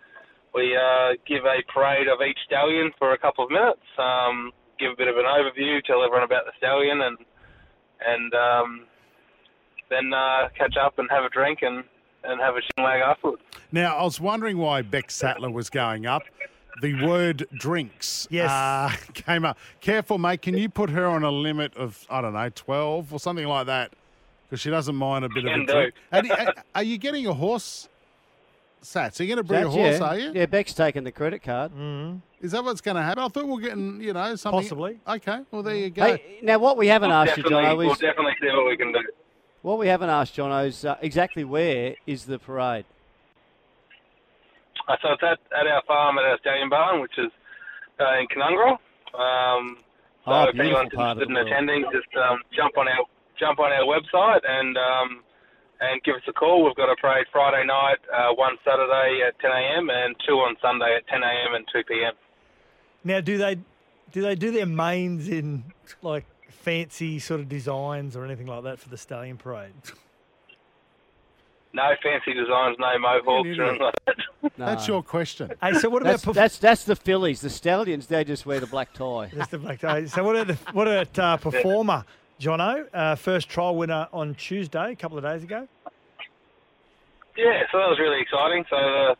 we 0.53 0.77
uh, 0.77 1.17
give 1.27 1.45
a 1.45 1.65
parade 1.71 2.07
of 2.07 2.21
each 2.21 2.37
stallion 2.45 2.91
for 2.97 3.13
a 3.13 3.17
couple 3.17 3.43
of 3.43 3.51
minutes. 3.51 3.85
Um, 3.97 4.51
give 4.79 4.91
a 4.91 4.95
bit 4.95 5.07
of 5.07 5.17
an 5.17 5.25
overview, 5.25 5.83
tell 5.83 6.03
everyone 6.03 6.23
about 6.23 6.45
the 6.45 6.51
stallion, 6.57 7.01
and 7.01 7.17
and 8.05 8.33
um, 8.33 8.81
then 9.89 10.13
uh, 10.13 10.49
catch 10.57 10.75
up 10.77 10.97
and 10.99 11.09
have 11.11 11.23
a 11.25 11.29
drink 11.29 11.59
and, 11.61 11.83
and 12.23 12.39
have 12.39 12.55
a 12.55 12.59
shinwag 12.81 13.01
afterwards. 13.01 13.41
Now, 13.71 13.97
I 13.97 14.03
was 14.03 14.21
wondering 14.21 14.57
why 14.57 14.81
Beck 14.83 15.11
Sattler 15.11 15.51
was 15.51 15.69
going 15.69 16.05
up. 16.05 16.23
The 16.81 17.03
word 17.05 17.45
drinks 17.57 18.25
Yes. 18.31 18.49
uh, 18.49 18.91
came 19.13 19.43
up. 19.43 19.57
Careful, 19.81 20.17
mate. 20.17 20.41
Can 20.41 20.55
you 20.55 20.69
put 20.69 20.89
her 20.91 21.05
on 21.07 21.23
a 21.23 21.31
limit 21.31 21.75
of, 21.75 22.05
I 22.09 22.21
don't 22.21 22.31
know, 22.33 22.49
12 22.49 23.11
or 23.13 23.19
something 23.19 23.45
like 23.47 23.65
that? 23.65 23.91
Because 24.47 24.61
she 24.61 24.69
doesn't 24.69 24.95
mind 24.95 25.25
a 25.25 25.29
bit 25.29 25.43
Can 25.43 25.61
of 25.61 25.67
do. 25.67 25.73
a 26.13 26.21
drink. 26.21 26.39
Are 26.47 26.53
are 26.75 26.83
you 26.83 26.97
getting 26.97 27.27
a 27.27 27.33
horse, 27.33 27.88
Sats? 28.81 29.19
Are 29.19 29.23
you 29.23 29.35
going 29.35 29.37
to 29.37 29.43
bring 29.43 29.63
a 29.63 29.69
horse, 29.69 29.99
yeah. 29.99 30.05
are 30.07 30.17
you? 30.17 30.31
Yeah, 30.33 30.45
Beck's 30.45 30.73
taking 30.73 31.03
the 31.03 31.11
credit 31.11 31.43
card. 31.43 31.71
Mm. 31.73 32.21
Is 32.41 32.51
that 32.53 32.63
what's 32.63 32.81
going 32.81 32.95
to 32.95 33.03
happen? 33.03 33.23
I 33.23 33.27
thought 33.27 33.45
we 33.45 33.51
were 33.51 33.59
getting, 33.61 33.99
you 34.01 34.13
know, 34.13 34.35
something. 34.35 34.61
Possibly. 34.61 34.99
Okay, 35.07 35.39
well, 35.51 35.63
there 35.63 35.75
you 35.75 35.89
go. 35.89 36.05
Hey, 36.05 36.39
now 36.41 36.57
what 36.59 36.77
we 36.77 36.87
haven't 36.87 37.11
asked 37.11 37.35
you, 37.37 37.43
John, 37.43 37.63
Jono, 37.63 37.77
we'll 37.77 37.91
is 37.91 37.97
definitely 37.99 38.33
see 38.41 38.47
what 38.47 38.65
we 38.67 38.77
can 38.77 38.93
do. 38.93 38.99
what 39.61 39.77
we 39.77 39.87
haven't 39.87 40.09
asked 40.09 40.33
John, 40.35 40.65
is 40.65 40.85
uh, 40.85 40.95
exactly 41.01 41.43
where 41.43 41.95
is 42.07 42.25
the 42.25 42.39
parade? 42.39 42.85
Uh, 44.87 44.95
so 45.01 45.09
it's 45.11 45.23
at, 45.23 45.39
at 45.59 45.67
our 45.67 45.83
farm 45.85 46.17
at 46.17 46.23
our 46.25 46.37
stallion 46.39 46.69
barn, 46.69 47.01
which 47.01 47.17
is 47.17 47.29
uh, 47.99 48.17
in 48.19 48.27
Canungra. 48.27 48.71
Um, 49.13 49.77
so 50.25 50.31
Oh, 50.31 50.43
if 50.43 50.53
beautiful 50.53 50.61
anyone's 50.61 50.93
part 50.93 51.17
of 51.17 51.23
interested 51.23 51.29
in 51.29 51.47
attending, 51.53 51.83
just 51.91 52.07
um, 52.15 52.39
jump 52.55 52.77
on 52.77 52.87
our 52.87 53.05
jump 53.39 53.59
on 53.59 53.71
our 53.71 53.83
website 53.83 54.41
and 54.47 54.77
um, 54.77 55.23
and 55.79 56.01
give 56.03 56.15
us 56.15 56.21
a 56.27 56.33
call. 56.33 56.65
We've 56.65 56.75
got 56.75 56.91
a 56.91 56.95
parade 56.95 57.25
Friday 57.31 57.65
night, 57.65 57.97
uh, 58.13 58.33
one 58.35 58.57
Saturday 58.65 59.21
at 59.27 59.39
10 59.39 59.51
a.m. 59.51 59.89
and 59.89 60.15
two 60.27 60.33
on 60.35 60.55
Sunday 60.61 60.95
at 60.97 61.07
10 61.07 61.21
a.m. 61.23 61.55
and 61.55 61.65
2 61.73 61.83
p.m. 61.87 62.13
Now, 63.03 63.21
do 63.21 63.37
they 63.37 63.57
do 64.11 64.21
they 64.21 64.35
do 64.35 64.51
their 64.51 64.65
manes 64.65 65.27
in 65.27 65.63
like 66.01 66.25
fancy 66.49 67.19
sort 67.19 67.39
of 67.39 67.49
designs 67.49 68.15
or 68.15 68.25
anything 68.25 68.47
like 68.47 68.63
that 68.63 68.79
for 68.79 68.89
the 68.89 68.97
stallion 68.97 69.37
parade? 69.37 69.73
No 71.71 71.91
fancy 72.01 72.33
designs, 72.33 72.77
no 72.79 72.97
mohawks 72.97 73.47
or 73.57 73.63
anything 73.63 73.81
like 73.81 73.93
that. 74.07 74.51
That's 74.57 74.87
your 74.87 75.03
question. 75.03 75.51
Hey, 75.61 75.73
so 75.73 75.89
what 75.89 76.03
That's, 76.03 76.23
about 76.23 76.33
perf- 76.33 76.35
that's 76.35 76.57
that's 76.57 76.83
the 76.85 76.95
fillies. 76.95 77.41
The 77.41 77.49
Stallions, 77.49 78.07
they 78.07 78.23
just 78.23 78.45
wear 78.45 78.59
the 78.59 78.67
black 78.67 78.93
tie. 78.93 79.29
Just 79.33 79.51
the 79.51 79.59
black 79.59 79.79
tie. 79.79 80.05
So 80.05 80.23
what 80.23 80.35
about 80.35 80.47
the, 80.47 80.71
what 80.73 80.87
about 80.87 81.19
uh, 81.19 81.37
performer, 81.49 82.05
Jono? 82.39 82.87
Uh, 82.93 83.15
first 83.15 83.49
trial 83.49 83.75
winner 83.75 84.07
on 84.13 84.35
Tuesday, 84.35 84.91
a 84.91 84.95
couple 84.95 85.17
of 85.17 85.23
days 85.23 85.43
ago. 85.43 85.67
Yeah, 87.37 87.63
so 87.71 87.77
that 87.79 87.87
was 87.87 87.99
really 87.99 88.21
exciting. 88.21 88.63
So 88.69 88.75
the 88.75 89.15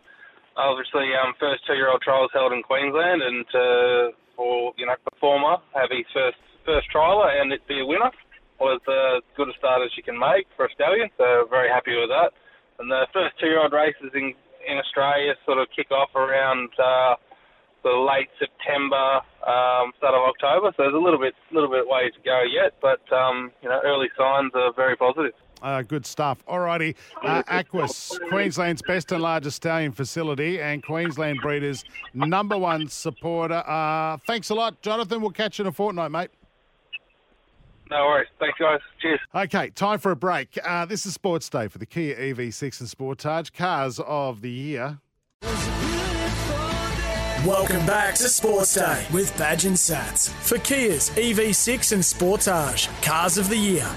obviously 0.55 1.07
um, 1.15 1.33
first 1.39 1.65
two-year-old 1.67 2.01
trials 2.01 2.31
held 2.33 2.51
in 2.51 2.63
Queensland, 2.63 3.21
and 3.21 3.45
uh, 3.55 4.15
for 4.35 4.73
you 4.77 4.85
know 4.85 4.95
performer 5.11 5.57
have 5.75 5.91
his 5.91 6.07
first 6.13 6.37
first 6.65 6.87
trialer 6.93 7.27
and 7.41 7.51
it 7.51 7.65
be 7.67 7.79
a 7.79 7.85
winner 7.85 8.11
was 8.59 8.79
uh, 8.87 9.17
as 9.17 9.23
good 9.35 9.47
a 9.47 9.55
start 9.57 9.81
as 9.83 9.91
you 9.95 10.03
can 10.03 10.19
make 10.19 10.47
for 10.55 10.65
a 10.65 10.71
stallion. 10.75 11.09
So 11.17 11.47
very 11.49 11.69
happy 11.69 11.95
with 11.95 12.11
that. 12.11 12.31
And 12.79 12.91
the 12.91 13.07
first 13.11 13.39
two-year-old 13.39 13.73
races 13.73 14.11
in 14.13 14.35
in 14.67 14.77
Australia 14.77 15.35
sort 15.45 15.57
of 15.59 15.67
kick 15.75 15.91
off 15.91 16.11
around 16.15 16.69
uh, 16.79 17.15
the 17.83 17.91
late 17.91 18.29
September, 18.37 19.21
um, 19.47 19.91
start 19.97 20.13
of 20.13 20.21
October. 20.27 20.71
So 20.77 20.83
there's 20.83 20.93
a 20.93 20.97
little 20.97 21.19
bit 21.19 21.33
little 21.51 21.69
bit 21.69 21.87
way 21.87 22.09
to 22.09 22.19
go 22.23 22.41
yet, 22.43 22.73
but 22.81 23.01
um, 23.15 23.51
you 23.61 23.69
know 23.69 23.79
early 23.83 24.07
signs 24.17 24.51
are 24.55 24.73
very 24.73 24.95
positive. 24.95 25.33
Uh, 25.61 25.81
good 25.81 26.05
stuff. 26.05 26.43
Alrighty. 26.45 26.95
Uh, 27.21 27.43
Aquis, 27.49 28.17
Queensland's 28.29 28.81
best 28.81 29.11
and 29.11 29.21
largest 29.21 29.57
stallion 29.57 29.91
facility 29.91 30.59
and 30.61 30.81
Queensland 30.81 31.39
Breeders' 31.41 31.83
number 32.13 32.57
one 32.57 32.87
supporter. 32.87 33.61
Uh, 33.67 34.17
thanks 34.25 34.49
a 34.49 34.55
lot, 34.55 34.81
Jonathan. 34.81 35.21
We'll 35.21 35.31
catch 35.31 35.59
you 35.59 35.63
in 35.63 35.67
a 35.67 35.71
fortnight, 35.73 36.09
mate. 36.11 36.29
No 37.91 38.05
worries. 38.05 38.27
Thanks, 38.39 38.57
guys. 38.57 38.79
Cheers. 39.01 39.19
Okay, 39.35 39.69
time 39.71 39.99
for 39.99 40.11
a 40.11 40.15
break. 40.15 40.57
Uh, 40.63 40.85
this 40.85 41.05
is 41.05 41.13
Sports 41.13 41.49
Day 41.49 41.67
for 41.67 41.77
the 41.77 41.85
Kia 41.85 42.15
EV6 42.15 42.79
and 42.79 42.89
Sportage 42.89 43.51
Cars 43.51 43.99
of 43.99 44.41
the 44.41 44.51
Year. 44.51 44.99
Welcome 47.45 47.85
back 47.85 48.15
to 48.15 48.27
Sports 48.27 48.75
Day 48.75 49.07
with 49.13 49.35
Badge 49.37 49.63
and 49.63 49.75
Sats 49.77 50.29
for 50.29 50.57
Kia's 50.57 51.09
EV6 51.11 51.93
and 51.93 52.03
Sportage 52.03 52.89
Cars 53.01 53.37
of 53.37 53.47
the 53.47 53.55
Year. 53.55 53.89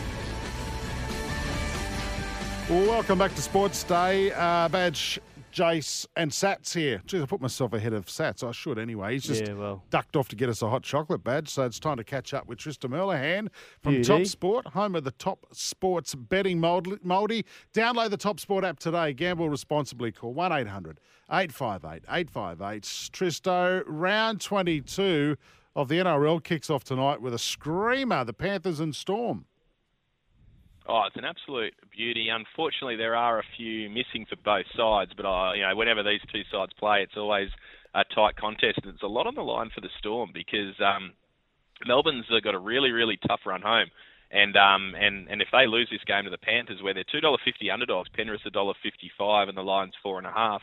Welcome 2.70 3.18
back 3.18 3.34
to 3.34 3.42
Sports 3.42 3.82
Day. 3.82 4.30
Uh, 4.30 4.68
Badge, 4.68 5.18
Jace, 5.52 6.06
and 6.16 6.30
Sats 6.30 6.74
here. 6.74 7.02
Geez, 7.06 7.22
I 7.22 7.26
put 7.26 7.40
myself 7.40 7.72
ahead 7.72 7.92
of 7.92 8.06
Sats. 8.06 8.42
I 8.46 8.52
should 8.52 8.78
anyway. 8.78 9.12
He's 9.12 9.24
just 9.24 9.46
Yeah, 9.46 9.52
well. 9.54 9.84
ducked 9.90 10.16
off 10.16 10.28
to 10.28 10.36
get 10.36 10.48
us 10.48 10.62
a 10.62 10.68
hot 10.70 10.82
chocolate 10.82 11.22
badge. 11.22 11.48
So 11.48 11.64
it's 11.64 11.78
time 11.78 11.98
to 11.98 12.04
catch 12.04 12.34
up 12.34 12.46
with 12.46 12.58
Tristan 12.58 12.90
Merlahan 12.90 13.48
from 13.82 13.94
Beauty. 13.94 14.08
Top 14.08 14.26
Sport, 14.26 14.66
home 14.68 14.94
of 14.96 15.04
the 15.04 15.10
Top 15.12 15.46
Sports 15.52 16.14
betting 16.14 16.58
mold- 16.58 17.04
moldy. 17.04 17.44
Download 17.74 18.10
the 18.10 18.16
Top 18.16 18.40
Sport 18.40 18.64
app 18.64 18.78
today. 18.78 19.12
Gamble 19.12 19.48
responsibly. 19.50 20.10
Call 20.10 20.32
1 20.34 20.50
800 20.52 20.98
858 21.30 22.02
858. 22.08 22.82
Tristo, 22.82 23.82
round 23.86 24.40
22 24.40 25.36
of 25.74 25.88
the 25.88 25.96
NRL 25.98 26.42
kicks 26.42 26.68
off 26.70 26.84
tonight 26.84 27.22
with 27.22 27.32
a 27.34 27.38
screamer 27.38 28.24
the 28.24 28.32
Panthers 28.34 28.80
and 28.80 28.94
Storm. 28.94 29.46
Oh, 30.88 31.02
it's 31.06 31.16
an 31.16 31.24
absolute 31.24 31.74
beauty. 31.96 32.28
Unfortunately, 32.28 32.96
there 32.96 33.14
are 33.14 33.38
a 33.38 33.44
few 33.56 33.88
missing 33.88 34.26
for 34.28 34.36
both 34.44 34.66
sides, 34.76 35.12
but 35.16 35.24
uh, 35.26 35.52
you 35.52 35.62
know, 35.62 35.76
whenever 35.76 36.02
these 36.02 36.20
two 36.32 36.42
sides 36.50 36.72
play, 36.78 37.02
it's 37.02 37.16
always 37.16 37.48
a 37.94 38.02
tight 38.14 38.36
contest. 38.36 38.80
And 38.82 38.94
it's 38.94 39.02
a 39.02 39.06
lot 39.06 39.26
on 39.26 39.34
the 39.34 39.42
line 39.42 39.70
for 39.74 39.80
the 39.80 39.90
Storm 39.98 40.30
because 40.34 40.74
um, 40.80 41.12
Melbourne's 41.86 42.26
uh, 42.30 42.40
got 42.42 42.54
a 42.54 42.58
really, 42.58 42.90
really 42.90 43.18
tough 43.26 43.40
run 43.46 43.62
home. 43.62 43.88
And 44.32 44.56
um 44.56 44.94
and, 44.98 45.28
and 45.28 45.42
if 45.42 45.48
they 45.52 45.66
lose 45.68 45.88
this 45.92 46.00
game 46.06 46.24
to 46.24 46.30
the 46.30 46.38
Panthers, 46.40 46.80
where 46.82 46.94
they're 46.94 47.04
two 47.12 47.20
dollar 47.20 47.36
fifty 47.44 47.70
underdogs, 47.70 48.08
Penrith's 48.16 48.46
a 48.46 48.50
dollar 48.50 48.72
fifty 48.82 49.12
five, 49.18 49.48
and 49.48 49.56
the 49.56 49.62
Lions 49.62 49.92
four 50.02 50.16
and 50.16 50.26
a 50.26 50.32
half. 50.32 50.62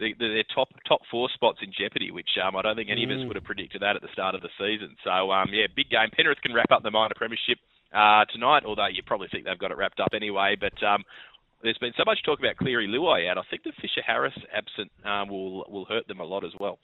They, 0.00 0.14
they're 0.18 0.42
top 0.54 0.68
top 0.88 1.02
four 1.10 1.28
spots 1.34 1.58
in 1.62 1.70
jeopardy, 1.70 2.10
which 2.10 2.30
um, 2.42 2.56
I 2.56 2.62
don't 2.62 2.76
think 2.76 2.88
any 2.90 3.04
of 3.04 3.10
us 3.10 3.20
Mm. 3.20 3.28
would 3.28 3.36
have 3.36 3.44
predicted 3.44 3.82
that 3.82 3.94
at 3.94 4.00
the 4.02 4.08
start 4.12 4.34
of 4.34 4.40
the 4.40 4.48
season. 4.58 4.96
So 5.04 5.30
um, 5.30 5.50
yeah, 5.52 5.66
big 5.76 5.90
game. 5.90 6.08
Penrith 6.16 6.40
can 6.40 6.54
wrap 6.54 6.72
up 6.72 6.82
the 6.82 6.90
minor 6.90 7.12
premiership 7.14 7.58
uh, 7.94 8.24
tonight, 8.32 8.64
although 8.66 8.86
you 8.88 9.02
probably 9.04 9.28
think 9.28 9.44
they've 9.44 9.58
got 9.58 9.70
it 9.70 9.76
wrapped 9.76 10.00
up 10.00 10.08
anyway. 10.14 10.56
But 10.58 10.82
um, 10.82 11.04
there's 11.62 11.78
been 11.78 11.92
so 11.96 12.02
much 12.04 12.22
talk 12.24 12.38
about 12.38 12.56
Cleary 12.56 12.88
Luai 12.88 13.30
out. 13.30 13.38
I 13.38 13.42
think 13.50 13.62
the 13.62 13.72
Fisher 13.80 14.02
Harris 14.06 14.34
absent 14.54 14.90
um, 15.04 15.28
will 15.28 15.64
will 15.68 15.84
hurt 15.86 16.06
them 16.08 16.20
a 16.20 16.24
lot 16.24 16.44
as 16.44 16.52
well. 16.58 16.78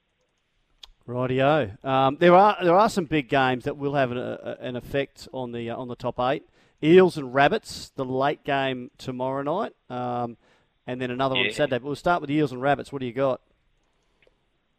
Rightio. 1.09 1.83
Um, 1.85 2.17
there 2.21 2.35
are 2.35 2.57
there 2.63 2.77
are 2.77 2.89
some 2.89 3.05
big 3.05 3.29
games 3.29 3.65
that 3.65 3.77
will 3.77 3.95
have 3.95 4.11
an, 4.13 4.19
a, 4.19 4.57
an 4.61 4.77
effect 4.77 5.29
on 5.33 5.53
the 5.53 5.71
uh, 5.71 5.77
on 5.77 5.89
the 5.89 5.97
top 5.97 6.21
eight. 6.21 6.45
Eels 6.83 7.19
and 7.19 7.35
Rabbits, 7.35 7.91
the 7.97 8.05
late 8.07 8.43
game 8.43 8.91
tomorrow 8.97 9.43
night, 9.43 9.73
um, 9.91 10.39
and 10.87 11.01
then 11.01 11.11
another 11.11 11.37
Yeah. 11.37 11.49
on 11.49 11.51
Saturday. 11.53 11.77
But 11.79 11.85
we'll 11.85 11.97
start 11.97 12.23
with 12.23 12.31
Eels 12.31 12.53
and 12.53 12.63
Rabbits. 12.63 12.91
What 12.93 13.01
do 13.01 13.07
you 13.07 13.13
got? 13.13 13.41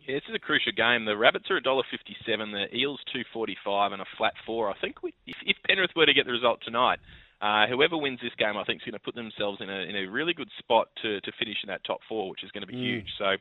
Yeah, 0.08 0.16
this 0.16 0.24
is 0.30 0.36
a 0.36 0.40
crucial 0.40 0.72
game. 0.72 1.06
The 1.06 1.16
Rabbits 1.16 1.46
are 1.52 1.60
$1.57, 1.62 1.86
the 2.26 2.76
Eels 2.76 3.00
2.45, 3.16 3.94
and 3.94 4.02
a 4.02 4.06
flat 4.18 4.34
four. 4.46 4.70
I 4.70 4.78
think 4.80 5.04
we, 5.04 5.14
if, 5.28 5.36
if 5.46 5.58
Penrith 5.68 5.92
were 5.96 6.06
to 6.06 6.14
get 6.14 6.26
the 6.26 6.32
result 6.32 6.60
tonight, 6.66 7.00
uh, 7.42 7.68
whoever 7.68 7.98
wins 7.98 8.20
this 8.22 8.34
game, 8.38 8.58
I 8.58 8.64
think, 8.64 8.82
is 8.82 8.86
going 8.86 8.94
to 8.94 9.04
put 9.04 9.16
themselves 9.16 9.60
in 9.62 9.70
a 9.70 9.80
in 9.90 9.96
a 9.96 10.06
really 10.10 10.34
good 10.34 10.50
spot 10.60 10.88
to 11.02 11.22
to 11.22 11.32
finish 11.40 11.58
in 11.64 11.68
that 11.70 11.84
top 11.84 12.00
four, 12.08 12.30
which 12.30 12.44
is 12.44 12.52
going 12.52 12.62
to 12.62 12.68
be 12.68 12.74
Mm. 12.76 12.84
huge. 12.84 13.08
So, 13.18 13.36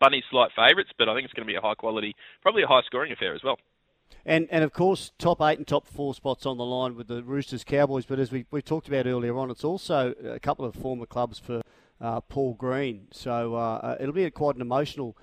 Bunny's 0.00 0.24
slight 0.30 0.50
favourites, 0.54 0.90
but 0.98 1.08
I 1.08 1.14
think 1.14 1.24
it's 1.24 1.34
going 1.34 1.46
to 1.46 1.50
be 1.52 1.56
a 1.56 1.60
high 1.60 1.74
quality, 1.74 2.14
probably 2.42 2.62
a 2.62 2.66
high 2.68 2.82
scoring 2.86 3.10
affair 3.12 3.34
as 3.34 3.42
well. 3.42 3.58
And 4.24 4.46
and 4.52 4.62
of 4.62 4.72
course, 4.72 5.10
top 5.18 5.40
eight 5.40 5.58
and 5.58 5.66
top 5.66 5.86
four 5.86 6.14
spots 6.14 6.46
on 6.46 6.56
the 6.56 6.64
line 6.64 6.94
with 6.96 7.08
the 7.08 7.22
Roosters, 7.24 7.64
Cowboys. 7.64 8.06
But 8.06 8.18
as 8.20 8.30
we, 8.30 8.44
we 8.52 8.62
talked 8.62 8.86
about 8.88 9.06
earlier 9.06 9.36
on, 9.36 9.50
it's 9.50 9.64
also 9.64 10.14
a 10.24 10.38
couple 10.38 10.64
of 10.64 10.74
former 10.76 11.06
clubs 11.06 11.38
for 11.40 11.62
uh, 12.00 12.20
Paul 12.20 12.54
Green. 12.54 13.08
So 13.10 13.56
uh, 13.56 13.58
uh, 13.82 13.96
it'll 14.00 14.14
be 14.14 14.24
a, 14.24 14.30
quite 14.30 14.54
an 14.54 14.60
emotional 14.62 15.16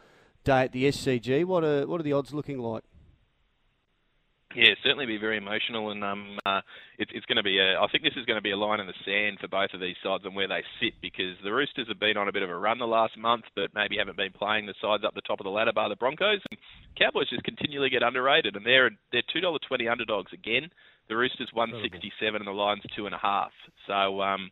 day 0.43 0.63
at 0.63 0.71
the 0.71 0.85
SCG. 0.85 1.45
What 1.45 1.63
are 1.63 1.87
what 1.87 1.99
are 1.99 2.03
the 2.03 2.13
odds 2.13 2.33
looking 2.33 2.59
like? 2.59 2.83
Yeah, 4.55 4.77
certainly 4.83 5.07
be 5.07 5.17
very 5.17 5.37
emotional, 5.37 5.89
and 5.89 6.03
um, 6.03 6.37
uh, 6.45 6.61
it, 6.99 7.09
it's 7.13 7.25
going 7.25 7.37
to 7.37 7.43
be. 7.43 7.57
A, 7.57 7.73
I 7.79 7.87
think 7.91 8.03
this 8.03 8.13
is 8.15 8.25
going 8.25 8.37
to 8.37 8.41
be 8.41 8.51
a 8.51 8.57
line 8.57 8.79
in 8.79 8.85
the 8.85 8.93
sand 9.03 9.39
for 9.41 9.47
both 9.47 9.73
of 9.73 9.81
these 9.81 9.95
sides 10.03 10.25
and 10.25 10.35
where 10.35 10.47
they 10.47 10.61
sit, 10.79 10.93
because 11.01 11.33
the 11.43 11.51
Roosters 11.51 11.87
have 11.87 11.99
been 11.99 12.17
on 12.17 12.27
a 12.27 12.31
bit 12.31 12.43
of 12.43 12.51
a 12.51 12.55
run 12.55 12.77
the 12.77 12.85
last 12.85 13.17
month, 13.17 13.45
but 13.55 13.73
maybe 13.73 13.97
haven't 13.97 14.17
been 14.17 14.31
playing 14.31 14.67
the 14.67 14.75
sides 14.79 15.03
up 15.03 15.15
the 15.15 15.25
top 15.25 15.39
of 15.39 15.45
the 15.45 15.49
ladder 15.49 15.73
by 15.73 15.89
the 15.89 15.95
Broncos. 15.95 16.41
And 16.51 16.59
Cowboys 16.97 17.29
just 17.29 17.43
continually 17.43 17.89
get 17.89 18.03
underrated, 18.03 18.55
and 18.55 18.65
they're 18.65 18.91
they're 19.11 19.25
two 19.33 19.41
dollar 19.41 19.59
twenty 19.67 19.87
underdogs 19.87 20.31
again. 20.33 20.69
The 21.09 21.17
Roosters 21.17 21.49
one 21.51 21.73
sixty 21.81 22.11
seven, 22.19 22.41
and 22.41 22.47
the 22.47 22.51
Lions 22.51 22.83
two 22.95 23.07
and 23.07 23.15
a 23.15 23.21
half. 23.21 23.51
So 23.87 24.21
um, 24.21 24.51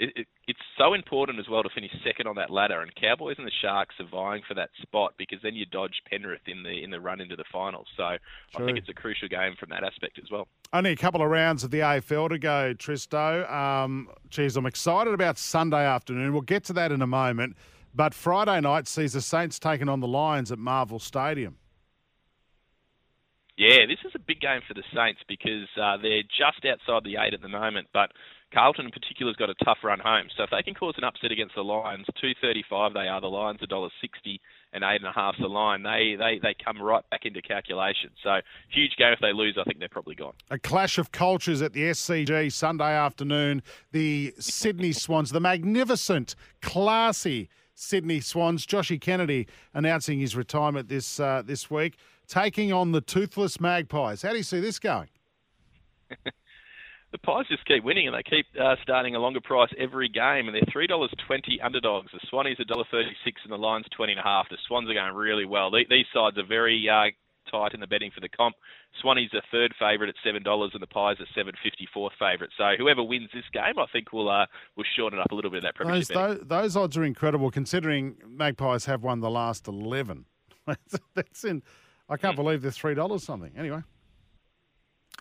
it, 0.00 0.10
it, 0.16 0.26
it's 0.48 0.60
so 0.78 0.94
important 0.94 1.38
as 1.38 1.48
well 1.48 1.62
to 1.62 1.68
finish 1.74 1.90
second 2.02 2.26
on 2.26 2.34
that 2.36 2.50
ladder, 2.50 2.80
and 2.80 2.90
Cowboys 2.94 3.36
and 3.36 3.46
the 3.46 3.52
Sharks 3.62 3.94
are 4.00 4.08
vying 4.10 4.42
for 4.48 4.54
that 4.54 4.70
spot 4.80 5.12
because 5.18 5.38
then 5.42 5.54
you 5.54 5.66
dodge 5.66 6.02
Penrith 6.08 6.40
in 6.46 6.62
the 6.62 6.82
in 6.82 6.90
the 6.90 7.00
run 7.00 7.20
into 7.20 7.36
the 7.36 7.44
finals. 7.52 7.86
So 7.96 8.04
I 8.04 8.18
think 8.64 8.78
it's 8.78 8.88
a 8.88 8.94
crucial 8.94 9.28
game 9.28 9.54
from 9.60 9.68
that 9.68 9.84
aspect 9.84 10.18
as 10.18 10.30
well. 10.30 10.48
Only 10.72 10.92
a 10.92 10.96
couple 10.96 11.22
of 11.22 11.28
rounds 11.28 11.64
of 11.64 11.70
the 11.70 11.80
AFL 11.80 12.30
to 12.30 12.38
go, 12.38 12.74
Tristo. 12.74 13.50
Um, 13.52 14.08
geez, 14.30 14.56
I'm 14.56 14.66
excited 14.66 15.12
about 15.12 15.36
Sunday 15.36 15.84
afternoon. 15.84 16.32
We'll 16.32 16.42
get 16.42 16.64
to 16.64 16.72
that 16.72 16.90
in 16.90 17.02
a 17.02 17.06
moment. 17.06 17.56
But 17.94 18.14
Friday 18.14 18.60
night 18.60 18.88
sees 18.88 19.12
the 19.12 19.20
Saints 19.20 19.58
taking 19.58 19.88
on 19.88 20.00
the 20.00 20.08
Lions 20.08 20.50
at 20.50 20.58
Marvel 20.58 20.98
Stadium. 20.98 21.56
Yeah, 23.58 23.84
this 23.86 23.98
is 24.06 24.12
a 24.14 24.18
big 24.18 24.40
game 24.40 24.62
for 24.66 24.72
the 24.72 24.84
Saints 24.94 25.20
because 25.28 25.68
uh, 25.76 25.98
they're 26.00 26.22
just 26.22 26.64
outside 26.64 27.04
the 27.04 27.16
eight 27.20 27.34
at 27.34 27.42
the 27.42 27.48
moment, 27.48 27.88
but 27.92 28.10
Carlton 28.52 28.86
in 28.86 28.90
particular 28.90 29.30
has 29.30 29.36
got 29.36 29.50
a 29.50 29.64
tough 29.64 29.78
run 29.84 30.00
home. 30.00 30.26
So 30.36 30.42
if 30.42 30.50
they 30.50 30.62
can 30.62 30.74
cause 30.74 30.94
an 30.98 31.04
upset 31.04 31.30
against 31.30 31.54
the 31.54 31.62
Lions, 31.62 32.06
two 32.20 32.32
thirty-five 32.40 32.94
they 32.94 33.08
are. 33.08 33.20
The 33.20 33.28
Lions 33.28 33.60
a 33.62 33.66
dollar 33.66 33.90
sixty 34.00 34.40
and 34.72 34.84
eight 34.84 34.96
and 34.96 35.06
a 35.06 35.12
half 35.12 35.36
the 35.38 35.46
line. 35.46 35.82
They 35.82 36.16
they 36.18 36.40
they 36.42 36.54
come 36.64 36.80
right 36.82 37.08
back 37.10 37.24
into 37.24 37.42
calculation. 37.42 38.10
So 38.22 38.40
huge 38.70 38.96
game. 38.96 39.12
If 39.12 39.20
they 39.20 39.32
lose, 39.32 39.56
I 39.60 39.64
think 39.64 39.78
they're 39.78 39.88
probably 39.88 40.14
gone. 40.14 40.34
A 40.50 40.58
clash 40.58 40.98
of 40.98 41.12
cultures 41.12 41.62
at 41.62 41.72
the 41.72 41.82
SCG 41.82 42.52
Sunday 42.52 42.92
afternoon. 42.92 43.62
The 43.92 44.34
Sydney 44.38 44.92
Swans, 44.92 45.30
the 45.30 45.40
magnificent, 45.40 46.34
classy 46.60 47.48
Sydney 47.74 48.20
Swans. 48.20 48.66
Joshy 48.66 49.00
Kennedy 49.00 49.46
announcing 49.74 50.18
his 50.18 50.36
retirement 50.36 50.88
this 50.88 51.20
uh, 51.20 51.42
this 51.44 51.70
week, 51.70 51.96
taking 52.26 52.72
on 52.72 52.92
the 52.92 53.00
toothless 53.00 53.60
Magpies. 53.60 54.22
How 54.22 54.30
do 54.30 54.36
you 54.38 54.42
see 54.42 54.60
this 54.60 54.78
going? 54.78 55.08
The 57.12 57.18
Pies 57.18 57.46
just 57.48 57.64
keep 57.66 57.82
winning, 57.82 58.06
and 58.06 58.14
they 58.16 58.22
keep 58.22 58.46
uh, 58.60 58.76
starting 58.82 59.16
a 59.16 59.18
longer 59.18 59.40
price 59.40 59.70
every 59.78 60.08
game, 60.08 60.46
and 60.46 60.54
they're 60.54 60.70
three 60.72 60.86
dollars 60.86 61.10
twenty 61.26 61.60
underdogs. 61.60 62.12
The 62.12 62.20
Swannies 62.32 62.60
a 62.60 62.64
dollar 62.64 62.84
thirty 62.90 63.16
six, 63.24 63.40
and 63.44 63.52
the 63.52 63.58
Lions 63.58 63.86
twenty 63.96 64.12
and 64.12 64.20
a 64.20 64.24
half. 64.24 64.48
The 64.48 64.56
Swans 64.68 64.88
are 64.88 64.94
going 64.94 65.14
really 65.14 65.44
well. 65.44 65.70
The- 65.70 65.86
These 65.90 66.06
sides 66.14 66.38
are 66.38 66.46
very 66.46 66.88
uh, 66.88 67.10
tight 67.50 67.74
in 67.74 67.80
the 67.80 67.88
betting 67.88 68.12
for 68.14 68.20
the 68.20 68.28
comp. 68.28 68.54
Swannies 69.02 69.34
are 69.34 69.42
third 69.50 69.74
favourite 69.76 70.08
at 70.08 70.14
seven 70.24 70.44
dollars, 70.44 70.70
and 70.72 70.80
the 70.82 70.86
Pies 70.86 71.16
are 71.18 71.26
seven 71.34 71.54
fifty 71.64 71.88
fourth 71.92 72.12
favourite. 72.16 72.52
So 72.56 72.74
whoever 72.78 73.02
wins 73.02 73.30
this 73.34 73.42
game, 73.52 73.76
I 73.78 73.86
think 73.92 74.12
will 74.12 74.28
uh, 74.30 74.46
will 74.76 74.84
shorten 74.96 75.18
up 75.18 75.32
a 75.32 75.34
little 75.34 75.50
bit 75.50 75.64
of 75.64 75.74
that 75.74 75.74
Those, 75.84 76.06
premiership. 76.08 76.14
betting. 76.14 76.48
those, 76.48 76.72
those 76.74 76.76
odds 76.76 76.96
are 76.96 77.02
incredible 77.04 77.50
considering 77.50 78.16
Magpies 78.24 78.84
have 78.84 79.02
won 79.02 79.18
the 79.18 79.30
last 79.30 79.66
11. 79.66 80.26
That's 81.14 81.42
in, 81.42 81.64
I 82.08 82.16
can't 82.16 82.36
believe 82.36 82.62
they're 82.62 82.70
$3 82.70 83.20
something. 83.20 83.52
Anyway. 83.58 83.82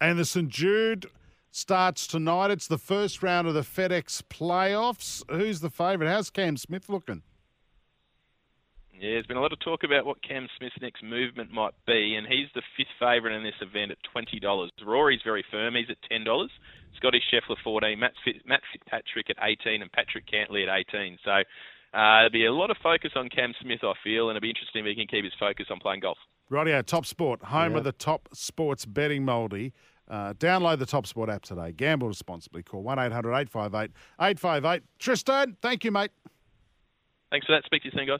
And 0.01 0.19
the 0.19 0.25
St. 0.25 0.47
Jude 0.49 1.07
starts 1.51 2.07
tonight. 2.07 2.51
It's 2.51 2.67
the 2.67 2.77
first 2.77 3.23
round 3.23 3.47
of 3.47 3.53
the 3.53 3.61
FedEx 3.61 4.21
playoffs. 4.23 5.23
Who's 5.29 5.59
the 5.61 5.69
favourite? 5.69 6.09
How's 6.09 6.29
Cam 6.29 6.57
Smith 6.57 6.89
looking? 6.89 7.23
Yeah, 8.93 9.11
there's 9.11 9.27
been 9.27 9.37
a 9.37 9.41
lot 9.41 9.53
of 9.53 9.59
talk 9.59 9.83
about 9.85 10.05
what 10.05 10.21
Cam 10.21 10.47
Smith's 10.57 10.75
next 10.81 11.01
movement 11.03 11.51
might 11.53 11.73
be, 11.87 12.15
and 12.15 12.27
he's 12.27 12.47
the 12.53 12.61
fifth 12.75 12.91
favourite 12.99 13.33
in 13.33 13.43
this 13.43 13.55
event 13.61 13.91
at 13.91 13.97
twenty 14.11 14.39
dollars. 14.41 14.71
Rory's 14.85 15.21
very 15.23 15.43
firm; 15.49 15.75
he's 15.75 15.89
at 15.89 15.95
ten 16.09 16.25
dollars. 16.25 16.51
Scotty 16.97 17.21
Scheffler 17.31 17.55
fourteen, 17.63 17.99
Matt, 17.99 18.11
Fit, 18.25 18.45
Matt 18.45 18.59
Fitzpatrick 18.73 19.29
at 19.29 19.37
eighteen, 19.41 19.81
and 19.81 19.91
Patrick 19.91 20.25
Cantlay 20.27 20.67
at 20.67 20.77
eighteen. 20.77 21.17
So 21.23 21.31
uh, 21.31 21.43
there'll 21.93 22.29
be 22.29 22.45
a 22.45 22.51
lot 22.51 22.71
of 22.71 22.77
focus 22.83 23.11
on 23.15 23.29
Cam 23.29 23.53
Smith, 23.61 23.79
I 23.83 23.93
feel, 24.03 24.27
and 24.29 24.35
it'll 24.35 24.43
be 24.43 24.49
interesting 24.49 24.85
if 24.85 24.89
he 24.89 24.95
can 24.95 25.07
keep 25.07 25.23
his 25.23 25.33
focus 25.39 25.67
on 25.71 25.79
playing 25.79 26.01
golf. 26.01 26.17
Rightio, 26.51 26.83
Top 26.85 27.05
Sport, 27.05 27.41
home 27.43 27.71
Yeah. 27.73 27.77
of 27.77 27.83
the 27.85 27.91
Top 27.93 28.27
Sports 28.33 28.85
betting 28.85 29.23
multi. 29.23 29.71
Uh, 30.09 30.33
download 30.33 30.79
the 30.79 30.85
Top 30.85 31.05
Sport 31.05 31.29
app 31.29 31.43
today. 31.43 31.71
Gamble 31.71 32.07
responsibly. 32.07 32.63
Call 32.63 32.81
1 32.81 32.97
800 32.97 33.33
858 33.33 33.91
858. 34.19 34.83
Tristan, 34.97 35.55
thank 35.61 35.83
you, 35.83 35.91
mate. 35.91 36.11
Thanks 37.31 37.45
for 37.45 37.53
that. 37.53 37.63
Speak 37.65 37.83
to 37.83 37.89
you 37.89 37.91
soon, 37.95 38.07
guys. 38.07 38.19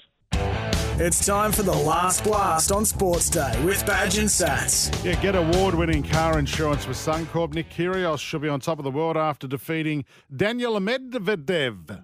It's 1.01 1.25
time 1.25 1.53
for 1.53 1.63
the 1.63 1.71
last 1.73 2.25
blast 2.25 2.73
on 2.73 2.83
Sports 2.83 3.29
Day 3.29 3.63
with 3.63 3.85
Badge 3.85 4.17
and 4.17 4.27
Sats. 4.27 4.93
Yeah, 5.03 5.15
get 5.21 5.33
award-winning 5.33 6.03
car 6.03 6.37
insurance 6.37 6.85
with 6.85 6.97
Suncorp. 6.97 7.53
Nick 7.53 7.69
Kyrgios 7.69 8.19
should 8.19 8.41
be 8.41 8.49
on 8.49 8.59
top 8.59 8.79
of 8.79 8.83
the 8.83 8.91
world 8.91 9.15
after 9.15 9.47
defeating 9.47 10.03
Daniel 10.35 10.73
Medvedev. 10.79 12.03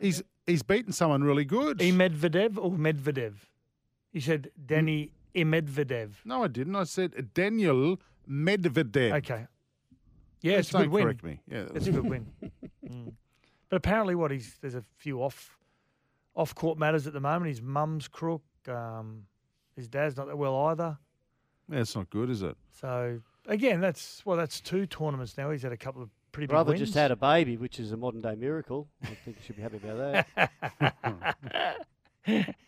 He's 0.00 0.22
he's 0.46 0.62
beaten 0.62 0.92
someone 0.92 1.24
really 1.24 1.44
good. 1.44 1.82
E 1.82 1.90
Medvedev 1.90 2.56
or 2.56 2.70
Medvedev? 2.70 3.34
He 4.12 4.20
said 4.20 4.50
Danny 4.64 5.10
Medvedev. 5.34 6.10
No, 6.24 6.44
I 6.44 6.46
didn't. 6.48 6.76
I 6.76 6.84
said 6.84 7.34
Daniel 7.34 7.98
Medvedev. 8.28 9.12
Okay. 9.18 9.46
Yeah, 10.42 10.56
Please 10.56 10.58
it's 10.58 10.68
a 10.70 10.72
good 10.72 10.82
don't 10.84 10.90
win. 10.90 11.02
correct 11.04 11.24
me. 11.24 11.40
Yeah, 11.50 11.64
it's 11.74 11.86
a 11.86 11.92
good 11.92 12.08
win. 12.08 12.26
Mm. 12.86 13.14
But 13.68 13.78
apparently, 13.78 14.14
what 14.14 14.30
he's 14.30 14.58
there's 14.60 14.76
a 14.76 14.84
few 14.96 15.20
off 15.20 15.58
off 16.36 16.54
court 16.54 16.78
matters 16.78 17.08
at 17.08 17.12
the 17.12 17.20
moment. 17.20 17.48
His 17.48 17.60
mum's 17.60 18.06
crook. 18.06 18.42
Um, 18.68 19.24
his 19.74 19.88
dad's 19.88 20.16
not 20.16 20.28
that 20.28 20.38
well 20.38 20.56
either. 20.66 20.96
Yeah, 21.68 21.80
it's 21.80 21.96
not 21.96 22.08
good, 22.08 22.30
is 22.30 22.42
it? 22.42 22.56
So 22.80 23.20
again, 23.46 23.80
that's 23.80 24.24
well, 24.24 24.36
that's 24.36 24.60
two 24.60 24.86
tournaments 24.86 25.36
now. 25.36 25.50
He's 25.50 25.62
had 25.62 25.72
a 25.72 25.76
couple 25.76 26.00
of 26.00 26.10
pretty 26.30 26.46
big 26.46 26.50
Brother 26.52 26.68
wins. 26.70 26.80
just 26.80 26.94
had 26.94 27.10
a 27.10 27.16
baby, 27.16 27.56
which 27.56 27.80
is 27.80 27.90
a 27.90 27.96
modern 27.96 28.20
day 28.20 28.36
miracle. 28.36 28.86
I 29.02 29.06
think 29.24 29.36
you 29.38 29.42
should 29.44 29.56
be 29.56 29.62
happy 29.62 29.78
about 29.82 30.26
that. 30.36 31.76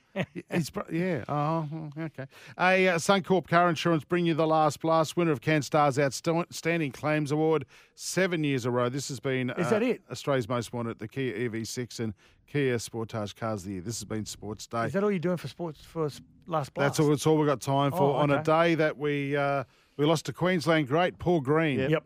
He's, 0.51 0.71
yeah. 0.91 1.25
Oh, 1.29 1.69
okay. 1.99 2.27
A 2.59 2.89
uh, 2.89 2.99
Suncorp 2.99 3.49
Car 3.49 3.69
Insurance 3.69 4.05
bring 4.05 4.27
you 4.27 4.35
the 4.35 4.47
last 4.47 4.81
blast 4.81 5.17
winner 5.17 5.33
of 5.33 5.41
CanStar's 5.41 5.99
Outstanding 5.99 6.93
Claims 6.93 7.33
Award 7.33 7.67
seven 7.95 8.45
years 8.45 8.65
a 8.65 8.71
row. 8.71 8.89
This 8.89 9.09
has 9.09 9.21
been 9.21 9.51
Is 9.51 9.71
that 9.71 9.83
it? 9.83 10.03
Australia's 10.11 10.49
most 10.49 10.73
wanted, 10.73 10.99
the 10.99 11.09
Kia 11.09 11.51
EV6 11.51 12.01
and 12.01 12.15
Kia 12.47 12.77
Sportage 12.77 13.37
Cars 13.37 13.63
of 13.63 13.67
the 13.67 13.73
Year. 13.75 13.83
This 13.83 13.99
has 13.99 14.05
been 14.05 14.25
Sports 14.25 14.67
Day. 14.67 14.87
Is 14.87 14.93
that 14.95 15.05
all 15.05 15.11
you're 15.11 15.19
doing 15.19 15.37
for 15.37 15.49
sports 15.49 15.81
for 15.83 16.09
last 16.47 16.75
blast? 16.75 16.75
That's 16.77 17.01
all. 17.01 17.09
That's 17.09 17.27
all 17.27 17.37
we've 17.37 17.47
got 17.47 17.61
time 17.61 17.91
for 17.93 18.03
Oh, 18.03 18.13
on 18.13 18.31
a 18.31 18.43
day 18.43 18.75
that 18.75 18.97
we 18.97 19.37
uh, 19.37 19.65
we 19.97 20.07
lost 20.07 20.27
to 20.27 20.33
Queensland 20.33 20.89
great 20.89 21.19
Paul 21.19 21.41
Green. 21.41 21.79
Yep. 21.79 22.05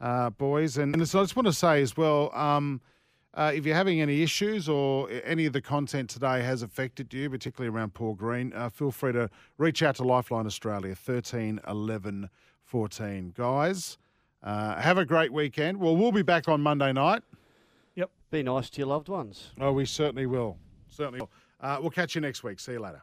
Uh, 0.00 0.30
boys, 0.30 0.78
and, 0.78 0.94
and 0.94 1.06
so 1.06 1.20
I 1.20 1.22
just 1.24 1.36
want 1.36 1.46
to 1.46 1.52
say 1.52 1.82
as 1.82 1.94
well, 1.94 2.34
um, 2.34 2.80
uh, 3.34 3.52
if 3.54 3.64
you're 3.64 3.76
having 3.76 4.00
any 4.00 4.22
issues 4.22 4.68
or 4.68 5.08
any 5.24 5.46
of 5.46 5.52
the 5.52 5.60
content 5.60 6.10
today 6.10 6.42
has 6.42 6.62
affected 6.62 7.12
you, 7.14 7.30
particularly 7.30 7.74
around 7.74 7.94
Paul 7.94 8.14
Green, 8.14 8.52
uh, 8.52 8.68
feel 8.68 8.90
free 8.90 9.12
to 9.12 9.30
reach 9.58 9.82
out 9.82 9.96
to 9.96 10.04
Lifeline 10.04 10.46
Australia 10.46 10.94
thirteen 10.94 11.60
eleven 11.66 12.30
fourteen, 12.64 13.32
guys. 13.36 13.98
Uh, 14.42 14.80
have 14.80 14.98
a 14.98 15.04
great 15.04 15.32
weekend. 15.32 15.78
Well, 15.78 15.96
we'll 15.96 16.12
be 16.12 16.22
back 16.22 16.48
on 16.48 16.60
Monday 16.60 16.92
night. 16.92 17.22
Yep. 17.94 18.10
Be 18.30 18.42
nice 18.42 18.70
to 18.70 18.78
your 18.78 18.88
loved 18.88 19.08
ones. 19.08 19.50
Oh, 19.60 19.72
we 19.72 19.84
certainly 19.84 20.26
will. 20.26 20.56
Certainly 20.88 21.20
will. 21.20 21.30
Uh, 21.60 21.78
we'll 21.80 21.90
catch 21.90 22.14
you 22.14 22.20
next 22.20 22.42
week. 22.42 22.58
See 22.58 22.72
you 22.72 22.80
later. 22.80 23.02